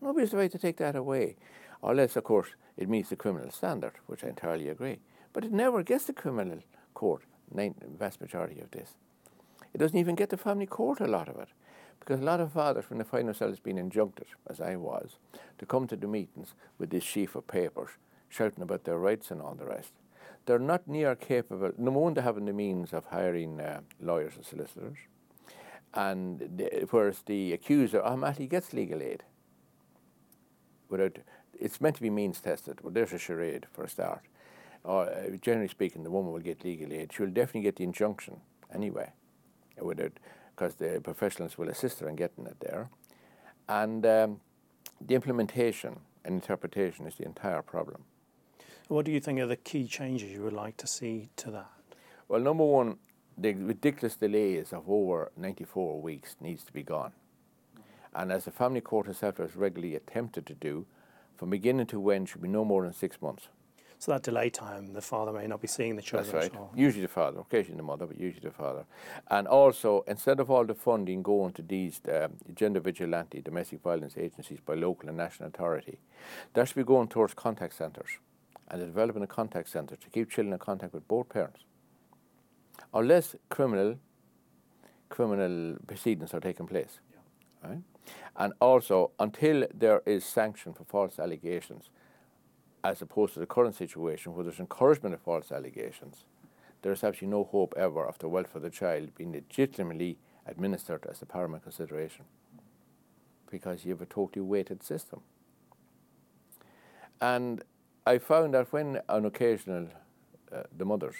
Nobody's 0.00 0.32
the 0.32 0.38
right 0.38 0.50
to 0.50 0.58
take 0.58 0.78
that 0.78 0.96
away. 0.96 1.36
Unless, 1.82 2.16
of 2.16 2.24
course, 2.24 2.48
it 2.76 2.88
meets 2.88 3.10
the 3.10 3.16
criminal 3.16 3.50
standard, 3.50 3.94
which 4.06 4.24
I 4.24 4.28
entirely 4.28 4.68
agree. 4.68 4.98
But 5.32 5.44
it 5.44 5.52
never 5.52 5.82
gets 5.82 6.04
the 6.04 6.12
criminal 6.12 6.60
court, 6.94 7.22
the 7.54 7.72
vast 7.98 8.20
majority 8.20 8.60
of 8.60 8.70
this. 8.70 8.94
It 9.72 9.78
doesn't 9.78 9.98
even 9.98 10.14
get 10.14 10.30
the 10.30 10.36
family 10.36 10.66
court, 10.66 11.00
a 11.00 11.06
lot 11.06 11.28
of 11.28 11.36
it. 11.36 11.48
Because 12.00 12.20
a 12.20 12.24
lot 12.24 12.40
of 12.40 12.52
fathers, 12.52 12.88
when 12.88 12.98
they 12.98 13.04
find 13.04 13.28
themselves 13.28 13.58
being 13.58 13.78
injuncted, 13.78 14.26
as 14.48 14.60
I 14.60 14.76
was, 14.76 15.16
to 15.58 15.66
come 15.66 15.86
to 15.88 15.96
the 15.96 16.06
meetings 16.06 16.54
with 16.78 16.90
this 16.90 17.04
sheaf 17.04 17.34
of 17.34 17.46
papers, 17.46 17.90
shouting 18.28 18.62
about 18.62 18.84
their 18.84 18.98
rights 18.98 19.30
and 19.30 19.42
all 19.42 19.54
the 19.54 19.66
rest, 19.66 19.92
they're 20.46 20.58
not 20.58 20.86
near 20.86 21.16
capable, 21.16 21.72
no 21.76 21.90
one, 21.90 22.14
they 22.14 22.22
haven't 22.22 22.46
the 22.46 22.52
means 22.52 22.92
of 22.92 23.06
hiring 23.06 23.60
uh, 23.60 23.80
lawyers 24.00 24.36
and 24.36 24.44
solicitors. 24.44 24.98
And 25.92 26.38
the, 26.56 26.86
whereas 26.90 27.22
the 27.26 27.52
accuser 27.52 28.02
automatically 28.02 28.46
gets 28.46 28.72
legal 28.72 29.02
aid. 29.02 29.24
Without, 30.88 31.18
it's 31.60 31.80
meant 31.80 31.96
to 31.96 32.02
be 32.02 32.10
means 32.10 32.40
tested, 32.40 32.80
but 32.82 32.94
there's 32.94 33.12
a 33.12 33.18
charade 33.18 33.66
for 33.72 33.84
a 33.84 33.88
start. 33.88 34.22
Or, 34.84 35.10
uh, 35.10 35.36
generally 35.40 35.68
speaking, 35.68 36.04
the 36.04 36.10
woman 36.10 36.32
will 36.32 36.40
get 36.40 36.64
legal 36.64 36.92
aid. 36.92 37.12
She'll 37.12 37.26
definitely 37.26 37.62
get 37.62 37.76
the 37.76 37.84
injunction 37.84 38.40
anyway, 38.72 39.12
without 39.80 40.12
because 40.54 40.76
the 40.76 41.00
professionals 41.02 41.58
will 41.58 41.68
assist 41.68 42.00
her 42.00 42.08
in 42.08 42.16
getting 42.16 42.46
it 42.46 42.56
there. 42.60 42.88
And 43.68 44.06
um, 44.06 44.40
the 45.00 45.14
implementation 45.14 46.00
and 46.24 46.34
interpretation 46.34 47.06
is 47.06 47.16
the 47.16 47.26
entire 47.26 47.62
problem. 47.62 48.04
What 48.88 49.04
do 49.04 49.12
you 49.12 49.20
think 49.20 49.40
are 49.40 49.46
the 49.46 49.56
key 49.56 49.86
changes 49.86 50.30
you 50.30 50.42
would 50.42 50.52
like 50.52 50.76
to 50.78 50.86
see 50.86 51.28
to 51.36 51.50
that? 51.50 51.70
Well, 52.28 52.40
number 52.40 52.64
one, 52.64 52.98
the 53.36 53.52
ridiculous 53.52 54.16
delays 54.16 54.72
of 54.72 54.88
over 54.88 55.30
94 55.36 56.00
weeks 56.00 56.36
needs 56.40 56.64
to 56.64 56.72
be 56.72 56.82
gone. 56.82 57.12
And 58.14 58.32
as 58.32 58.46
the 58.46 58.50
family 58.50 58.80
court 58.80 59.08
itself 59.08 59.36
has 59.36 59.56
regularly 59.56 59.94
attempted 59.94 60.46
to 60.46 60.54
do, 60.54 60.86
from 61.36 61.50
beginning 61.50 61.86
to 61.86 62.10
end 62.10 62.28
should 62.28 62.42
be 62.42 62.48
no 62.48 62.64
more 62.64 62.82
than 62.82 62.92
six 62.92 63.20
months. 63.20 63.48
So 63.98 64.12
that 64.12 64.22
delay 64.22 64.50
time, 64.50 64.92
the 64.92 65.00
father 65.00 65.32
may 65.32 65.46
not 65.46 65.62
be 65.62 65.68
seeing 65.68 65.96
the 65.96 66.02
children. 66.02 66.30
That's 66.30 66.54
right. 66.54 66.62
Usually 66.74 67.02
the 67.02 67.08
father, 67.08 67.40
occasionally 67.40 67.78
the 67.78 67.82
mother, 67.82 68.06
but 68.06 68.20
usually 68.20 68.46
the 68.46 68.54
father. 68.54 68.84
And 69.30 69.48
also, 69.48 70.04
instead 70.06 70.38
of 70.38 70.50
all 70.50 70.66
the 70.66 70.74
funding 70.74 71.22
going 71.22 71.54
to 71.54 71.62
these 71.62 72.00
um, 72.12 72.34
gender 72.54 72.80
vigilante 72.80 73.40
domestic 73.40 73.80
violence 73.80 74.16
agencies 74.18 74.60
by 74.60 74.74
local 74.74 75.08
and 75.08 75.16
national 75.16 75.48
authority, 75.48 75.98
that 76.52 76.68
should 76.68 76.76
be 76.76 76.84
going 76.84 77.08
towards 77.08 77.32
contact 77.32 77.74
centres 77.74 78.18
and 78.68 78.82
the 78.82 78.86
development 78.86 79.24
of 79.24 79.34
contact 79.34 79.68
centres 79.68 79.98
to 80.00 80.10
keep 80.10 80.30
children 80.30 80.52
in 80.52 80.58
contact 80.58 80.92
with 80.92 81.06
both 81.08 81.28
parents. 81.30 81.60
Unless 82.92 83.36
criminal 83.48 83.96
criminal 85.08 85.76
proceedings 85.86 86.34
are 86.34 86.40
taking 86.40 86.66
place. 86.66 86.98
Yeah. 87.12 87.70
Right? 87.70 87.82
And 88.36 88.52
also, 88.60 89.12
until 89.18 89.66
there 89.72 90.02
is 90.06 90.24
sanction 90.24 90.72
for 90.72 90.84
false 90.84 91.18
allegations, 91.18 91.90
as 92.84 93.02
opposed 93.02 93.34
to 93.34 93.40
the 93.40 93.46
current 93.46 93.74
situation 93.74 94.34
where 94.34 94.44
there's 94.44 94.60
encouragement 94.60 95.14
of 95.14 95.20
false 95.20 95.50
allegations, 95.50 96.24
there 96.82 96.92
is 96.92 97.02
absolutely 97.02 97.36
no 97.36 97.44
hope 97.44 97.74
ever 97.76 98.06
of 98.06 98.18
the 98.18 98.28
welfare 98.28 98.58
of 98.58 98.62
the 98.62 98.70
child 98.70 99.14
being 99.16 99.32
legitimately 99.32 100.18
administered 100.46 101.04
as 101.10 101.20
a 101.22 101.26
paramount 101.26 101.64
consideration 101.64 102.24
because 103.50 103.84
you 103.84 103.92
have 103.92 104.02
a 104.02 104.06
totally 104.06 104.42
weighted 104.42 104.82
system. 104.82 105.20
And 107.20 107.62
I 108.06 108.18
found 108.18 108.54
that 108.54 108.72
when 108.72 109.00
on 109.08 109.24
occasional 109.24 109.88
uh, 110.52 110.62
the 110.76 110.84
mothers 110.84 111.16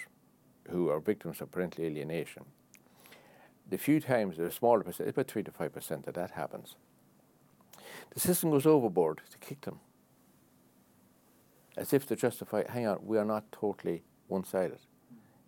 who 0.69 0.89
are 0.89 0.99
victims 0.99 1.41
of 1.41 1.51
parental 1.51 1.83
alienation, 1.83 2.45
the 3.69 3.77
few 3.77 3.99
times, 3.99 4.39
a 4.39 4.51
smaller 4.51 4.83
percent, 4.83 5.09
about 5.09 5.27
3 5.27 5.43
to 5.43 5.51
5% 5.51 6.05
that 6.05 6.13
that 6.15 6.31
happens, 6.31 6.75
the 8.13 8.19
system 8.19 8.51
goes 8.51 8.65
overboard 8.65 9.21
to 9.31 9.37
kick 9.37 9.61
them 9.61 9.79
as 11.77 11.93
if 11.93 12.07
to 12.07 12.15
justify, 12.15 12.63
hang 12.67 12.87
on, 12.87 12.99
we 13.03 13.17
are 13.17 13.25
not 13.25 13.51
totally 13.51 14.03
one 14.27 14.43
sided. 14.43 14.79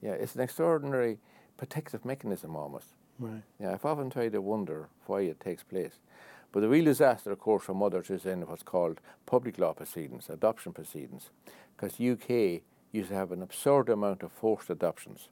Yeah, 0.01 0.11
it's 0.11 0.35
an 0.35 0.41
extraordinary 0.41 1.17
protective 1.57 2.05
mechanism 2.05 2.55
almost. 2.55 2.93
Right. 3.17 3.41
Yeah, 3.59 3.73
I've 3.73 3.83
often 3.83 4.09
tried 4.09 4.33
to 4.33 4.41
wonder 4.41 4.87
why 5.07 5.21
it 5.21 5.39
takes 5.39 5.63
place. 5.63 5.99
But 6.51 6.61
the 6.61 6.69
real 6.69 6.85
disaster, 6.85 7.31
of 7.31 7.39
course, 7.39 7.63
for 7.63 7.73
mothers 7.73 8.09
is 8.09 8.25
in 8.25 8.41
what's 8.47 8.63
called 8.63 9.01
public 9.25 9.57
law 9.57 9.73
proceedings, 9.73 10.29
adoption 10.29 10.71
proceedings, 10.71 11.31
because 11.75 11.97
the 11.97 12.11
UK 12.11 12.61
used 12.91 13.09
to 13.09 13.15
have 13.15 13.31
an 13.31 13.41
absurd 13.41 13.89
amount 13.89 14.23
of 14.23 14.31
forced 14.31 14.69
adoptions 14.69 15.29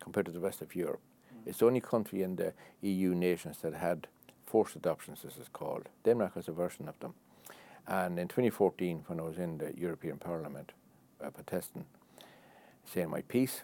compared 0.00 0.26
to 0.26 0.32
the 0.32 0.40
rest 0.40 0.60
of 0.60 0.76
Europe. 0.76 1.00
It's 1.46 1.58
the 1.58 1.66
only 1.66 1.80
country 1.80 2.22
in 2.22 2.36
the 2.36 2.52
EU 2.82 3.14
nations 3.14 3.58
that 3.58 3.74
had 3.74 4.06
forced 4.46 4.76
adoptions, 4.76 5.24
as 5.26 5.36
it's 5.38 5.48
called. 5.48 5.88
Denmark 6.04 6.34
has 6.34 6.48
a 6.48 6.52
version 6.52 6.88
of 6.88 6.98
them. 7.00 7.14
And 7.86 8.18
in 8.18 8.28
2014, 8.28 9.04
when 9.06 9.20
I 9.20 9.22
was 9.22 9.38
in 9.38 9.58
the 9.58 9.72
European 9.76 10.16
Parliament 10.16 10.72
uh, 11.22 11.30
protesting, 11.30 11.84
saying 12.84 13.10
my 13.10 13.22
piece, 13.22 13.62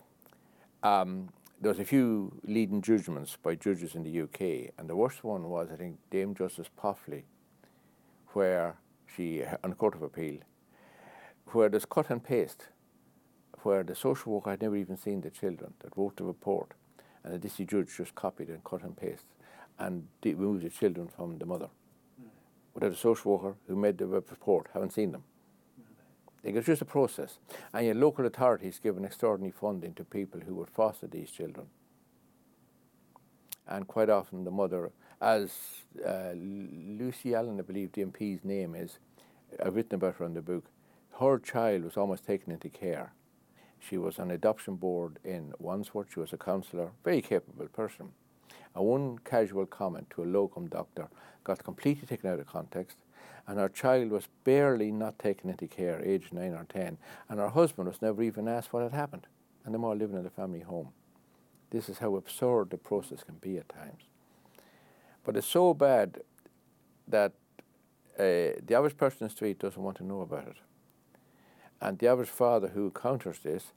um, 0.82 1.30
there 1.60 1.70
was 1.70 1.78
a 1.78 1.84
few 1.84 2.32
leading 2.44 2.82
judgments 2.82 3.36
by 3.42 3.54
judges 3.54 3.94
in 3.94 4.02
the 4.02 4.22
UK, 4.22 4.72
and 4.78 4.88
the 4.88 4.96
worst 4.96 5.24
one 5.24 5.48
was, 5.48 5.68
I 5.72 5.76
think, 5.76 5.98
Dame 6.10 6.34
Justice 6.34 6.68
Pauffley, 6.76 7.24
where 8.28 8.76
she, 9.14 9.42
on 9.62 9.70
the 9.70 9.76
Court 9.76 9.94
of 9.94 10.02
Appeal, 10.02 10.38
where 11.48 11.68
there's 11.68 11.84
cut 11.84 12.10
and 12.10 12.22
paste, 12.22 12.68
where 13.62 13.82
the 13.82 13.94
social 13.94 14.32
worker 14.32 14.50
had 14.50 14.62
never 14.62 14.76
even 14.76 14.96
seen 14.96 15.20
the 15.20 15.30
children 15.30 15.74
that 15.80 15.96
wrote 15.96 16.16
the 16.16 16.24
report, 16.24 16.72
and 17.24 17.34
the 17.34 17.38
district 17.38 17.70
judge 17.70 17.96
just 17.96 18.14
copied 18.14 18.48
and 18.48 18.64
cut 18.64 18.82
and 18.82 18.96
pasted 18.96 19.26
and 19.78 20.06
removed 20.24 20.64
the 20.64 20.70
children 20.70 21.08
from 21.08 21.38
the 21.38 21.46
mother. 21.46 21.68
Mm. 22.20 22.28
Without 22.74 22.92
a 22.92 22.96
social 22.96 23.32
worker 23.32 23.56
who 23.66 23.76
made 23.76 23.98
the 23.98 24.06
report, 24.06 24.68
haven't 24.72 24.92
seen 24.92 25.12
them. 25.12 25.24
It's 26.42 26.66
just 26.66 26.82
a 26.82 26.86
process. 26.86 27.38
And 27.72 27.86
your 27.86 27.94
local 27.94 28.26
authorities 28.26 28.80
give 28.82 28.96
an 28.96 29.04
extraordinary 29.04 29.52
funding 29.52 29.94
to 29.94 30.04
people 30.04 30.40
who 30.40 30.54
would 30.54 30.70
foster 30.70 31.06
these 31.06 31.30
children. 31.30 31.66
And 33.68 33.86
quite 33.86 34.08
often 34.08 34.44
the 34.44 34.50
mother, 34.50 34.90
as 35.20 35.52
uh, 36.06 36.32
Lucy 36.34 37.34
Allan, 37.34 37.58
I 37.58 37.62
believe 37.62 37.92
the 37.92 38.04
MP's 38.04 38.44
name 38.44 38.74
is, 38.74 38.98
I've 39.64 39.76
written 39.76 39.96
about 39.96 40.16
her 40.16 40.24
in 40.24 40.34
the 40.34 40.42
book, 40.42 40.64
her 41.20 41.38
child 41.38 41.84
was 41.84 41.96
almost 41.96 42.24
taken 42.24 42.52
into 42.52 42.70
care. 42.70 43.12
She 43.80 43.98
was 43.98 44.18
on 44.18 44.30
adoption 44.30 44.76
board 44.76 45.18
in 45.24 45.52
Wandsworth. 45.58 46.12
She 46.12 46.20
was 46.20 46.32
a 46.32 46.36
counsellor, 46.36 46.92
very 47.04 47.22
capable 47.22 47.66
person. 47.66 48.10
And 48.74 48.84
one 48.84 49.18
casual 49.18 49.66
comment 49.66 50.10
to 50.10 50.22
a 50.22 50.26
locum 50.26 50.68
doctor 50.68 51.08
got 51.42 51.64
completely 51.64 52.06
taken 52.06 52.30
out 52.30 52.38
of 52.38 52.46
context 52.46 52.96
and 53.50 53.58
her 53.58 53.68
child 53.68 54.10
was 54.10 54.28
barely 54.44 54.92
not 54.92 55.18
taken 55.18 55.50
into 55.50 55.66
care, 55.66 56.00
aged 56.04 56.32
nine 56.32 56.54
or 56.54 56.64
ten, 56.72 56.98
and 57.28 57.40
her 57.40 57.48
husband 57.48 57.88
was 57.88 58.00
never 58.00 58.22
even 58.22 58.46
asked 58.46 58.72
what 58.72 58.84
had 58.84 58.92
happened, 58.92 59.26
and 59.64 59.74
them 59.74 59.84
all 59.84 59.96
living 59.96 60.16
in 60.16 60.22
the 60.22 60.30
family 60.30 60.60
home. 60.60 60.90
This 61.70 61.88
is 61.88 61.98
how 61.98 62.14
absurd 62.14 62.70
the 62.70 62.76
process 62.76 63.24
can 63.24 63.36
be 63.40 63.58
at 63.58 63.68
times. 63.68 64.04
But 65.24 65.36
it's 65.36 65.48
so 65.48 65.74
bad 65.74 66.20
that 67.08 67.32
uh, 68.18 68.58
the 68.64 68.74
average 68.74 68.96
person 68.96 69.18
in 69.22 69.28
the 69.28 69.34
street 69.34 69.58
doesn't 69.58 69.82
want 69.82 69.96
to 69.96 70.04
know 70.04 70.20
about 70.20 70.46
it. 70.46 70.56
And 71.80 71.98
the 71.98 72.08
average 72.08 72.28
father 72.28 72.68
who 72.68 72.86
encounters 72.86 73.38
this 73.38 73.72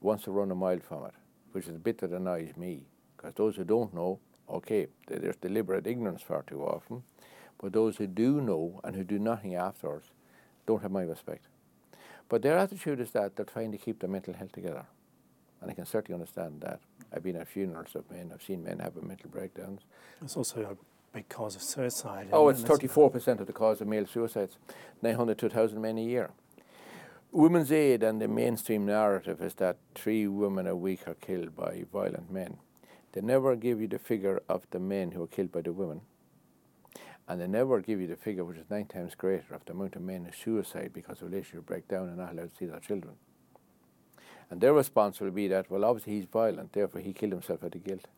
wants 0.00 0.24
to 0.24 0.30
run 0.30 0.50
a 0.50 0.54
mile 0.54 0.80
from 0.80 1.04
it, 1.04 1.14
which 1.52 1.66
is 1.66 1.76
a 1.76 1.78
bit 1.78 1.98
that 1.98 2.10
annoys 2.10 2.56
me. 2.56 2.86
Because 3.16 3.34
those 3.34 3.56
who 3.56 3.64
don't 3.64 3.94
know, 3.94 4.18
okay, 4.48 4.88
there's 5.06 5.36
deliberate 5.36 5.86
ignorance 5.86 6.22
far 6.22 6.42
too 6.42 6.62
often. 6.62 7.02
But 7.58 7.72
those 7.72 7.98
who 7.98 8.06
do 8.06 8.40
know 8.40 8.80
and 8.82 8.96
who 8.96 9.04
do 9.04 9.18
nothing 9.18 9.54
afterwards 9.54 10.10
don't 10.66 10.82
have 10.82 10.90
my 10.90 11.02
respect. 11.02 11.46
But 12.28 12.42
their 12.42 12.56
attitude 12.56 13.00
is 13.00 13.10
that 13.10 13.36
they're 13.36 13.44
trying 13.44 13.72
to 13.72 13.78
keep 13.78 14.00
their 14.00 14.08
mental 14.08 14.34
health 14.34 14.52
together. 14.52 14.86
And 15.60 15.70
I 15.70 15.74
can 15.74 15.84
certainly 15.84 16.14
understand 16.14 16.62
that. 16.62 16.80
I've 17.12 17.22
been 17.22 17.36
at 17.36 17.48
funerals 17.48 17.94
of 17.94 18.10
men, 18.10 18.30
I've 18.32 18.42
seen 18.42 18.64
men 18.64 18.78
having 18.78 19.06
mental 19.06 19.28
breakdowns. 19.28 19.82
It's 20.22 20.36
also 20.36 20.62
a 20.62 20.76
big 21.14 21.28
cause 21.28 21.56
of 21.56 21.62
suicide. 21.62 22.28
Oh, 22.32 22.48
it's 22.48 22.62
34% 22.62 23.40
of 23.40 23.46
the 23.46 23.52
cause 23.52 23.80
of 23.80 23.88
male 23.88 24.06
suicides, 24.06 24.56
900 25.02 25.38
to 25.38 25.46
1,000 25.46 25.80
men 25.80 25.98
a 25.98 26.02
year. 26.02 26.30
Women's 27.32 27.70
Aid 27.70 28.02
and 28.02 28.20
the 28.20 28.28
mainstream 28.28 28.86
narrative 28.86 29.40
is 29.40 29.54
that 29.54 29.78
three 29.94 30.26
women 30.26 30.66
a 30.66 30.74
week 30.74 31.06
are 31.06 31.14
killed 31.14 31.54
by 31.54 31.84
violent 31.92 32.30
men. 32.30 32.58
They 33.12 33.20
never 33.20 33.54
give 33.56 33.80
you 33.80 33.86
the 33.86 33.98
figure 33.98 34.42
of 34.48 34.66
the 34.70 34.80
men 34.80 35.12
who 35.12 35.22
are 35.22 35.28
killed 35.28 35.52
by 35.52 35.60
the 35.60 35.72
women 35.72 36.02
and 37.30 37.40
they 37.40 37.46
never 37.46 37.80
give 37.80 38.00
you 38.00 38.08
the 38.08 38.16
figure, 38.16 38.44
which 38.44 38.58
is 38.58 38.64
nine 38.68 38.86
times 38.86 39.14
greater, 39.14 39.54
of 39.54 39.64
the 39.64 39.70
amount 39.70 39.94
of 39.94 40.02
men 40.02 40.24
who 40.24 40.32
suicide 40.32 40.90
because 40.92 41.22
of 41.22 41.30
relationship 41.30 41.64
breakdown 41.64 42.08
and 42.08 42.18
not 42.18 42.32
allowed 42.32 42.50
to 42.50 42.56
see 42.56 42.66
their 42.66 42.80
children. 42.80 43.14
And 44.50 44.60
their 44.60 44.72
response 44.72 45.20
will 45.20 45.30
be 45.30 45.46
that, 45.46 45.70
well, 45.70 45.84
obviously 45.84 46.14
he's 46.14 46.24
violent, 46.24 46.72
therefore 46.72 47.00
he 47.00 47.12
killed 47.12 47.30
himself 47.30 47.62
out 47.62 47.76
of 47.76 47.84
guilt. 47.84 48.08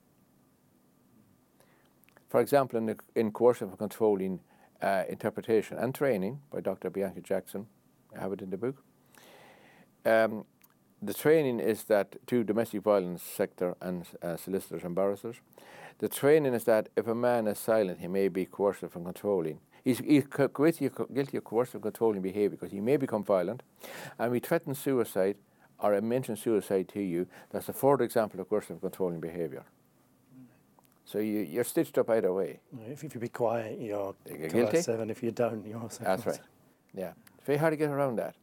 For 2.30 2.40
example, 2.40 2.78
in, 2.78 2.86
the, 2.86 2.96
in 3.14 3.32
coercive 3.32 3.68
and 3.68 3.78
controlling 3.78 4.40
uh, 4.80 5.02
interpretation 5.10 5.76
and 5.76 5.94
training 5.94 6.40
by 6.50 6.60
Dr. 6.60 6.88
Bianca 6.88 7.20
Jackson, 7.20 7.66
I 8.16 8.20
have 8.20 8.32
it 8.32 8.40
in 8.40 8.48
the 8.48 8.56
book. 8.56 8.82
Um, 10.04 10.44
the 11.00 11.14
training 11.14 11.60
is 11.60 11.84
that 11.84 12.16
to 12.28 12.44
domestic 12.44 12.82
violence 12.82 13.22
sector 13.22 13.74
and 13.80 14.06
uh, 14.22 14.36
solicitors 14.36 14.84
and 14.84 14.94
barristers, 14.94 15.36
the 15.98 16.08
training 16.08 16.54
is 16.54 16.64
that 16.64 16.88
if 16.96 17.06
a 17.06 17.14
man 17.14 17.46
is 17.46 17.58
silent, 17.58 18.00
he 18.00 18.08
may 18.08 18.28
be 18.28 18.44
coercive 18.44 18.94
and 18.96 19.04
controlling. 19.04 19.58
He's, 19.84 19.98
he's 19.98 20.24
guilty, 20.26 20.90
guilty 21.12 21.36
of 21.36 21.44
coercive 21.44 21.82
controlling 21.82 22.22
behaviour 22.22 22.50
because 22.50 22.70
he 22.70 22.80
may 22.80 22.96
become 22.96 23.24
violent. 23.24 23.62
And 24.18 24.30
we 24.30 24.38
threaten 24.38 24.74
suicide 24.74 25.36
or 25.80 26.00
mention 26.00 26.36
suicide 26.36 26.88
to 26.90 27.00
you, 27.00 27.26
that's 27.50 27.68
a 27.68 27.72
further 27.72 28.04
example 28.04 28.40
of 28.40 28.48
coercive 28.48 28.80
controlling 28.80 29.20
behaviour. 29.20 29.64
So 31.04 31.18
you, 31.18 31.40
you're 31.40 31.64
stitched 31.64 31.98
up 31.98 32.08
either 32.10 32.32
way. 32.32 32.60
If, 32.88 33.02
if 33.02 33.14
you 33.14 33.20
be 33.20 33.28
quiet, 33.28 33.80
you're, 33.80 34.14
you're 34.24 34.48
guilty. 34.48 34.80
Seven. 34.80 35.10
If 35.10 35.22
you 35.22 35.32
don't, 35.32 35.66
you're. 35.66 35.90
That's 36.00 36.24
right. 36.26 36.40
Yeah. 36.94 37.12
It's 37.36 37.46
very 37.46 37.58
hard 37.58 37.72
to 37.72 37.76
get 37.76 37.90
around 37.90 38.16
that. 38.16 38.36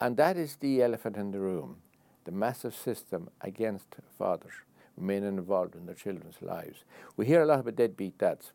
And 0.00 0.16
that 0.16 0.36
is 0.36 0.56
the 0.56 0.82
elephant 0.82 1.16
in 1.16 1.30
the 1.30 1.40
room 1.40 1.76
the 2.24 2.30
massive 2.30 2.74
system 2.74 3.28
against 3.40 3.96
fathers 4.16 4.52
men 4.96 5.24
involved 5.24 5.74
in 5.74 5.86
their 5.86 5.94
children's 5.94 6.40
lives. 6.40 6.84
We 7.16 7.26
hear 7.26 7.42
a 7.42 7.46
lot 7.46 7.60
about 7.60 7.76
deadbeat 7.76 8.18
dads. 8.18 8.52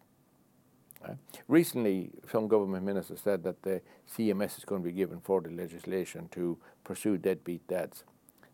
Right? 1.05 1.17
Recently, 1.47 2.11
some 2.31 2.47
government 2.47 2.85
ministers 2.85 3.21
said 3.21 3.43
that 3.43 3.63
the 3.63 3.81
CMS 4.11 4.57
is 4.57 4.65
going 4.65 4.81
to 4.81 4.87
be 4.87 4.93
given 4.93 5.19
further 5.19 5.51
legislation 5.51 6.29
to 6.31 6.57
pursue 6.83 7.17
deadbeat 7.17 7.67
dads. 7.67 8.03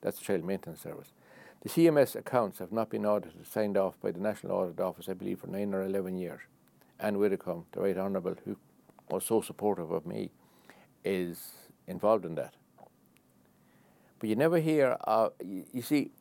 That's 0.02 0.17
the 0.19 0.26
Child 0.26 0.45
Maintenance 0.45 0.82
Service. 0.82 1.13
The 1.62 1.69
CMS 1.69 2.15
accounts 2.15 2.60
have 2.60 2.73
not 2.73 2.89
been 2.89 3.06
audited, 3.06 3.47
signed 3.47 3.78
off 3.78 3.93
by 4.02 4.12
the 4.12 4.19
National 4.19 4.58
Audit 4.58 4.80
Office, 4.82 5.08
I 5.08 5.13
believe, 5.13 5.39
for 5.39 5.47
nine 5.47 5.73
or 5.73 5.84
eleven 5.84 6.17
years. 6.17 6.41
Anne 6.99 7.17
Widdecombe, 7.17 7.65
the 7.71 7.82
Right 7.82 7.97
Honourable, 7.97 8.36
who 8.43 8.58
was 9.10 9.26
so 9.26 9.41
supportive 9.41 9.91
of 9.91 10.06
me, 10.06 10.32
is 11.06 11.52
involved 11.88 12.26
in 12.26 12.36
that. 12.36 12.54
But 14.19 14.30
you 14.30 14.36
never 14.36 14.60
hear, 14.60 14.98
uh, 15.06 15.30
you, 15.43 15.65
you 15.74 15.82
see, 15.82 16.12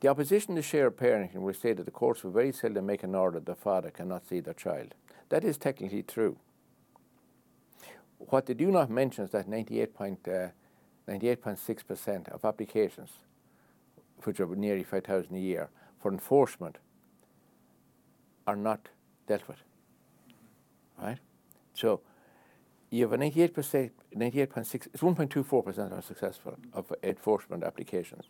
the 0.00 0.08
opposition 0.08 0.56
to 0.56 0.62
shared 0.62 0.96
parenting 0.96 1.42
will 1.42 1.52
say 1.52 1.74
that 1.74 1.84
the 1.84 1.90
courts 1.90 2.24
will 2.24 2.30
very 2.30 2.52
seldom 2.52 2.86
make 2.86 3.02
an 3.02 3.14
order 3.14 3.38
that 3.38 3.46
the 3.46 3.54
father 3.54 3.90
cannot 3.90 4.26
see 4.26 4.40
their 4.40 4.54
child. 4.54 4.94
That 5.28 5.44
is 5.44 5.58
technically 5.58 6.02
true. 6.02 6.38
What 8.18 8.46
they 8.46 8.54
do 8.54 8.70
not 8.70 8.88
mention 8.90 9.24
is 9.24 9.30
that 9.32 9.48
98.6% 9.48 12.28
uh, 12.28 12.34
of 12.34 12.44
applications, 12.44 13.10
which 14.24 14.40
are 14.40 14.56
nearly 14.56 14.84
5,000 14.84 15.34
a 15.34 15.38
year, 15.38 15.68
for 16.00 16.10
enforcement 16.10 16.78
are 18.46 18.56
not 18.56 18.88
dealt 19.26 19.46
with. 19.48 19.58
Right? 21.00 21.18
So 21.74 22.00
you 22.90 23.08
have 23.08 23.12
a 23.12 23.18
98%, 23.18 23.90
98.6, 24.16 24.74
it's 24.74 25.02
1.24% 25.02 25.96
are 25.96 26.02
successful 26.02 26.56
of 26.72 26.92
enforcement 27.02 27.62
applications. 27.62 28.24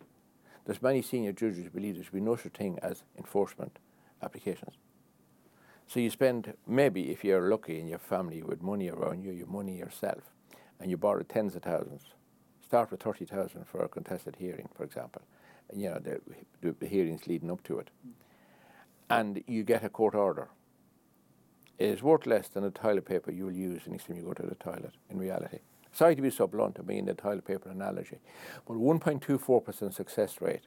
There's 0.66 0.82
many 0.82 1.00
senior 1.00 1.32
judges 1.32 1.64
who 1.64 1.70
believe 1.70 1.94
there 1.94 2.04
should 2.04 2.12
be 2.12 2.20
no 2.20 2.36
such 2.36 2.52
thing 2.52 2.78
as 2.82 3.02
enforcement 3.16 3.78
applications. 4.22 4.74
So 5.86 5.98
you 5.98 6.10
spend, 6.10 6.54
maybe 6.66 7.10
if 7.10 7.24
you're 7.24 7.48
lucky 7.50 7.80
in 7.80 7.88
your 7.88 7.98
family 7.98 8.42
with 8.42 8.62
money 8.62 8.90
around 8.90 9.24
you, 9.24 9.32
your 9.32 9.48
money 9.48 9.78
yourself, 9.78 10.22
and 10.78 10.90
you 10.90 10.96
borrow 10.96 11.22
tens 11.22 11.56
of 11.56 11.62
thousands. 11.62 12.02
Start 12.64 12.90
with 12.90 13.02
30,000 13.02 13.66
for 13.66 13.82
a 13.82 13.88
contested 13.88 14.36
hearing, 14.38 14.68
for 14.76 14.84
example. 14.84 15.22
And, 15.70 15.80
you 15.80 15.90
know, 15.90 15.98
the, 15.98 16.74
the 16.78 16.86
hearings 16.86 17.26
leading 17.26 17.50
up 17.50 17.64
to 17.64 17.78
it. 17.78 17.90
And 19.08 19.42
you 19.48 19.64
get 19.64 19.82
a 19.82 19.88
court 19.88 20.14
order. 20.14 20.48
Is 21.80 22.02
worth 22.02 22.26
less 22.26 22.46
than 22.48 22.62
the 22.62 22.70
toilet 22.70 23.06
paper 23.06 23.30
you 23.30 23.46
will 23.46 23.52
use 23.52 23.84
the 23.84 23.90
next 23.90 24.06
time 24.06 24.18
you 24.18 24.22
go 24.22 24.34
to 24.34 24.42
the 24.42 24.54
toilet, 24.54 24.92
in 25.08 25.16
reality. 25.16 25.60
Sorry 25.92 26.14
to 26.14 26.20
be 26.20 26.30
so 26.30 26.46
blunt, 26.46 26.76
I 26.78 26.82
mean 26.82 27.06
the 27.06 27.14
toilet 27.14 27.46
paper 27.46 27.70
analogy, 27.70 28.18
but 28.68 28.76
1.24% 28.76 29.94
success 29.94 30.42
rate. 30.42 30.66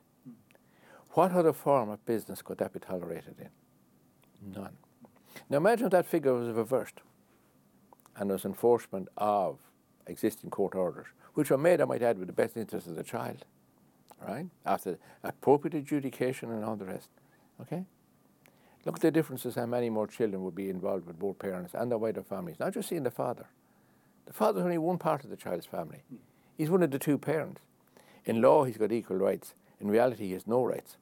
What 1.11 1.31
other 1.31 1.53
form 1.53 1.91
of 1.91 2.03
business 2.07 2.41
could 2.41 2.57
that 2.57 2.73
be 2.73 2.79
tolerated 2.79 3.35
in? 3.39 4.53
None. 4.55 4.75
Now 5.51 5.57
imagine 5.57 5.85
if 5.85 5.91
that 5.91 6.07
figure 6.07 6.33
was 6.33 6.49
reversed 6.49 7.01
and 8.15 8.29
there 8.31 8.35
was 8.35 8.45
enforcement 8.45 9.07
of 9.15 9.59
existing 10.07 10.49
court 10.49 10.73
orders, 10.73 11.07
which 11.35 11.51
are 11.51 11.59
made, 11.59 11.79
I 11.79 11.85
might 11.85 12.01
add, 12.01 12.17
with 12.17 12.27
the 12.27 12.33
best 12.33 12.57
interest 12.57 12.87
of 12.87 12.95
the 12.95 13.03
child, 13.03 13.45
right? 14.27 14.47
After 14.65 14.97
appropriate 15.23 15.75
adjudication 15.75 16.51
and 16.51 16.65
all 16.65 16.75
the 16.75 16.85
rest. 16.85 17.09
Okay? 17.61 17.85
Look 18.85 18.95
at 18.95 19.01
the 19.01 19.11
differences 19.11 19.55
how 19.55 19.65
many 19.65 19.89
more 19.89 20.07
children 20.07 20.43
would 20.43 20.55
be 20.55 20.69
involved 20.69 21.07
with 21.07 21.19
both 21.19 21.39
parents 21.39 21.73
and 21.73 21.89
their 21.89 21.97
wider 21.97 22.23
families, 22.23 22.59
not 22.59 22.73
just 22.73 22.89
seeing 22.89 23.03
the 23.03 23.11
father. 23.11 23.47
The 24.25 24.33
father 24.33 24.59
is 24.59 24.65
only 24.65 24.77
one 24.77 24.97
part 24.97 25.23
of 25.23 25.29
the 25.29 25.37
child's 25.37 25.65
family. 25.65 26.03
He's 26.57 26.69
one 26.69 26.83
of 26.83 26.91
the 26.91 26.99
two 26.99 27.17
parents. 27.17 27.61
In 28.25 28.41
law, 28.41 28.63
he's 28.63 28.77
got 28.77 28.91
equal 28.91 29.17
rights. 29.17 29.53
In 29.79 29.89
reality, 29.89 30.27
he 30.27 30.33
has 30.33 30.47
no 30.47 30.63
rights. 30.63 30.97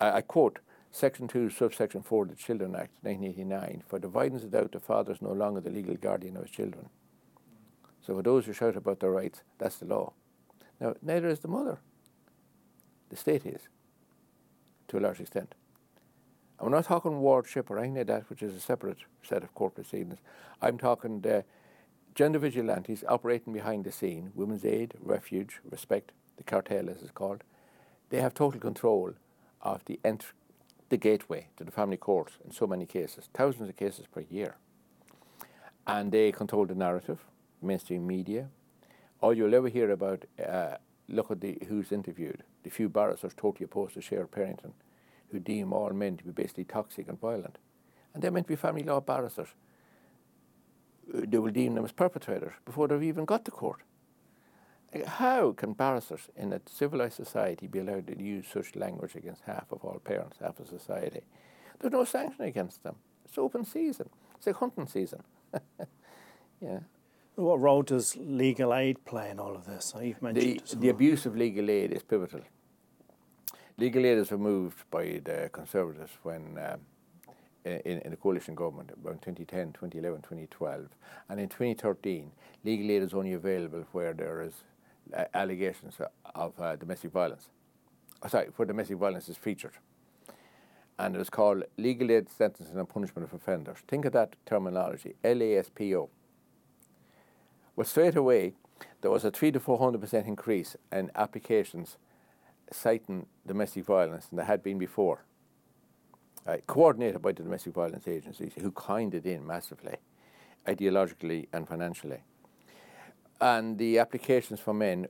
I, 0.00 0.18
I 0.18 0.20
quote 0.20 0.58
Section 0.92 1.28
2, 1.28 1.50
subsection 1.50 2.02
4 2.02 2.24
of 2.24 2.28
the 2.30 2.36
Children 2.36 2.74
Act, 2.74 2.92
1989 3.02 3.82
For 3.86 3.98
the 3.98 4.06
avoidance 4.06 4.44
of 4.44 4.50
doubt, 4.50 4.72
the 4.72 4.80
father 4.80 5.12
is 5.12 5.20
no 5.20 5.32
longer 5.32 5.60
the 5.60 5.70
legal 5.70 5.94
guardian 5.94 6.36
of 6.36 6.44
his 6.44 6.50
children. 6.50 6.88
So 8.00 8.14
for 8.14 8.22
those 8.22 8.46
who 8.46 8.52
shout 8.52 8.76
about 8.76 9.00
their 9.00 9.10
rights, 9.10 9.42
that's 9.58 9.76
the 9.76 9.86
law. 9.86 10.12
Now, 10.80 10.94
neither 11.02 11.28
is 11.28 11.40
the 11.40 11.48
mother. 11.48 11.80
The 13.10 13.16
state 13.16 13.44
is, 13.44 13.68
to 14.88 14.98
a 14.98 15.00
large 15.00 15.20
extent. 15.20 15.54
We're 16.60 16.70
not 16.70 16.86
talking 16.86 17.20
wardship 17.20 17.70
or 17.70 17.78
anything 17.78 17.96
like 17.96 18.06
that, 18.06 18.30
which 18.30 18.42
is 18.42 18.54
a 18.54 18.60
separate 18.60 18.98
set 19.22 19.42
of 19.42 19.54
court 19.54 19.74
proceedings. 19.74 20.18
I'm 20.62 20.78
talking 20.78 21.20
the 21.20 21.44
gender 22.14 22.38
vigilantes 22.38 23.04
operating 23.08 23.52
behind 23.52 23.84
the 23.84 23.92
scene, 23.92 24.32
Women's 24.34 24.64
Aid, 24.64 24.94
Refuge, 25.00 25.60
Respect, 25.70 26.12
the 26.36 26.44
cartel 26.44 26.88
as 26.88 27.02
it's 27.02 27.10
called, 27.10 27.44
they 28.10 28.20
have 28.20 28.34
total 28.34 28.60
control 28.60 29.12
of 29.62 29.84
the 29.84 30.00
the 30.88 30.96
gateway 30.96 31.48
to 31.56 31.64
the 31.64 31.72
family 31.72 31.96
court 31.96 32.32
in 32.44 32.52
so 32.52 32.66
many 32.66 32.86
cases, 32.86 33.28
thousands 33.34 33.68
of 33.68 33.76
cases 33.76 34.06
per 34.06 34.20
year. 34.30 34.56
And 35.86 36.12
they 36.12 36.30
control 36.30 36.64
the 36.64 36.74
narrative, 36.74 37.18
mainstream 37.60 38.06
media. 38.06 38.48
All 39.20 39.34
you'll 39.34 39.54
ever 39.54 39.68
hear 39.68 39.90
about, 39.90 40.24
uh, 40.44 40.76
look 41.08 41.30
at 41.30 41.40
the 41.40 41.58
who's 41.68 41.90
interviewed. 41.90 42.44
The 42.62 42.70
few 42.70 42.88
barristers 42.88 43.34
totally 43.36 43.64
opposed 43.64 43.94
to 43.94 44.00
shared 44.00 44.30
parenting, 44.30 44.72
who 45.30 45.38
deem 45.38 45.72
all 45.72 45.90
men 45.90 46.16
to 46.16 46.24
be 46.24 46.30
basically 46.30 46.64
toxic 46.64 47.08
and 47.08 47.20
violent. 47.20 47.58
And 48.14 48.22
they're 48.22 48.30
meant 48.30 48.46
to 48.46 48.52
be 48.52 48.56
family 48.56 48.82
law 48.82 49.00
barristers. 49.00 49.48
Uh, 51.12 51.20
they 51.26 51.38
will 51.38 51.52
deem 51.52 51.74
them 51.74 51.84
as 51.84 51.92
perpetrators 51.92 52.54
before 52.64 52.88
they've 52.88 53.02
even 53.02 53.24
got 53.24 53.44
to 53.44 53.50
court. 53.50 53.80
How 55.06 55.52
can 55.52 55.74
barristers 55.74 56.30
in 56.36 56.52
a 56.52 56.60
civilized 56.66 57.14
society 57.14 57.66
be 57.66 57.80
allowed 57.80 58.06
to 58.06 58.22
use 58.22 58.46
such 58.50 58.74
language 58.76 59.14
against 59.14 59.42
half 59.42 59.70
of 59.70 59.84
all 59.84 60.00
parents, 60.02 60.38
half 60.40 60.58
of 60.58 60.68
society? 60.68 61.22
There's 61.78 61.92
no 61.92 62.04
sanction 62.04 62.44
against 62.44 62.82
them. 62.82 62.96
It's 63.24 63.36
open 63.36 63.64
season. 63.64 64.08
It's 64.36 64.46
like 64.46 64.56
hunting 64.56 64.86
season. 64.86 65.22
yeah. 66.60 66.80
What 67.34 67.60
role 67.60 67.82
does 67.82 68.16
legal 68.16 68.72
aid 68.72 69.04
play 69.04 69.28
in 69.30 69.38
all 69.38 69.54
of 69.54 69.66
this? 69.66 69.92
You've 70.00 70.22
mentioned 70.22 70.62
the, 70.70 70.76
the 70.76 70.88
abuse 70.88 71.26
of 71.26 71.36
legal 71.36 71.68
aid 71.68 71.92
is 71.92 72.02
pivotal. 72.02 72.40
Legal 73.78 74.06
aid 74.06 74.18
was 74.18 74.32
removed 74.32 74.84
by 74.90 75.20
the 75.22 75.50
Conservatives 75.52 76.12
when 76.22 76.58
um, 76.58 76.80
in, 77.66 77.98
in 78.00 78.10
the 78.10 78.16
coalition 78.16 78.54
government 78.54 78.90
around 79.04 79.20
2010, 79.22 79.72
2011, 79.72 80.22
2012. 80.22 80.86
And 81.28 81.40
in 81.40 81.48
2013, 81.48 82.30
legal 82.64 82.90
aid 82.90 83.02
is 83.02 83.12
only 83.12 83.32
available 83.32 83.84
where 83.92 84.14
there 84.14 84.42
is 84.42 84.54
uh, 85.14 85.24
allegations 85.34 86.00
of 86.34 86.58
uh, 86.60 86.76
domestic 86.76 87.12
violence. 87.12 87.48
Oh, 88.22 88.28
sorry, 88.28 88.48
where 88.56 88.66
domestic 88.66 88.96
violence 88.96 89.28
is 89.28 89.36
featured. 89.36 89.74
And 90.98 91.14
it 91.14 91.18
was 91.18 91.28
called 91.28 91.64
Legal 91.76 92.10
Aid 92.10 92.30
Sentencing 92.30 92.78
and 92.78 92.88
Punishment 92.88 93.28
of 93.28 93.34
Offenders. 93.34 93.78
Think 93.86 94.06
of 94.06 94.12
that 94.14 94.36
terminology, 94.46 95.14
LASPO. 95.22 96.08
Well, 97.74 97.84
straight 97.84 98.16
away, 98.16 98.54
there 99.02 99.10
was 99.10 99.24
a 99.24 99.30
3 99.30 99.52
to 99.52 99.60
400% 99.60 100.26
increase 100.26 100.76
in 100.90 101.10
applications 101.14 101.98
citing 102.72 103.26
domestic 103.46 103.84
violence 103.84 104.26
than 104.26 104.36
there 104.36 104.46
had 104.46 104.62
been 104.62 104.78
before. 104.78 105.24
Uh, 106.46 106.58
coordinated 106.66 107.20
by 107.20 107.32
the 107.32 107.42
domestic 107.42 107.74
violence 107.74 108.06
agencies 108.06 108.52
who 108.60 108.70
coined 108.70 109.14
it 109.14 109.26
in 109.26 109.44
massively, 109.44 109.96
ideologically 110.66 111.48
and 111.52 111.66
financially 111.66 112.20
and 113.40 113.78
the 113.78 113.98
applications 113.98 114.60
for 114.60 114.72
men 114.72 115.06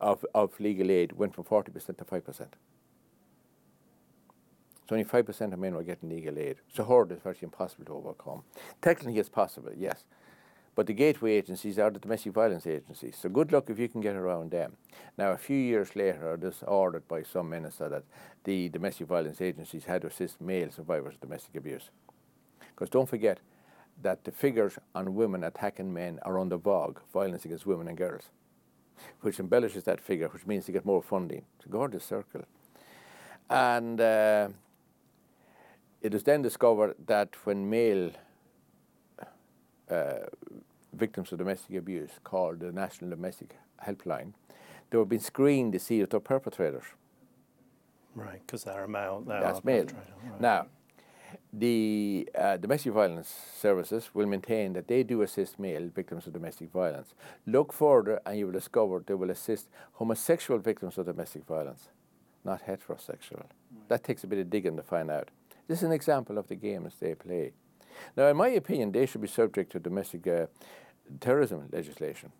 of, 0.00 0.24
of 0.34 0.58
legal 0.60 0.90
aid 0.90 1.12
went 1.12 1.34
from 1.34 1.44
40% 1.44 1.72
to 1.98 2.04
5%. 2.04 2.46
So 4.86 4.94
only 4.96 5.04
5% 5.04 5.52
of 5.52 5.58
men 5.58 5.74
were 5.74 5.82
getting 5.82 6.10
legal 6.10 6.38
aid. 6.38 6.56
A 6.78 6.84
hurdle 6.84 7.06
that's 7.06 7.22
virtually 7.22 7.46
impossible 7.46 7.84
to 7.86 7.94
overcome. 7.94 8.44
Technically, 8.82 9.18
it's 9.18 9.28
possible, 9.28 9.70
yes. 9.76 10.04
But 10.74 10.86
the 10.86 10.92
gateway 10.92 11.34
agencies 11.34 11.78
are 11.78 11.90
the 11.90 12.00
domestic 12.00 12.32
violence 12.32 12.66
agencies. 12.66 13.16
So 13.20 13.28
good 13.28 13.52
luck 13.52 13.70
if 13.70 13.78
you 13.78 13.88
can 13.88 14.00
get 14.00 14.16
around 14.16 14.50
them. 14.50 14.76
Now, 15.16 15.30
a 15.30 15.36
few 15.36 15.56
years 15.56 15.94
later, 15.94 16.36
this 16.36 16.64
ordered 16.66 17.06
by 17.06 17.22
some 17.22 17.48
minister 17.48 17.88
that 17.88 18.02
the 18.42 18.68
domestic 18.70 19.06
violence 19.06 19.40
agencies 19.40 19.84
had 19.84 20.02
to 20.02 20.08
assist 20.08 20.40
male 20.40 20.70
survivors 20.70 21.14
of 21.14 21.20
domestic 21.20 21.54
abuse. 21.54 21.90
Because 22.74 22.90
don't 22.90 23.08
forget, 23.08 23.38
that 24.02 24.24
the 24.24 24.32
figures 24.32 24.78
on 24.94 25.14
women 25.14 25.44
attacking 25.44 25.92
men 25.92 26.18
are 26.22 26.38
on 26.38 26.48
the 26.48 26.58
VAWG, 26.58 26.96
violence 27.12 27.44
against 27.44 27.66
women 27.66 27.88
and 27.88 27.96
girls, 27.96 28.30
which 29.20 29.38
embellishes 29.38 29.84
that 29.84 30.00
figure, 30.00 30.28
which 30.28 30.46
means 30.46 30.66
to 30.66 30.72
get 30.72 30.84
more 30.84 31.02
funding. 31.02 31.44
It's 31.56 31.66
a 31.66 31.68
gorgeous 31.68 32.04
circle. 32.04 32.42
And 33.48 34.00
uh, 34.00 34.48
it 36.02 36.12
was 36.12 36.24
then 36.24 36.42
discovered 36.42 36.96
that 37.06 37.36
when 37.44 37.70
male 37.70 38.10
uh, 39.90 40.26
victims 40.94 41.32
of 41.32 41.38
domestic 41.38 41.76
abuse 41.76 42.10
called 42.22 42.60
the 42.60 42.72
National 42.72 43.10
Domestic 43.10 43.56
Helpline, 43.86 44.32
they 44.90 44.98
were 44.98 45.04
being 45.04 45.22
screened 45.22 45.72
to 45.72 45.78
see 45.78 46.00
if 46.00 46.10
they're 46.10 46.20
perpetrators. 46.20 46.84
Right, 48.14 48.40
because 48.46 48.64
they're 48.64 48.84
a 48.84 48.88
male. 48.88 49.24
They 49.26 49.40
That's 49.40 49.64
male. 49.64 49.86
Right. 49.86 50.40
Now, 50.40 50.66
the 51.52 52.28
uh, 52.38 52.56
domestic 52.56 52.92
violence 52.92 53.32
services 53.60 54.10
will 54.14 54.26
maintain 54.26 54.72
that 54.74 54.88
they 54.88 55.02
do 55.02 55.22
assist 55.22 55.58
male 55.58 55.88
victims 55.92 56.26
of 56.26 56.32
domestic 56.32 56.70
violence. 56.70 57.14
Look 57.46 57.72
further 57.72 58.20
and 58.24 58.38
you 58.38 58.46
will 58.46 58.52
discover 58.52 59.02
they 59.04 59.14
will 59.14 59.30
assist 59.30 59.68
homosexual 59.94 60.60
victims 60.60 60.98
of 60.98 61.06
domestic 61.06 61.44
violence, 61.44 61.88
not 62.44 62.64
heterosexual. 62.66 63.40
Right. 63.40 63.88
That 63.88 64.04
takes 64.04 64.24
a 64.24 64.26
bit 64.26 64.38
of 64.38 64.50
digging 64.50 64.76
to 64.76 64.82
find 64.82 65.10
out. 65.10 65.30
This 65.66 65.78
is 65.78 65.84
an 65.84 65.92
example 65.92 66.38
of 66.38 66.48
the 66.48 66.56
games 66.56 66.94
they 67.00 67.14
play. 67.14 67.52
Now, 68.16 68.26
in 68.28 68.36
my 68.36 68.48
opinion, 68.48 68.92
they 68.92 69.06
should 69.06 69.20
be 69.20 69.28
subject 69.28 69.72
to 69.72 69.78
domestic 69.78 70.26
uh, 70.26 70.46
terrorism 71.20 71.68
legislation, 71.72 72.32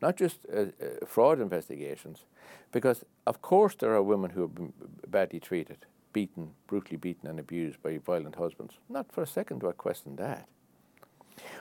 not 0.00 0.16
just 0.16 0.38
uh, 0.52 0.60
uh 0.60 1.06
fraud 1.06 1.40
investigations, 1.40 2.24
because 2.72 3.04
of 3.26 3.40
course 3.42 3.74
there 3.74 3.94
are 3.94 4.02
women 4.02 4.30
who 4.30 4.42
have 4.42 4.54
been 4.54 4.72
badly 5.08 5.40
treated 5.40 5.86
beaten, 6.14 6.52
brutally 6.66 6.96
beaten 6.96 7.28
and 7.28 7.38
abused 7.38 7.82
by 7.82 7.98
violent 7.98 8.36
husbands. 8.36 8.78
Not 8.88 9.12
for 9.12 9.22
a 9.22 9.26
second 9.26 9.58
do 9.60 9.68
I 9.68 9.72
question 9.72 10.16
that. 10.16 10.48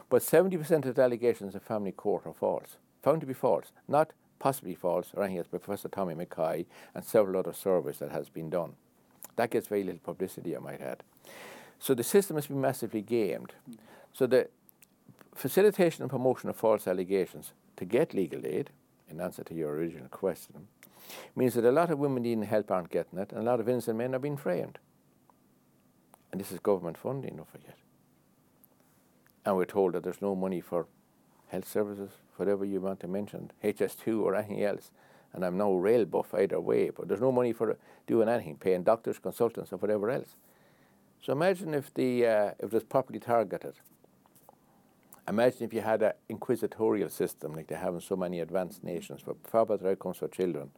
But 0.10 0.22
70% 0.22 0.86
of 0.86 0.96
the 0.96 1.02
allegations 1.02 1.56
in 1.56 1.60
family 1.60 1.92
court 1.92 2.26
are 2.26 2.34
false, 2.34 2.78
found 3.02 3.20
to 3.22 3.28
be 3.28 3.34
false, 3.34 3.74
not 3.88 4.12
possibly 4.40 4.76
false 4.76 5.12
or 5.14 5.24
anything 5.24 5.40
else 5.40 5.48
by 5.48 5.58
Professor 5.58 5.90
Tommy 5.90 6.14
Mackay 6.14 6.66
and 6.94 7.04
several 7.04 7.38
other 7.38 7.54
surveys 7.54 8.00
that 8.00 8.12
has 8.12 8.30
been 8.30 8.50
done. 8.50 8.74
That 9.36 9.50
gets 9.50 9.68
very 9.68 9.84
little 9.84 10.00
publicity, 10.00 10.56
I 10.56 10.60
might 10.60 10.80
add. 10.80 11.04
So 11.80 11.94
the 11.94 12.04
system 12.04 12.38
has 12.38 12.48
been 12.48 12.62
massively 12.62 13.02
gamed. 13.02 13.54
So 14.14 14.28
the 14.28 14.48
facilitation 15.36 16.04
and 16.04 16.10
promotion 16.10 16.50
of 16.50 16.56
false 16.56 16.88
allegations 16.88 17.54
to 17.78 17.86
get 17.86 18.14
legal 18.14 18.46
aid, 18.46 18.70
in 19.10 19.20
answer 19.20 19.44
to 19.44 19.54
your 19.54 19.72
original 19.72 20.08
question, 20.08 20.68
means 21.36 21.54
that 21.54 21.66
a 21.66 21.72
lot 21.72 21.92
of 21.92 22.00
women 22.00 22.24
needing 22.24 22.44
help 22.44 22.72
aren't 22.72 22.90
getting 22.90 23.20
it, 23.20 23.32
and 23.32 23.42
a 23.42 23.44
lot 23.44 23.60
of 23.60 23.70
innocent 23.70 23.98
men 23.98 24.16
are 24.16 24.20
being 24.20 24.38
framed. 24.38 24.80
And 26.32 26.40
this 26.40 26.52
is 26.52 26.60
government 26.60 26.98
funding, 26.98 27.36
don't 27.36 27.50
forget. 27.50 27.78
And 29.46 29.56
we're 29.56 29.66
told 29.66 29.94
that 29.94 30.04
there's 30.04 30.22
no 30.22 30.36
money 30.36 30.62
for 30.62 30.88
health 31.50 31.68
services, 31.68 32.12
whatever 32.38 32.66
you 32.66 32.82
want 32.82 33.00
to 33.02 33.08
mention, 33.08 33.52
HS2 33.64 34.22
or 34.22 34.36
anything 34.36 34.64
else. 34.64 34.92
And 35.34 35.44
I'm 35.44 35.58
no 35.58 35.76
rail 35.76 36.06
buff 36.06 36.34
either 36.34 36.60
way, 36.60 36.90
but 36.90 37.08
there's 37.08 37.22
no 37.22 37.32
money 37.32 37.54
for 37.54 37.78
doing 38.08 38.30
anything, 38.30 38.56
paying 38.58 38.84
doctors, 38.84 39.20
consultants, 39.20 39.74
or 39.74 39.78
whatever 39.78 40.10
else. 40.10 40.36
So 41.22 41.34
imagine 41.34 41.74
if 41.74 41.94
the 41.94 42.26
uh, 42.26 42.52
if 42.60 42.66
it 42.66 42.74
was 42.74 42.84
properly 42.84 43.20
targeted. 43.20 43.76
Imagine 45.28 45.64
if 45.64 45.74
you 45.74 45.82
had 45.82 46.02
an 46.02 46.14
inquisitorial 46.28 47.10
system 47.10 47.54
like 47.54 47.68
they 47.68 47.76
have 47.76 47.94
in 47.94 48.02
so 48.02 48.16
many 48.16 48.42
advanced 48.42 48.84
nations 48.84 49.22
for 49.22 49.36
far 49.44 49.66
better 49.66 49.90
outcomes 49.90 50.18
for 50.18 50.28
children 50.28 50.70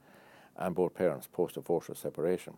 and 0.58 0.76
both 0.76 0.94
parents 0.94 1.28
post 1.32 1.58
a 1.58 1.62
divorce 1.62 1.90
separation, 1.96 2.56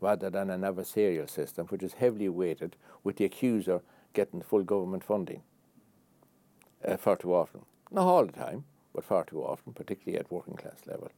rather 0.00 0.30
than 0.30 0.50
an 0.50 0.62
adversarial 0.62 1.28
system 1.28 1.66
which 1.66 1.82
is 1.82 1.94
heavily 1.94 2.28
weighted 2.28 2.76
with 3.04 3.16
the 3.16 3.24
accuser 3.24 3.82
getting 4.14 4.42
full 4.42 4.64
government 4.64 5.04
funding 5.04 5.42
uh, 6.86 6.96
far 6.96 7.16
too 7.16 7.34
often. 7.34 7.60
Not 7.90 8.06
all 8.06 8.26
the 8.26 8.32
time, 8.32 8.64
but 8.94 9.04
far 9.04 9.24
too 9.24 9.42
often, 9.42 9.72
particularly 9.72 10.18
at 10.18 10.32
working 10.32 10.54
class 10.56 10.80
level. 10.86 11.10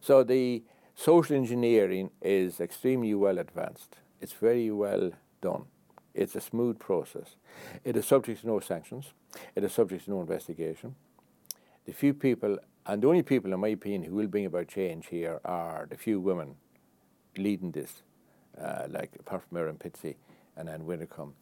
So 0.00 0.22
the 0.22 0.62
social 0.94 1.36
engineering 1.36 2.10
is 2.22 2.60
extremely 2.60 3.14
well 3.14 3.38
advanced. 3.38 3.96
It's 4.20 4.32
very 4.32 4.70
well 4.70 5.12
done. 5.40 5.64
It's 6.18 6.34
a 6.34 6.40
smooth 6.40 6.80
process. 6.80 7.36
It 7.84 7.96
is 7.96 8.04
subject 8.04 8.40
to 8.40 8.48
no 8.48 8.58
sanctions. 8.58 9.12
It 9.54 9.62
is 9.62 9.72
subject 9.72 10.04
to 10.06 10.10
no 10.10 10.20
investigation. 10.20 10.96
The 11.86 11.92
few 11.92 12.12
people 12.12 12.58
and 12.86 13.02
the 13.02 13.06
only 13.06 13.22
people, 13.22 13.52
in 13.52 13.60
my 13.60 13.68
opinion, 13.68 14.02
who 14.02 14.16
will 14.16 14.26
bring 14.26 14.46
about 14.46 14.66
change 14.66 15.08
here 15.08 15.40
are 15.44 15.86
the 15.88 15.96
few 15.96 16.18
women 16.18 16.56
leading 17.36 17.70
this, 17.70 18.02
uh, 18.60 18.86
like 18.88 19.12
apart 19.20 19.42
from 19.42 19.58
Miriam 19.58 19.76
Pizzey 19.76 20.16
and 20.56 20.68
Anne 20.68 20.86
Widdecombe. 20.86 21.34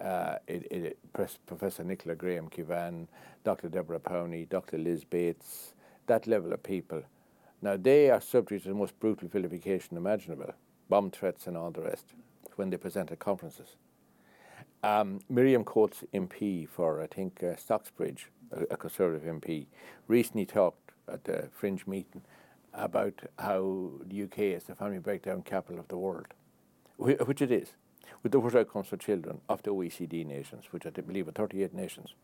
Uh, 0.00 0.36
it, 0.48 0.66
it, 0.72 0.98
Professor 1.46 1.84
Nicola 1.84 2.16
Graham 2.16 2.48
Kevan, 2.48 3.06
Dr. 3.44 3.68
Deborah 3.68 4.00
Powney, 4.00 4.48
Dr. 4.48 4.78
Liz 4.78 5.04
Bates, 5.04 5.74
that 6.06 6.26
level 6.26 6.52
of 6.52 6.62
people. 6.62 7.02
Now, 7.62 7.76
they 7.76 8.10
are 8.10 8.20
subject 8.20 8.64
to 8.64 8.70
the 8.70 8.74
most 8.74 8.98
brutal 8.98 9.28
vilification 9.28 9.96
imaginable, 9.96 10.54
bomb 10.88 11.10
threats 11.10 11.46
and 11.46 11.56
all 11.56 11.70
the 11.70 11.82
rest, 11.82 12.06
when 12.56 12.70
they 12.70 12.78
present 12.78 13.12
at 13.12 13.20
conferences. 13.20 13.76
Um, 14.84 15.20
Miriam 15.30 15.64
Cates 15.64 16.04
MP 16.12 16.68
for, 16.68 17.02
I 17.02 17.06
think, 17.06 17.42
uh, 17.42 17.56
Stocksbridge, 17.56 18.26
a, 18.52 18.64
a 18.74 18.76
Conservative 18.76 19.26
MP, 19.26 19.66
recently 20.08 20.46
talked 20.46 20.92
at 21.08 21.24
the 21.24 21.48
fringe 21.52 21.86
meeting 21.86 22.22
about 22.74 23.14
how 23.38 23.92
the 24.06 24.24
UK 24.24 24.40
is 24.40 24.64
the 24.64 24.74
family 24.74 24.98
breakdown 24.98 25.42
capital 25.42 25.80
of 25.80 25.88
the 25.88 25.96
world, 25.96 26.28
which 26.98 27.42
it 27.42 27.50
is, 27.50 27.70
with 28.22 28.32
the 28.32 28.40
worst 28.40 28.56
outcomes 28.56 28.88
for 28.88 28.98
children 28.98 29.40
of 29.48 29.62
the 29.62 29.70
OECD 29.72 30.26
nations, 30.26 30.66
which 30.72 30.86
I 30.86 30.90
believe 30.90 31.28
are 31.28 31.32
38 31.32 31.72
nations. 31.74 32.14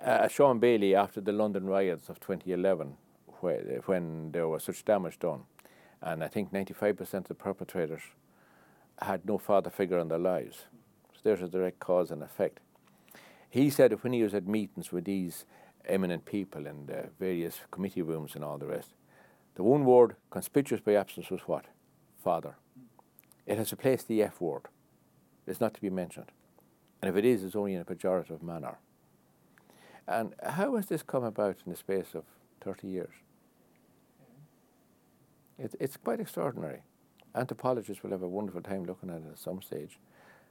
uh, 0.00 0.28
Shaun 0.28 0.60
Bailey, 0.60 0.94
after 0.94 1.20
the 1.20 1.32
London 1.32 1.66
riots 1.66 2.08
of 2.08 2.20
2011, 2.20 2.96
where, 3.40 3.82
when 3.86 4.32
there 4.32 4.48
was 4.48 4.64
such 4.64 4.84
damage 4.84 5.18
done, 5.18 5.44
and 6.02 6.24
I 6.24 6.28
think 6.28 6.52
95% 6.52 7.14
of 7.14 7.24
the 7.28 7.34
perpetrators 7.34 8.02
had 9.02 9.26
no 9.26 9.38
father 9.38 9.70
figure 9.70 9.98
in 9.98 10.08
their 10.08 10.18
lives. 10.18 10.66
There's 11.24 11.42
a 11.42 11.48
direct 11.48 11.80
cause 11.80 12.10
and 12.10 12.22
effect. 12.22 12.60
He 13.50 13.70
said 13.70 13.90
that 13.90 14.04
when 14.04 14.12
he 14.12 14.22
was 14.22 14.34
at 14.34 14.46
meetings 14.46 14.92
with 14.92 15.06
these 15.06 15.44
eminent 15.86 16.24
people 16.24 16.66
in 16.66 16.86
the 16.86 16.98
uh, 16.98 17.06
various 17.18 17.60
committee 17.70 18.02
rooms 18.02 18.34
and 18.34 18.44
all 18.44 18.58
the 18.58 18.66
rest, 18.66 18.90
the 19.54 19.62
one 19.62 19.84
word 19.84 20.16
conspicuous 20.30 20.82
by 20.82 20.94
absence 20.94 21.30
was 21.30 21.42
what? 21.42 21.66
Father. 22.22 22.56
It 23.46 23.58
has 23.58 23.72
replaced 23.72 24.08
the 24.08 24.22
F 24.22 24.40
word. 24.40 24.62
It's 25.46 25.60
not 25.60 25.74
to 25.74 25.80
be 25.80 25.90
mentioned. 25.90 26.30
And 27.00 27.08
if 27.08 27.16
it 27.16 27.24
is, 27.24 27.42
it's 27.42 27.56
only 27.56 27.74
in 27.74 27.80
a 27.80 27.84
pejorative 27.84 28.42
manner. 28.42 28.78
And 30.06 30.34
how 30.42 30.76
has 30.76 30.86
this 30.86 31.02
come 31.02 31.24
about 31.24 31.56
in 31.64 31.72
the 31.72 31.76
space 31.76 32.14
of 32.14 32.24
30 32.62 32.88
years? 32.88 33.14
It, 35.58 35.74
it's 35.80 35.96
quite 35.96 36.20
extraordinary. 36.20 36.82
Anthropologists 37.34 38.02
will 38.02 38.10
have 38.10 38.22
a 38.22 38.28
wonderful 38.28 38.62
time 38.62 38.84
looking 38.84 39.10
at 39.10 39.16
it 39.16 39.32
at 39.32 39.38
some 39.38 39.62
stage. 39.62 39.98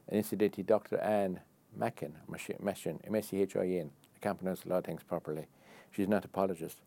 And 0.08 0.18
incidentally, 0.18 0.64
Dr. 0.64 0.98
Anne 1.00 1.40
Mackin, 1.76 2.14
Machin, 2.28 2.58
Machin 2.60 3.00
I 3.06 4.20
can't 4.22 4.38
pronounce 4.38 4.64
a 4.66 4.70
lot 4.70 4.78
of 4.80 4.86
things 4.86 5.04
properly. 5.04 5.48
She's 5.92 6.08
an 6.08 6.14
anthropologist 6.14 6.78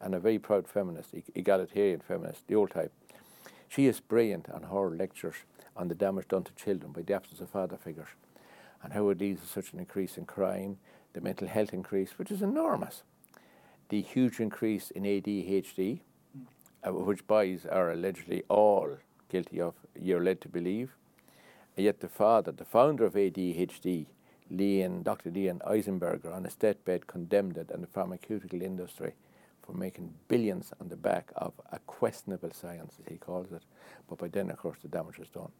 and 0.00 0.14
a 0.14 0.20
very 0.20 0.38
proud 0.38 0.68
feminist, 0.68 1.14
egalitarian 1.34 2.00
feminist, 2.00 2.46
the 2.46 2.54
old 2.54 2.70
type. 2.70 2.92
She 3.68 3.86
is 3.86 4.00
brilliant 4.00 4.48
on 4.50 4.64
her 4.64 4.90
lectures 4.90 5.34
on 5.76 5.88
the 5.88 5.94
damage 5.94 6.28
done 6.28 6.44
to 6.44 6.52
children 6.54 6.92
by 6.92 7.02
the 7.02 7.14
absence 7.14 7.40
of 7.40 7.50
father 7.50 7.76
figures 7.76 8.08
and 8.82 8.92
how 8.92 9.08
it 9.08 9.18
leads 9.18 9.40
to 9.40 9.46
such 9.46 9.72
an 9.72 9.78
increase 9.78 10.18
in 10.18 10.26
crime, 10.26 10.76
the 11.14 11.20
mental 11.20 11.48
health 11.48 11.72
increase, 11.72 12.18
which 12.18 12.30
is 12.30 12.42
enormous, 12.42 13.02
the 13.88 14.02
huge 14.02 14.40
increase 14.40 14.90
in 14.90 15.04
ADHD, 15.04 16.00
uh, 16.86 16.92
which 16.92 17.26
boys 17.26 17.64
are 17.64 17.92
allegedly 17.92 18.42
all 18.48 18.98
guilty 19.30 19.60
of, 19.60 19.74
you're 19.98 20.22
led 20.22 20.40
to 20.42 20.48
believe. 20.48 20.94
Yet 21.76 22.00
the 22.00 22.08
father, 22.08 22.52
the 22.52 22.64
founder 22.64 23.04
of 23.04 23.14
ADHD, 23.14 24.06
Leon, 24.50 25.02
Dr. 25.02 25.30
Leon 25.30 25.60
Eisenberger, 25.66 26.32
on 26.34 26.44
his 26.44 26.54
deathbed 26.54 27.06
condemned 27.06 27.56
it 27.56 27.70
and 27.70 27.82
the 27.82 27.88
pharmaceutical 27.88 28.62
industry 28.62 29.14
for 29.64 29.72
making 29.72 30.12
billions 30.28 30.72
on 30.80 30.88
the 30.88 30.96
back 30.96 31.32
of 31.36 31.52
a 31.72 31.78
questionable 31.80 32.50
science, 32.52 32.98
as 33.00 33.10
he 33.10 33.16
calls 33.16 33.50
it. 33.50 33.62
But 34.08 34.18
by 34.18 34.28
then, 34.28 34.50
of 34.50 34.58
course, 34.58 34.78
the 34.82 34.88
damage 34.88 35.18
was 35.18 35.28
done. 35.28 35.50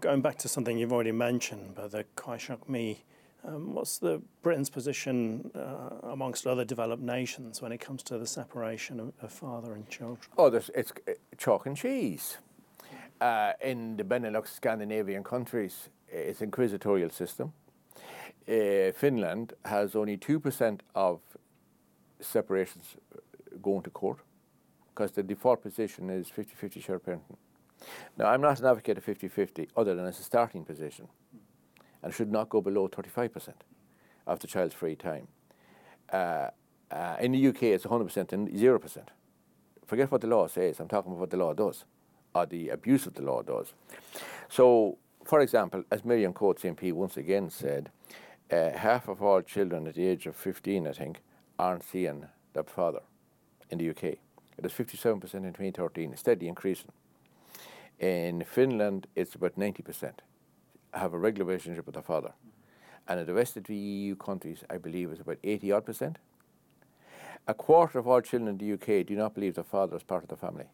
Going 0.00 0.22
back 0.22 0.38
to 0.38 0.48
something 0.48 0.76
you've 0.76 0.92
already 0.92 1.12
mentioned, 1.12 1.74
but 1.76 1.92
that 1.92 2.16
quite 2.16 2.40
shocked 2.40 2.68
me. 2.68 3.04
Um, 3.46 3.74
what's 3.74 3.98
the 3.98 4.22
Britain's 4.42 4.70
position 4.70 5.50
uh, 5.54 6.08
amongst 6.08 6.46
other 6.46 6.64
developed 6.64 7.02
nations 7.02 7.60
when 7.60 7.72
it 7.72 7.78
comes 7.78 8.02
to 8.04 8.18
the 8.18 8.26
separation 8.26 8.98
of, 8.98 9.12
of 9.20 9.30
father 9.30 9.74
and 9.74 9.88
children? 9.88 10.26
Oh, 10.38 10.46
it's 10.46 10.70
uh, 10.70 11.12
chalk 11.36 11.66
and 11.66 11.76
cheese. 11.76 12.38
Uh, 13.24 13.54
in 13.62 13.96
the 13.96 14.04
Benelux 14.04 14.48
Scandinavian 14.48 15.24
countries, 15.24 15.88
it's 16.08 16.42
inquisitorial 16.42 17.08
system. 17.08 17.54
Uh, 18.46 18.92
Finland 18.92 19.54
has 19.64 19.96
only 19.96 20.18
2% 20.18 20.80
of 20.94 21.20
separations 22.20 22.96
going 23.62 23.82
to 23.82 23.88
court 23.88 24.18
because 24.90 25.12
the 25.12 25.22
default 25.22 25.62
position 25.62 26.10
is 26.10 26.28
50 26.28 26.54
50 26.54 26.80
share 26.80 26.98
parenting. 26.98 27.38
Now, 28.18 28.26
I'm 28.26 28.42
not 28.42 28.60
an 28.60 28.66
advocate 28.66 28.98
of 28.98 29.04
50 29.04 29.28
50 29.28 29.68
other 29.74 29.94
than 29.94 30.04
as 30.04 30.20
a 30.20 30.22
starting 30.22 30.62
position 30.62 31.08
and 32.02 32.12
should 32.12 32.30
not 32.30 32.50
go 32.50 32.60
below 32.60 32.88
35% 32.88 33.54
of 34.26 34.38
the 34.40 34.46
child's 34.46 34.74
free 34.74 34.96
time. 34.96 35.28
Uh, 36.12 36.48
uh, 36.90 37.16
in 37.20 37.32
the 37.32 37.48
UK, 37.48 37.62
it's 37.62 37.86
100% 37.86 38.32
and 38.34 38.48
0%. 38.50 38.98
Forget 39.86 40.10
what 40.10 40.20
the 40.20 40.26
law 40.26 40.46
says, 40.46 40.78
I'm 40.78 40.88
talking 40.88 41.12
about 41.12 41.20
what 41.20 41.30
the 41.30 41.38
law 41.38 41.54
does, 41.54 41.86
or 42.34 42.46
the 42.46 42.68
abuse 42.70 43.06
of 43.06 43.14
the 43.14 43.22
law 43.22 43.42
does. 43.42 43.72
So, 44.48 44.98
for 45.24 45.40
example, 45.40 45.84
as 45.90 46.04
Miriam 46.04 46.34
Cates 46.34 46.62
MP 46.62 46.92
once 46.92 47.16
again 47.16 47.50
said, 47.50 47.90
uh, 48.50 48.70
half 48.70 49.08
of 49.08 49.22
all 49.22 49.40
children 49.42 49.86
at 49.86 49.94
the 49.94 50.06
age 50.06 50.26
of 50.26 50.36
15, 50.36 50.86
I 50.86 50.92
think, 50.92 51.22
aren't 51.58 51.84
seeing 51.84 52.26
their 52.52 52.64
father 52.64 53.00
in 53.70 53.78
the 53.78 53.90
UK. 53.90 54.04
It 54.56 54.62
was 54.62 54.72
57% 54.72 55.34
in 55.34 55.42
2013, 55.42 56.16
steady 56.16 56.48
increasing. 56.48 56.92
In 57.98 58.44
Finland, 58.44 59.06
it's 59.14 59.34
about 59.34 59.56
90% 59.56 60.12
have 60.94 61.12
a 61.12 61.18
regular 61.18 61.46
relationship 61.46 61.86
with 61.86 61.94
their 61.94 62.02
father. 62.02 62.32
And 63.08 63.20
in 63.20 63.26
the 63.26 63.34
rest 63.34 63.56
of 63.56 63.64
the 63.64 63.74
EU 63.74 64.16
countries, 64.16 64.64
I 64.70 64.78
believe, 64.78 65.10
it's 65.10 65.20
about 65.20 65.38
80 65.42 65.72
odd 65.72 65.84
percent. 65.84 66.18
A 67.46 67.54
quarter 67.54 67.98
of 67.98 68.08
all 68.08 68.20
children 68.22 68.48
in 68.48 68.58
the 68.58 68.72
UK 68.72 69.06
do 69.06 69.14
not 69.14 69.34
believe 69.34 69.54
their 69.54 69.64
father 69.64 69.96
is 69.96 70.02
part 70.02 70.22
of 70.22 70.28
the 70.28 70.36
family 70.36 70.66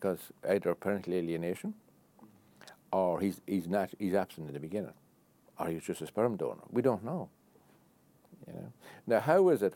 because 0.00 0.32
either 0.48 0.74
parental 0.74 1.12
alienation 1.12 1.74
or 2.90 3.20
he's, 3.20 3.40
he's, 3.46 3.68
not, 3.68 3.90
he's 3.98 4.14
absent 4.14 4.48
in 4.48 4.54
the 4.54 4.60
beginning 4.60 4.94
or 5.58 5.68
he's 5.68 5.82
just 5.82 6.00
a 6.00 6.06
sperm 6.06 6.36
donor. 6.36 6.62
We 6.70 6.80
don't 6.80 7.04
know. 7.04 7.28
You 8.46 8.54
know? 8.54 8.72
Now, 9.06 9.20
how 9.20 9.48
is 9.50 9.62
it 9.62 9.74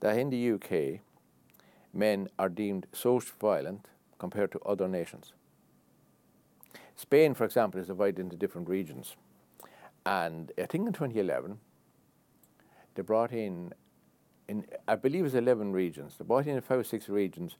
that 0.00 0.18
in 0.18 0.30
the 0.30 0.52
UK 0.52 1.00
men 1.92 2.28
are 2.38 2.48
deemed 2.48 2.86
so 2.92 3.20
violent 3.40 3.86
compared 4.18 4.50
to 4.52 4.60
other 4.60 4.88
nations? 4.88 5.32
Spain, 6.96 7.34
for 7.34 7.44
example, 7.44 7.80
is 7.80 7.86
divided 7.86 8.18
into 8.18 8.36
different 8.36 8.68
regions. 8.68 9.14
And 10.04 10.50
I 10.58 10.66
think 10.66 10.86
in 10.86 10.92
2011, 10.92 11.58
they 12.94 13.02
brought 13.02 13.32
in, 13.32 13.72
in 14.48 14.66
I 14.88 14.96
believe 14.96 15.20
it 15.20 15.24
was 15.24 15.34
11 15.34 15.72
regions, 15.72 16.16
they 16.18 16.24
brought 16.24 16.46
in 16.46 16.60
five 16.60 16.80
or 16.80 16.84
six 16.84 17.08
regions 17.08 17.56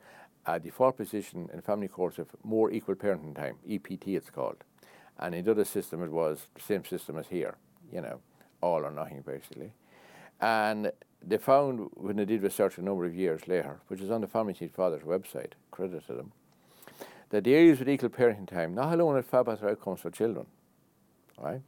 a 0.46 0.58
default 0.58 0.96
position 0.96 1.48
in 1.52 1.60
family 1.60 1.88
courts 1.88 2.18
of 2.18 2.28
more 2.42 2.70
equal 2.70 2.94
parenting 2.94 3.34
time, 3.34 3.56
EPT 3.68 4.08
it's 4.08 4.30
called. 4.30 4.64
And 5.18 5.34
in 5.34 5.44
the 5.44 5.50
other 5.50 5.64
system, 5.64 6.02
it 6.02 6.10
was 6.10 6.46
the 6.54 6.62
same 6.62 6.84
system 6.84 7.18
as 7.18 7.28
here, 7.28 7.56
you 7.92 8.00
know, 8.00 8.20
all 8.60 8.84
or 8.84 8.90
nothing 8.90 9.22
basically. 9.22 9.72
And 10.40 10.92
they 11.22 11.36
found, 11.36 11.90
when 11.94 12.16
they 12.16 12.24
did 12.24 12.42
research 12.42 12.78
a 12.78 12.82
number 12.82 13.04
of 13.04 13.14
years 13.14 13.46
later, 13.46 13.80
which 13.88 14.00
is 14.00 14.10
on 14.10 14.22
the 14.22 14.26
Families 14.26 14.60
Need 14.60 14.72
Fathers 14.72 15.02
website, 15.02 15.52
credit 15.70 16.06
to 16.06 16.14
them, 16.14 16.32
that 17.28 17.44
the 17.44 17.54
areas 17.54 17.78
with 17.78 17.88
equal 17.88 18.08
parenting 18.08 18.48
time 18.48 18.74
not 18.74 18.94
alone 18.94 19.16
had 19.16 19.26
far 19.26 19.44
better 19.44 19.68
outcomes 19.68 20.00
for 20.00 20.10
children, 20.10 20.46
right? 21.38 21.60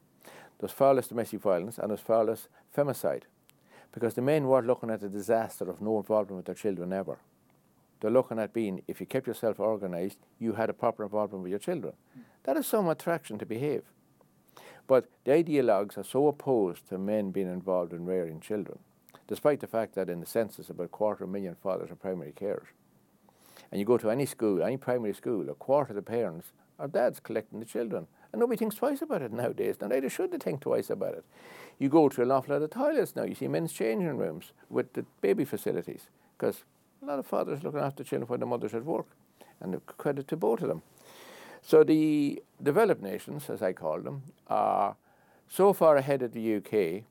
There's 0.59 0.73
far 0.73 0.95
less 0.95 1.09
domestic 1.09 1.41
violence 1.41 1.79
and 1.79 1.91
there's 1.91 2.01
far 2.01 2.25
less 2.25 2.49
femicide 2.75 3.23
because 3.93 4.15
the 4.15 4.23
men 4.23 4.47
weren't 4.47 4.67
looking 4.67 4.91
at 4.91 5.01
the 5.01 5.09
disaster 5.09 5.69
of 5.69 5.81
no 5.81 5.99
involvement 5.99 6.37
with 6.39 6.47
their 6.47 6.55
children 6.55 6.93
ever. 6.93 7.19
They're 8.03 8.11
looking 8.11 8.41
at 8.41 8.53
being, 8.53 8.83
if 8.89 8.99
you 9.01 9.07
kept 9.07 9.29
yourself 9.29 9.61
organised, 9.61 10.19
you 10.41 10.55
had 10.55 10.69
a 10.69 10.73
proper 10.73 11.05
involvement 11.05 11.45
with 11.45 11.51
your 11.51 11.61
children. 11.61 11.95
That 12.43 12.57
is 12.57 12.67
some 12.67 12.89
attraction 12.89 13.39
to 13.39 13.47
behave. 13.47 13.85
But 14.89 15.09
the 15.25 15.31
ideologues 15.31 15.97
are 15.97 16.03
so 16.03 16.27
opposed 16.27 16.89
to 16.89 16.99
men 16.99 17.31
being 17.31 17.47
involved 17.47 17.93
in 17.93 18.05
rearing 18.05 18.41
children, 18.41 18.81
despite 19.29 19.61
the 19.61 19.69
fact 19.69 19.95
that 19.95 20.11
in 20.11 20.19
the 20.19 20.27
census 20.27 20.69
about 20.69 20.87
a 20.87 20.89
quarter 20.89 21.23
of 21.23 21.31
a 21.31 21.33
million 21.33 21.55
fathers 21.55 21.93
are 21.93 21.95
primary 21.95 22.33
carers. 22.33 22.67
And 23.71 23.79
you 23.79 23.87
go 23.87 23.99
to 23.99 24.11
any 24.11 24.27
school, 24.27 24.65
any 24.65 24.77
primary 24.77 25.15
school, 25.15 25.49
a 25.49 25.55
quarter 25.55 25.93
of 25.93 25.97
the 25.97 26.03
parents 26.03 26.51
are 26.81 26.89
dads 26.89 27.21
collecting 27.21 27.61
the 27.61 27.65
children. 27.65 28.09
And 28.33 28.41
nobody 28.41 28.59
thinks 28.59 28.75
twice 28.75 29.01
about 29.01 29.23
it 29.23 29.33
nowadays. 29.33 29.77
Now, 29.81 29.87
neither 29.87 30.11
should 30.11 30.33
they 30.33 30.39
think 30.39 30.63
twice 30.63 30.91
about 30.91 31.15
it. 31.15 31.25
You 31.79 31.89
go 31.89 32.09
to 32.09 32.23
an 32.23 32.33
awful 32.33 32.57
lot 32.57 32.63
of 32.63 32.71
toilets 32.71 33.15
now. 33.15 33.23
You 33.23 33.37
see 33.37 33.47
men's 33.47 33.73
changing 33.73 34.19
rooms 34.19 34.53
with 34.69 34.93
the 34.95 35.05
baby 35.21 35.45
facilities 35.45 36.09
because 36.37 36.65
a 37.03 37.05
lot 37.07 37.19
of 37.19 37.27
fathers 37.27 37.63
looking 37.65 37.81
after 37.81 38.05
children 38.05 38.29
when 38.29 38.41
the 38.41 38.47
mothers 38.47 38.75
at 38.75 38.85
work. 38.85 39.07
And 39.61 39.75
the 39.75 39.79
credit 39.79 40.29
to 40.29 40.37
both 40.37 40.63
of 40.63 40.69
them. 40.69 40.83
So 41.63 41.85
the 41.85 42.43
developed 42.61 43.03
nations, 43.03 43.49
as 43.49 43.63
I 43.63 43.73
call 43.73 44.01
them, 44.01 44.23
are 44.49 44.97
so 45.49 45.73
far 45.73 45.97
ahead 45.97 46.23
of 46.23 46.33
the 46.33 46.57
UK 46.57 47.05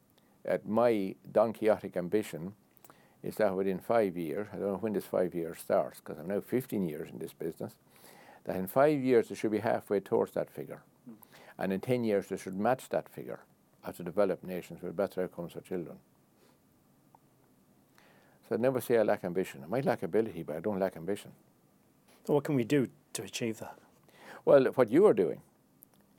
at 0.44 0.68
my 0.68 1.16
Don 1.32 1.54
Quixotic 1.54 1.96
ambition 1.96 2.54
is 3.24 3.36
that 3.36 3.56
within 3.56 3.80
five 3.80 4.18
years, 4.18 4.48
I 4.52 4.58
don't 4.58 4.68
know 4.68 4.78
when 4.78 4.94
this 4.94 5.06
five 5.06 5.34
years 5.34 5.60
starts, 5.60 6.02
because 6.02 6.18
I'm 6.20 6.28
now 6.28 6.42
15 6.42 6.90
years 6.90 7.10
in 7.12 7.20
this 7.20 7.34
business, 7.34 7.76
that 8.46 8.56
in 8.56 8.68
five 8.68 9.00
years 9.00 9.30
they 9.30 9.36
should 9.36 9.52
be 9.52 9.60
halfway 9.60 10.00
towards 10.00 10.34
that 10.34 10.50
figure. 10.50 10.82
And 11.58 11.72
in 11.72 11.80
10 11.80 12.04
years 12.04 12.28
they 12.28 12.38
should 12.38 12.58
match 12.60 12.90
that 12.90 13.08
figure 13.08 13.42
as 13.86 13.98
the 13.98 14.04
developed 14.04 14.44
nations 14.44 14.82
with 14.82 14.98
better 14.98 15.24
outcomes 15.24 15.54
for 15.54 15.62
children. 15.62 15.98
So 18.52 18.56
I'd 18.56 18.62
never 18.62 18.82
say 18.82 18.98
I 18.98 19.04
lack 19.04 19.24
ambition. 19.24 19.62
I 19.64 19.68
might 19.68 19.86
lack 19.86 20.04
ability, 20.04 20.44
but 20.44 20.58
I 20.58 20.60
don't 20.60 20.78
lack 20.78 20.98
ambition. 20.98 21.32
So 22.28 22.34
what 22.34 22.44
can 22.44 22.54
we 22.54 22.66
do 22.66 22.90
to 23.14 23.24
achieve 23.24 23.60
that? 23.60 23.78
Well, 24.44 24.66
what 24.76 24.92
you 24.92 25.06
are 25.06 25.14
doing, 25.14 25.40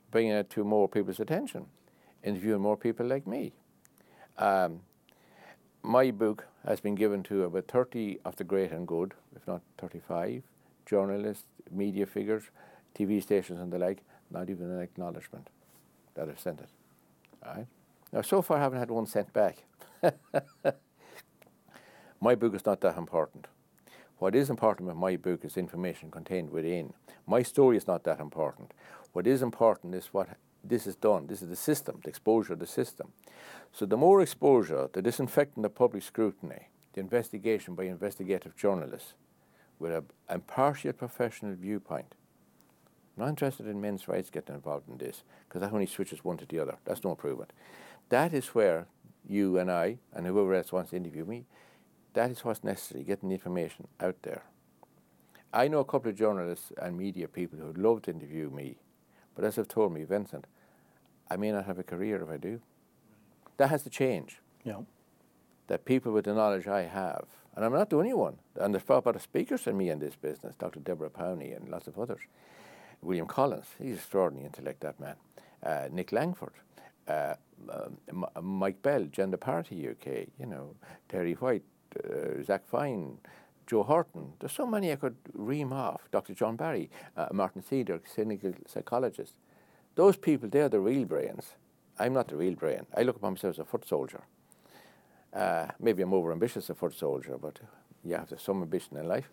bringing 0.09 0.31
it 0.31 0.49
to 0.49 0.63
more 0.63 0.89
people's 0.89 1.19
attention, 1.19 1.67
interviewing 2.23 2.59
more 2.59 2.75
people 2.75 3.05
like 3.05 3.27
me. 3.27 3.53
Um, 4.39 4.79
my 5.83 6.09
book 6.09 6.47
has 6.65 6.79
been 6.79 6.95
given 6.95 7.21
to 7.21 7.43
about 7.43 7.67
30 7.67 8.17
of 8.25 8.35
the 8.37 8.43
great 8.43 8.71
and 8.71 8.87
good, 8.87 9.13
if 9.35 9.45
not 9.45 9.61
35, 9.77 10.41
journalists, 10.87 11.45
media 11.69 12.07
figures, 12.07 12.45
TV 12.97 13.21
stations 13.21 13.59
and 13.59 13.71
the 13.71 13.77
like, 13.77 14.01
not 14.31 14.49
even 14.49 14.71
an 14.71 14.81
acknowledgement 14.81 15.51
that 16.15 16.29
I've 16.29 16.39
sent 16.39 16.61
it. 16.61 16.69
All 17.45 17.53
right? 17.53 17.67
Now, 18.11 18.23
so 18.23 18.41
far, 18.41 18.57
I 18.57 18.61
haven't 18.61 18.79
had 18.79 18.89
one 18.89 19.05
sent 19.05 19.31
back. 19.33 19.65
my 22.23 22.35
book 22.35 22.55
is 22.55 22.65
not 22.65 22.79
that 22.79 22.97
important. 22.97 23.47
What 24.17 24.33
is 24.33 24.49
important 24.49 24.87
with 24.87 24.95
my 24.95 25.17
book 25.17 25.43
is 25.43 25.57
information 25.57 26.09
contained 26.09 26.51
within. 26.51 26.93
My 27.27 27.43
story 27.43 27.75
is 27.75 27.85
not 27.85 28.05
that 28.05 28.21
important. 28.21 28.73
What 29.11 29.27
is 29.27 29.41
important 29.41 29.93
is 29.93 30.07
what 30.13 30.29
this 30.63 30.87
is 30.87 30.95
done. 30.95 31.27
This 31.27 31.41
is 31.41 31.49
the 31.49 31.57
system, 31.57 31.99
the 32.01 32.09
exposure 32.09 32.53
of 32.53 32.59
the 32.59 32.65
system. 32.65 33.11
So 33.73 33.85
the 33.85 33.97
more 33.97 34.21
exposure, 34.21 34.89
the 34.93 35.01
disinfecting 35.01 35.65
of 35.65 35.75
public 35.75 36.01
scrutiny, 36.01 36.69
the 36.93 37.01
investigation 37.01 37.75
by 37.75 37.83
investigative 37.83 38.55
journalists 38.55 39.15
with 39.77 39.91
an 39.91 40.05
impartial 40.29 40.93
professional 40.93 41.55
viewpoint. 41.55 42.15
I'm 43.17 43.23
not 43.23 43.29
interested 43.31 43.67
in 43.67 43.81
men's 43.81 44.07
rights 44.07 44.29
getting 44.29 44.55
involved 44.55 44.87
in 44.87 44.97
this 44.97 45.23
because 45.49 45.59
that 45.59 45.73
only 45.73 45.87
switches 45.87 46.23
one 46.23 46.37
to 46.37 46.45
the 46.45 46.59
other. 46.59 46.77
That's 46.85 47.03
no 47.03 47.11
improvement. 47.11 47.51
That 48.07 48.33
is 48.33 48.47
where 48.47 48.85
you 49.27 49.57
and 49.57 49.69
I 49.69 49.97
and 50.13 50.25
whoever 50.25 50.53
else 50.53 50.71
wants 50.71 50.91
to 50.91 50.95
interview 50.95 51.25
me, 51.25 51.43
that 52.13 52.31
is 52.31 52.45
what's 52.45 52.63
necessary, 52.63 53.03
getting 53.03 53.29
the 53.29 53.35
information 53.35 53.87
out 53.99 54.21
there. 54.23 54.43
I 55.53 55.67
know 55.67 55.79
a 55.79 55.85
couple 55.85 56.09
of 56.09 56.17
journalists 56.17 56.71
and 56.81 56.97
media 56.97 57.27
people 57.27 57.59
who 57.59 57.67
would 57.67 57.77
love 57.77 58.03
to 58.03 58.11
interview 58.11 58.49
me, 58.49 58.77
but 59.35 59.45
as 59.45 59.55
they've 59.55 59.67
told 59.67 59.93
me, 59.93 60.03
Vincent, 60.03 60.45
I 61.29 61.37
may 61.37 61.51
not 61.51 61.65
have 61.65 61.79
a 61.79 61.83
career 61.83 62.21
if 62.21 62.29
I 62.29 62.37
do. 62.37 62.59
That 63.57 63.69
has 63.69 63.83
to 63.83 63.89
change. 63.89 64.39
Yeah. 64.63 64.81
That 65.67 65.85
people 65.85 66.11
with 66.11 66.25
the 66.25 66.33
knowledge 66.33 66.67
I 66.67 66.83
have, 66.83 67.25
and 67.55 67.63
I'm 67.63 67.73
not 67.73 67.89
the 67.89 67.97
only 67.97 68.13
one, 68.13 68.37
and 68.55 68.73
there's 68.73 68.83
far 68.83 69.01
better 69.01 69.19
speakers 69.19 69.63
than 69.63 69.77
me 69.77 69.89
in 69.89 69.99
this 69.99 70.15
business, 70.15 70.55
Dr. 70.55 70.79
Deborah 70.79 71.09
Powney 71.09 71.55
and 71.55 71.69
lots 71.69 71.87
of 71.87 71.99
others. 71.99 72.21
William 73.01 73.27
Collins, 73.27 73.67
he's 73.81 73.95
extraordinary 73.95 74.45
intellect, 74.45 74.81
that 74.81 74.99
man. 74.99 75.15
Uh, 75.61 75.87
Nick 75.91 76.11
Langford, 76.11 76.53
uh, 77.07 77.35
uh, 77.69 78.41
Mike 78.41 78.81
Bell, 78.81 79.05
Gender 79.05 79.37
Parity 79.37 79.87
UK, 79.87 80.27
you 80.39 80.45
know, 80.45 80.75
Terry 81.09 81.33
White, 81.33 81.63
uh, 82.03 82.43
Zach 82.43 82.65
Fine, 82.65 83.17
Joe 83.67 83.83
Horton. 83.83 84.33
There's 84.39 84.51
so 84.51 84.65
many 84.65 84.91
I 84.91 84.95
could 84.95 85.15
ream 85.33 85.71
off. 85.73 86.01
Dr. 86.11 86.33
John 86.33 86.55
Barry, 86.55 86.89
uh, 87.15 87.27
Martin 87.31 87.63
Seager, 87.63 87.99
clinical 87.99 88.53
psychologist. 88.67 89.33
Those 89.95 90.17
people, 90.17 90.49
they're 90.49 90.69
the 90.69 90.79
real 90.79 91.05
brains. 91.05 91.53
I'm 91.99 92.13
not 92.13 92.27
the 92.27 92.35
real 92.35 92.55
brain. 92.55 92.85
I 92.95 93.03
look 93.03 93.17
upon 93.17 93.33
myself 93.33 93.55
as 93.55 93.59
a 93.59 93.65
foot 93.65 93.87
soldier. 93.87 94.21
Uh, 95.33 95.67
maybe 95.79 96.03
I'm 96.03 96.13
over 96.13 96.31
ambitious 96.31 96.69
a 96.69 96.75
foot 96.75 96.93
soldier, 96.93 97.37
but 97.37 97.59
you 98.03 98.15
have 98.15 98.29
to 98.29 98.35
have 98.35 98.41
some 98.41 98.61
ambition 98.61 98.97
in 98.97 99.07
life. 99.07 99.29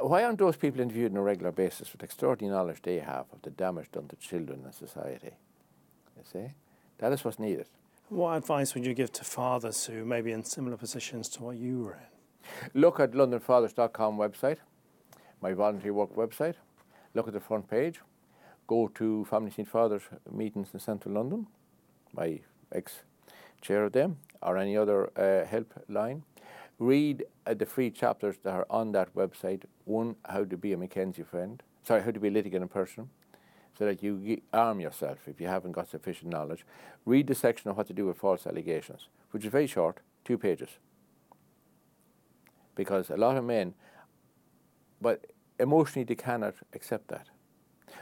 Why 0.00 0.24
aren't 0.24 0.38
those 0.38 0.56
people 0.56 0.80
interviewed 0.80 1.12
on 1.12 1.18
a 1.18 1.22
regular 1.22 1.52
basis 1.52 1.92
with 1.92 2.02
extraordinary 2.02 2.56
knowledge 2.56 2.82
they 2.82 2.98
have 2.98 3.26
of 3.32 3.42
the 3.42 3.50
damage 3.50 3.90
done 3.92 4.08
to 4.08 4.16
children 4.16 4.62
and 4.64 4.74
society? 4.74 5.32
You 6.16 6.22
see? 6.24 6.54
That 6.98 7.12
is 7.12 7.24
what's 7.24 7.38
needed. 7.38 7.66
What 8.10 8.38
advice 8.38 8.74
would 8.74 8.84
you 8.84 8.92
give 8.92 9.12
to 9.12 9.24
fathers 9.24 9.86
who 9.86 10.04
may 10.04 10.20
be 10.20 10.32
in 10.32 10.42
similar 10.42 10.76
positions 10.76 11.28
to 11.28 11.44
what 11.44 11.56
you 11.58 11.84
were 11.84 11.92
in? 11.92 12.80
Look 12.80 12.98
at 12.98 13.12
londonfathers.com 13.12 14.18
website, 14.18 14.56
my 15.40 15.52
voluntary 15.52 15.92
work 15.92 16.16
website. 16.16 16.56
Look 17.14 17.28
at 17.28 17.34
the 17.34 17.40
front 17.40 17.70
page. 17.70 18.00
Go 18.66 18.88
to 18.96 19.24
Families 19.26 19.58
Need 19.58 19.68
Fathers 19.68 20.02
meetings 20.28 20.70
in 20.74 20.80
central 20.80 21.14
London, 21.14 21.46
my 22.12 22.40
ex 22.72 23.04
chair 23.60 23.84
of 23.84 23.92
them, 23.92 24.16
or 24.42 24.58
any 24.58 24.76
other 24.76 25.10
uh, 25.16 25.46
helpline. 25.46 26.22
Read 26.80 27.24
uh, 27.46 27.54
the 27.54 27.64
free 27.64 27.92
chapters 27.92 28.38
that 28.42 28.54
are 28.54 28.66
on 28.70 28.90
that 28.90 29.14
website. 29.14 29.62
One, 29.84 30.16
how 30.24 30.42
to 30.42 30.56
be 30.56 30.72
a 30.72 30.76
McKenzie 30.76 31.24
friend. 31.24 31.62
Sorry, 31.84 32.02
how 32.02 32.10
to 32.10 32.18
be 32.18 32.26
a 32.26 32.32
litigant 32.32 32.62
in 32.62 32.68
person 32.68 33.08
so 33.80 33.86
that 33.86 34.02
you 34.02 34.42
arm 34.52 34.78
yourself 34.78 35.20
if 35.26 35.40
you 35.40 35.46
haven't 35.46 35.72
got 35.72 35.88
sufficient 35.88 36.30
knowledge. 36.30 36.66
Read 37.06 37.26
the 37.26 37.34
section 37.34 37.70
on 37.70 37.76
what 37.76 37.86
to 37.86 37.94
do 37.94 38.04
with 38.04 38.18
false 38.18 38.46
allegations, 38.46 39.08
which 39.30 39.42
is 39.42 39.50
very 39.50 39.66
short, 39.66 40.00
two 40.22 40.36
pages. 40.36 40.68
Because 42.74 43.08
a 43.08 43.16
lot 43.16 43.38
of 43.38 43.44
men, 43.44 43.72
but 45.00 45.28
emotionally 45.58 46.04
they 46.04 46.14
cannot 46.14 46.56
accept 46.74 47.08
that. 47.08 47.28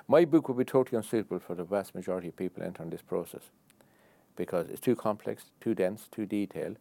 My 0.08 0.24
book 0.24 0.48
would 0.48 0.58
be 0.58 0.64
totally 0.64 0.96
unsuitable 0.96 1.38
for 1.38 1.54
the 1.54 1.62
vast 1.62 1.94
majority 1.94 2.26
of 2.26 2.34
people 2.34 2.64
entering 2.64 2.90
this 2.90 3.02
process 3.02 3.42
because 4.34 4.68
it's 4.70 4.80
too 4.80 4.96
complex, 4.96 5.44
too 5.60 5.76
dense, 5.76 6.08
too 6.10 6.26
detailed, 6.26 6.78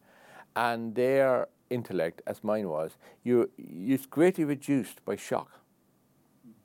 and 0.55 0.95
their 0.95 1.49
intellect, 1.69 2.23
as 2.25 2.43
mine 2.43 2.67
was, 2.67 2.97
you, 3.23 3.51
it's 3.59 4.07
greatly 4.07 4.43
reduced 4.43 5.05
by 5.05 5.15
shock 5.15 5.59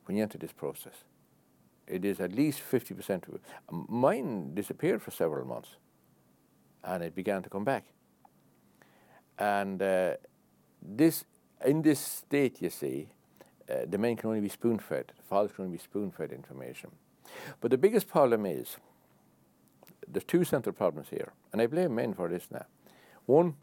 when 0.06 0.16
you 0.16 0.22
enter 0.22 0.38
this 0.38 0.52
process 0.52 1.04
it 1.86 2.04
is 2.04 2.20
at 2.20 2.32
least 2.32 2.60
50%. 2.60 3.28
Of 3.28 3.34
it. 3.34 3.42
Mine 3.70 4.54
disappeared 4.54 5.02
for 5.02 5.10
several 5.10 5.46
months 5.46 5.76
and 6.84 7.02
it 7.02 7.14
began 7.14 7.42
to 7.42 7.48
come 7.50 7.64
back. 7.64 7.84
And 9.38 9.82
uh, 9.82 10.14
this, 10.80 11.24
in 11.64 11.82
this 11.82 12.00
state, 12.00 12.60
you 12.60 12.70
see, 12.70 13.08
uh, 13.70 13.86
the 13.86 13.98
men 13.98 14.16
can 14.16 14.28
only 14.28 14.40
be 14.40 14.48
spoon 14.48 14.78
fed, 14.78 15.12
the 15.16 15.22
fathers 15.22 15.52
can 15.52 15.64
only 15.64 15.76
be 15.76 15.82
spoon 15.82 16.10
fed 16.10 16.32
information. 16.32 16.90
But 17.60 17.70
the 17.70 17.78
biggest 17.78 18.08
problem 18.08 18.44
is 18.46 18.76
there's 20.06 20.24
two 20.24 20.44
central 20.44 20.74
problems 20.74 21.08
here, 21.08 21.32
and 21.52 21.62
I 21.62 21.66
blame 21.66 21.94
men 21.94 22.14
for 22.14 22.28
this 22.28 22.48
now. 22.50 22.66
One, 23.26 23.54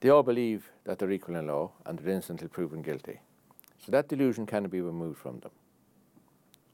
they 0.00 0.08
all 0.08 0.24
believe 0.24 0.70
that 0.84 0.98
they're 0.98 1.10
equal 1.12 1.36
in 1.36 1.46
law 1.46 1.72
and 1.86 1.98
they're 1.98 2.12
innocently 2.12 2.48
proven 2.48 2.82
guilty. 2.82 3.20
So 3.78 3.92
that 3.92 4.08
delusion 4.08 4.46
cannot 4.46 4.70
be 4.70 4.80
removed 4.80 5.18
from 5.18 5.40
them 5.40 5.52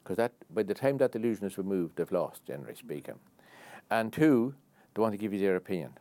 because 0.08 0.16
that 0.16 0.32
by 0.54 0.62
the 0.62 0.72
time 0.72 0.96
that 0.96 1.12
delusion 1.12 1.46
is 1.46 1.58
removed, 1.58 1.96
they've 1.96 2.10
lost, 2.10 2.42
generally 2.46 2.72
mm-hmm. 2.72 2.86
speaking. 2.86 3.18
And 3.90 4.10
two, 4.10 4.54
they 4.94 5.02
want 5.02 5.12
to 5.12 5.18
give 5.18 5.34
you 5.34 5.38
their 5.38 5.56
opinion 5.56 5.92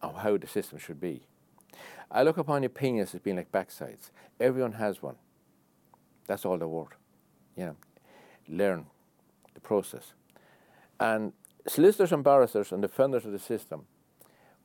on 0.00 0.14
how 0.14 0.36
the 0.36 0.46
system 0.46 0.78
should 0.78 1.00
be. 1.00 1.22
I 2.08 2.22
look 2.22 2.38
upon 2.38 2.62
opinions 2.62 3.16
as 3.16 3.20
being 3.20 3.36
like 3.36 3.50
backsides. 3.50 4.10
Everyone 4.38 4.72
has 4.72 5.02
one. 5.02 5.16
That's 6.28 6.44
all 6.44 6.56
they're 6.56 6.68
worth. 6.68 6.94
You 7.56 7.66
know, 7.66 7.76
learn 8.48 8.86
the 9.54 9.60
process. 9.60 10.12
And 11.00 11.32
solicitors 11.66 12.12
and 12.12 12.22
barristers 12.22 12.70
and 12.70 12.80
defenders 12.80 13.24
of 13.24 13.32
the 13.32 13.40
system 13.40 13.86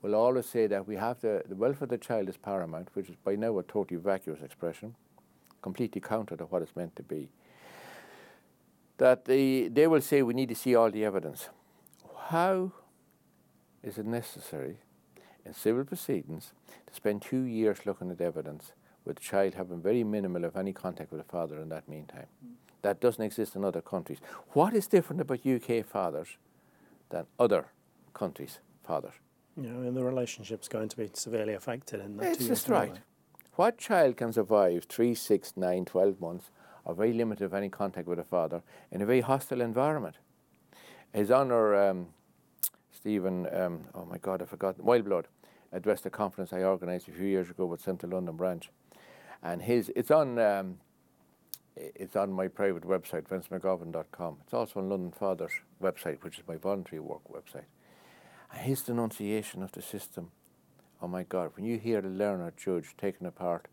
will 0.03 0.13
always 0.13 0.45
say 0.45 0.67
that 0.67 0.87
we 0.87 0.97
have 0.97 1.19
to, 1.21 1.41
the 1.49 1.55
welfare 1.55 1.85
of 1.85 1.89
the 1.89 1.97
child 1.97 2.29
is 2.29 2.37
paramount, 2.37 2.89
which 2.93 3.09
is 3.09 3.15
by 3.23 3.35
now 3.35 3.57
a 3.57 3.63
totally 3.63 3.99
vacuous 3.99 4.41
expression, 4.43 4.95
completely 5.63 5.99
counter 5.99 6.37
to 6.37 6.43
what 6.45 6.61
it's 6.61 6.75
meant 6.75 6.95
to 6.95 7.03
be 7.03 7.29
that 9.01 9.25
they, 9.25 9.67
they 9.67 9.87
will 9.87 9.99
say 9.99 10.21
we 10.21 10.35
need 10.35 10.49
to 10.49 10.53
see 10.53 10.75
all 10.75 10.91
the 10.91 11.03
evidence. 11.03 11.49
How 12.27 12.71
is 13.81 13.97
it 13.97 14.05
necessary 14.05 14.77
in 15.43 15.55
civil 15.55 15.83
proceedings 15.85 16.53
to 16.85 16.93
spend 16.93 17.23
two 17.23 17.41
years 17.41 17.79
looking 17.87 18.11
at 18.11 18.21
evidence 18.21 18.73
with 19.03 19.15
the 19.15 19.23
child 19.23 19.55
having 19.55 19.81
very 19.81 20.03
minimal, 20.03 20.45
of 20.45 20.55
any, 20.55 20.71
contact 20.71 21.11
with 21.11 21.19
the 21.19 21.27
father 21.27 21.59
in 21.59 21.69
that 21.69 21.89
meantime? 21.89 22.27
That 22.83 23.01
doesn't 23.01 23.23
exist 23.23 23.55
in 23.55 23.65
other 23.65 23.81
countries. 23.81 24.19
What 24.49 24.75
is 24.75 24.85
different 24.85 25.19
about 25.19 25.47
UK 25.47 25.83
fathers 25.83 26.37
than 27.09 27.25
other 27.39 27.65
countries' 28.13 28.59
fathers? 28.83 29.15
You 29.57 29.63
know, 29.63 29.81
and 29.81 29.97
the 29.97 30.03
relationship's 30.03 30.67
going 30.67 30.89
to 30.89 30.97
be 30.97 31.09
severely 31.13 31.55
affected 31.55 32.01
in 32.01 32.17
that 32.17 32.33
It's 32.33 32.45
just 32.45 32.69
right. 32.69 32.99
What 33.55 33.79
child 33.79 34.17
can 34.17 34.31
survive 34.31 34.83
three, 34.83 35.15
six, 35.15 35.53
nine, 35.57 35.85
twelve 35.85 36.21
months 36.21 36.51
or 36.85 36.93
very 36.93 37.13
limited 37.13 37.45
of 37.45 37.53
any 37.53 37.69
contact 37.69 38.07
with 38.07 38.19
a 38.19 38.23
father 38.23 38.61
in 38.91 39.01
a 39.01 39.05
very 39.05 39.21
hostile 39.21 39.61
environment. 39.61 40.15
His 41.13 41.29
Honour 41.29 41.75
um, 41.75 42.07
Stephen, 43.01 43.47
um, 43.53 43.81
oh 43.95 44.05
my 44.05 44.19
God, 44.19 44.43
I 44.43 44.45
forgot, 44.45 44.77
Wildblood, 44.77 45.25
addressed 45.71 46.05
a 46.05 46.09
conference 46.11 46.53
I 46.53 46.61
organised 46.61 47.07
a 47.07 47.11
few 47.11 47.25
years 47.25 47.49
ago 47.49 47.65
with 47.65 47.81
Central 47.81 48.11
London 48.11 48.35
branch, 48.35 48.69
and 49.41 49.61
his 49.61 49.91
it's 49.95 50.11
on 50.11 50.37
um, 50.37 50.77
it's 51.75 52.15
on 52.15 52.31
my 52.31 52.47
private 52.47 52.83
website, 52.83 53.23
vincemcgovern.com. 53.23 54.37
It's 54.43 54.53
also 54.53 54.81
on 54.81 54.89
London 54.89 55.11
Fathers 55.11 55.53
website, 55.81 56.23
which 56.23 56.37
is 56.37 56.43
my 56.47 56.57
voluntary 56.57 56.99
work 56.99 57.23
website. 57.27 57.65
And 58.51 58.61
his 58.61 58.81
denunciation 58.83 59.63
of 59.63 59.71
the 59.71 59.81
system, 59.81 60.31
oh 61.01 61.07
my 61.07 61.23
God, 61.23 61.51
when 61.55 61.65
you 61.65 61.79
hear 61.79 62.01
the 62.01 62.09
learner 62.09 62.53
judge 62.55 62.95
taken 62.97 63.25
apart 63.25 63.67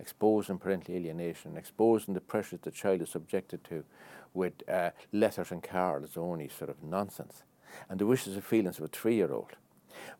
exposing 0.00 0.58
parental 0.58 0.94
alienation, 0.94 1.56
exposing 1.56 2.14
the 2.14 2.20
pressures 2.20 2.60
the 2.62 2.70
child 2.70 3.02
is 3.02 3.10
subjected 3.10 3.62
to 3.64 3.84
with 4.32 4.54
uh, 4.68 4.90
letters 5.12 5.50
and 5.52 5.62
cards 5.62 6.16
only 6.16 6.48
sort 6.48 6.70
of 6.70 6.82
nonsense, 6.82 7.44
and 7.88 8.00
the 8.00 8.06
wishes 8.06 8.34
and 8.34 8.44
feelings 8.44 8.78
of 8.78 8.84
a 8.84 8.88
three-year-old. 8.88 9.52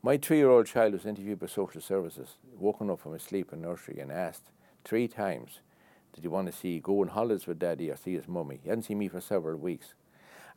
My 0.03 0.17
three-year-old 0.17 0.67
child 0.67 0.93
was 0.93 1.07
interviewed 1.07 1.41
by 1.41 1.47
social 1.47 1.81
services, 1.81 2.37
woken 2.59 2.91
up 2.91 3.01
from 3.01 3.13
his 3.15 3.23
sleep 3.23 3.53
in 3.53 3.63
nursery 3.63 3.99
and 4.01 4.13
asked 4.13 4.51
three 4.85 5.09
times, 5.09 5.61
did 6.13 6.25
you 6.25 6.31
want 6.31 6.51
to 6.51 6.53
see, 6.53 6.81
go 6.81 7.01
on 7.01 7.09
holidays 7.09 7.47
with 7.47 7.61
daddy 7.61 7.89
or 7.91 7.97
see 7.97 8.15
his 8.15 8.29
mummy? 8.29 8.59
He 8.63 8.69
hadn't 8.69 8.85
seen 8.85 8.99
me 8.99 9.09
for 9.09 9.21
several 9.21 9.57
weeks. 9.57 9.95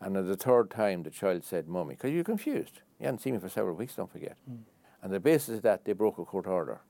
And 0.01 0.17
at 0.17 0.28
the 0.28 0.36
third 0.36 0.71
time, 0.71 1.03
the 1.03 1.11
child 1.11 1.45
said, 1.45 1.67
mummy, 1.67 1.93
because 1.93 2.11
you're 2.11 2.24
confused. 2.24 2.82
You 2.99 3.05
hadn't 3.05 3.21
seen 3.21 3.34
me 3.34 3.39
for 3.39 3.49
several 3.49 3.76
weeks, 3.76 3.95
don't 3.95 4.11
forget. 4.11 4.36
Mm. 4.49 4.63
And 5.01 5.13
the 5.13 5.19
basis 5.19 5.57
of 5.57 5.61
that, 5.61 5.86
they 5.86 5.93
broke 5.93 6.17
a 6.17 6.26
court 6.26 6.47
order. 6.47 6.82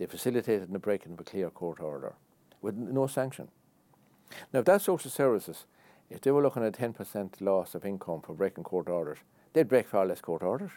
They 0.00 0.06
facilitated 0.06 0.72
the 0.72 0.78
breaking 0.78 1.12
of 1.12 1.20
a 1.20 1.24
clear 1.24 1.50
court 1.50 1.78
order 1.78 2.14
with 2.62 2.74
no 2.74 3.06
sanction. 3.06 3.48
Now, 4.50 4.60
if 4.60 4.64
that's 4.64 4.84
social 4.84 5.10
services, 5.10 5.66
if 6.08 6.22
they 6.22 6.30
were 6.30 6.42
looking 6.42 6.64
at 6.64 6.72
10% 6.72 7.42
loss 7.42 7.74
of 7.74 7.84
income 7.84 8.22
for 8.22 8.32
breaking 8.32 8.64
court 8.64 8.88
orders, 8.88 9.18
they'd 9.52 9.68
break 9.68 9.86
far 9.86 10.06
less 10.06 10.22
court 10.22 10.42
orders. 10.42 10.70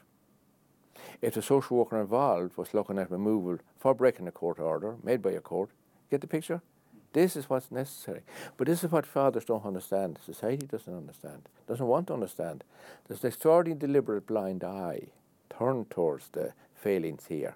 If 1.22 1.36
the 1.36 1.42
social 1.42 1.78
worker 1.78 2.02
involved 2.02 2.58
was 2.58 2.74
looking 2.74 3.00
at 3.00 3.10
removal 3.10 3.60
for 3.80 3.94
breaking 3.94 4.28
a 4.28 4.32
court 4.32 4.60
order 4.60 4.98
made 5.02 5.22
by 5.22 5.32
a 5.32 5.40
court, 5.40 5.70
get 6.12 6.20
the 6.20 6.28
picture? 6.28 6.62
This 7.14 7.38
is 7.38 7.50
what's 7.50 7.72
necessary. 7.72 8.24
But 8.58 8.68
this 8.68 8.84
is 8.84 8.92
what 8.92 9.06
fathers 9.06 9.46
don't 9.46 9.66
understand. 9.66 10.20
Society 10.26 10.68
doesn't 10.68 10.94
understand, 10.94 11.48
doesn't 11.66 11.88
want 11.88 12.08
to 12.08 12.14
understand. 12.14 12.66
There's 13.08 13.24
an 13.24 13.30
extraordinary 13.30 13.80
deliberate 13.80 14.28
blind 14.28 14.66
eye 14.66 15.08
turned 15.50 15.90
towards 15.90 16.28
the 16.28 16.52
failings 16.76 17.28
here. 17.28 17.56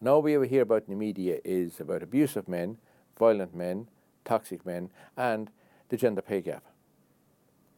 And 0.00 0.08
all 0.08 0.22
we 0.22 0.34
ever 0.34 0.44
hear 0.44 0.62
about 0.62 0.84
in 0.86 0.90
the 0.90 0.98
media 0.98 1.38
is 1.44 1.80
about 1.80 2.02
abusive 2.02 2.48
men, 2.48 2.78
violent 3.18 3.54
men, 3.54 3.88
toxic 4.24 4.64
men, 4.66 4.90
and 5.16 5.50
the 5.88 5.96
gender 5.96 6.22
pay 6.22 6.40
gap. 6.40 6.64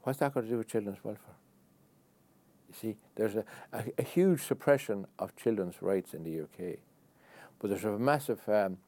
What's 0.02 0.18
that 0.20 0.34
got 0.34 0.42
to 0.42 0.48
do 0.48 0.59
with 0.59 0.68
children's 0.68 1.02
welfare? 1.04 1.34
You 2.68 2.74
see, 2.74 2.96
there's 3.14 3.36
a, 3.36 3.44
a, 3.72 3.84
a 3.98 4.02
huge 4.02 4.42
suppression 4.42 5.06
of 5.18 5.34
children's 5.36 5.80
rights 5.80 6.14
in 6.14 6.24
the 6.24 6.40
UK, 6.40 6.78
but 7.59 7.70
there's 7.70 7.84
a 7.84 7.98
massive 7.98 8.40
um, 8.48 8.78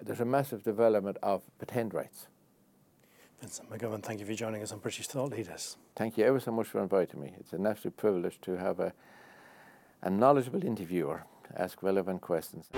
there's 0.00 0.20
a 0.20 0.24
massive 0.24 0.62
development 0.62 1.16
of 1.22 1.42
pretend 1.58 1.94
rights. 1.94 2.26
Vincent 3.40 3.70
McGovern, 3.70 4.02
thank 4.02 4.20
you 4.20 4.26
for 4.26 4.34
joining 4.34 4.62
us 4.62 4.72
on 4.72 4.78
British 4.78 5.08
Thought 5.08 5.32
Leaders. 5.32 5.76
Thank 5.96 6.16
you 6.16 6.24
ever 6.24 6.38
so 6.38 6.52
much 6.52 6.68
for 6.68 6.80
inviting 6.80 7.20
me. 7.20 7.34
It's 7.38 7.52
an 7.52 7.66
absolute 7.66 7.96
privilege 7.96 8.40
to 8.42 8.56
have 8.56 8.78
a, 8.78 8.92
a 10.00 10.10
knowledgeable 10.10 10.64
interviewer 10.64 11.24
ask 11.56 11.82
relevant 11.82 12.20
questions. 12.20 12.68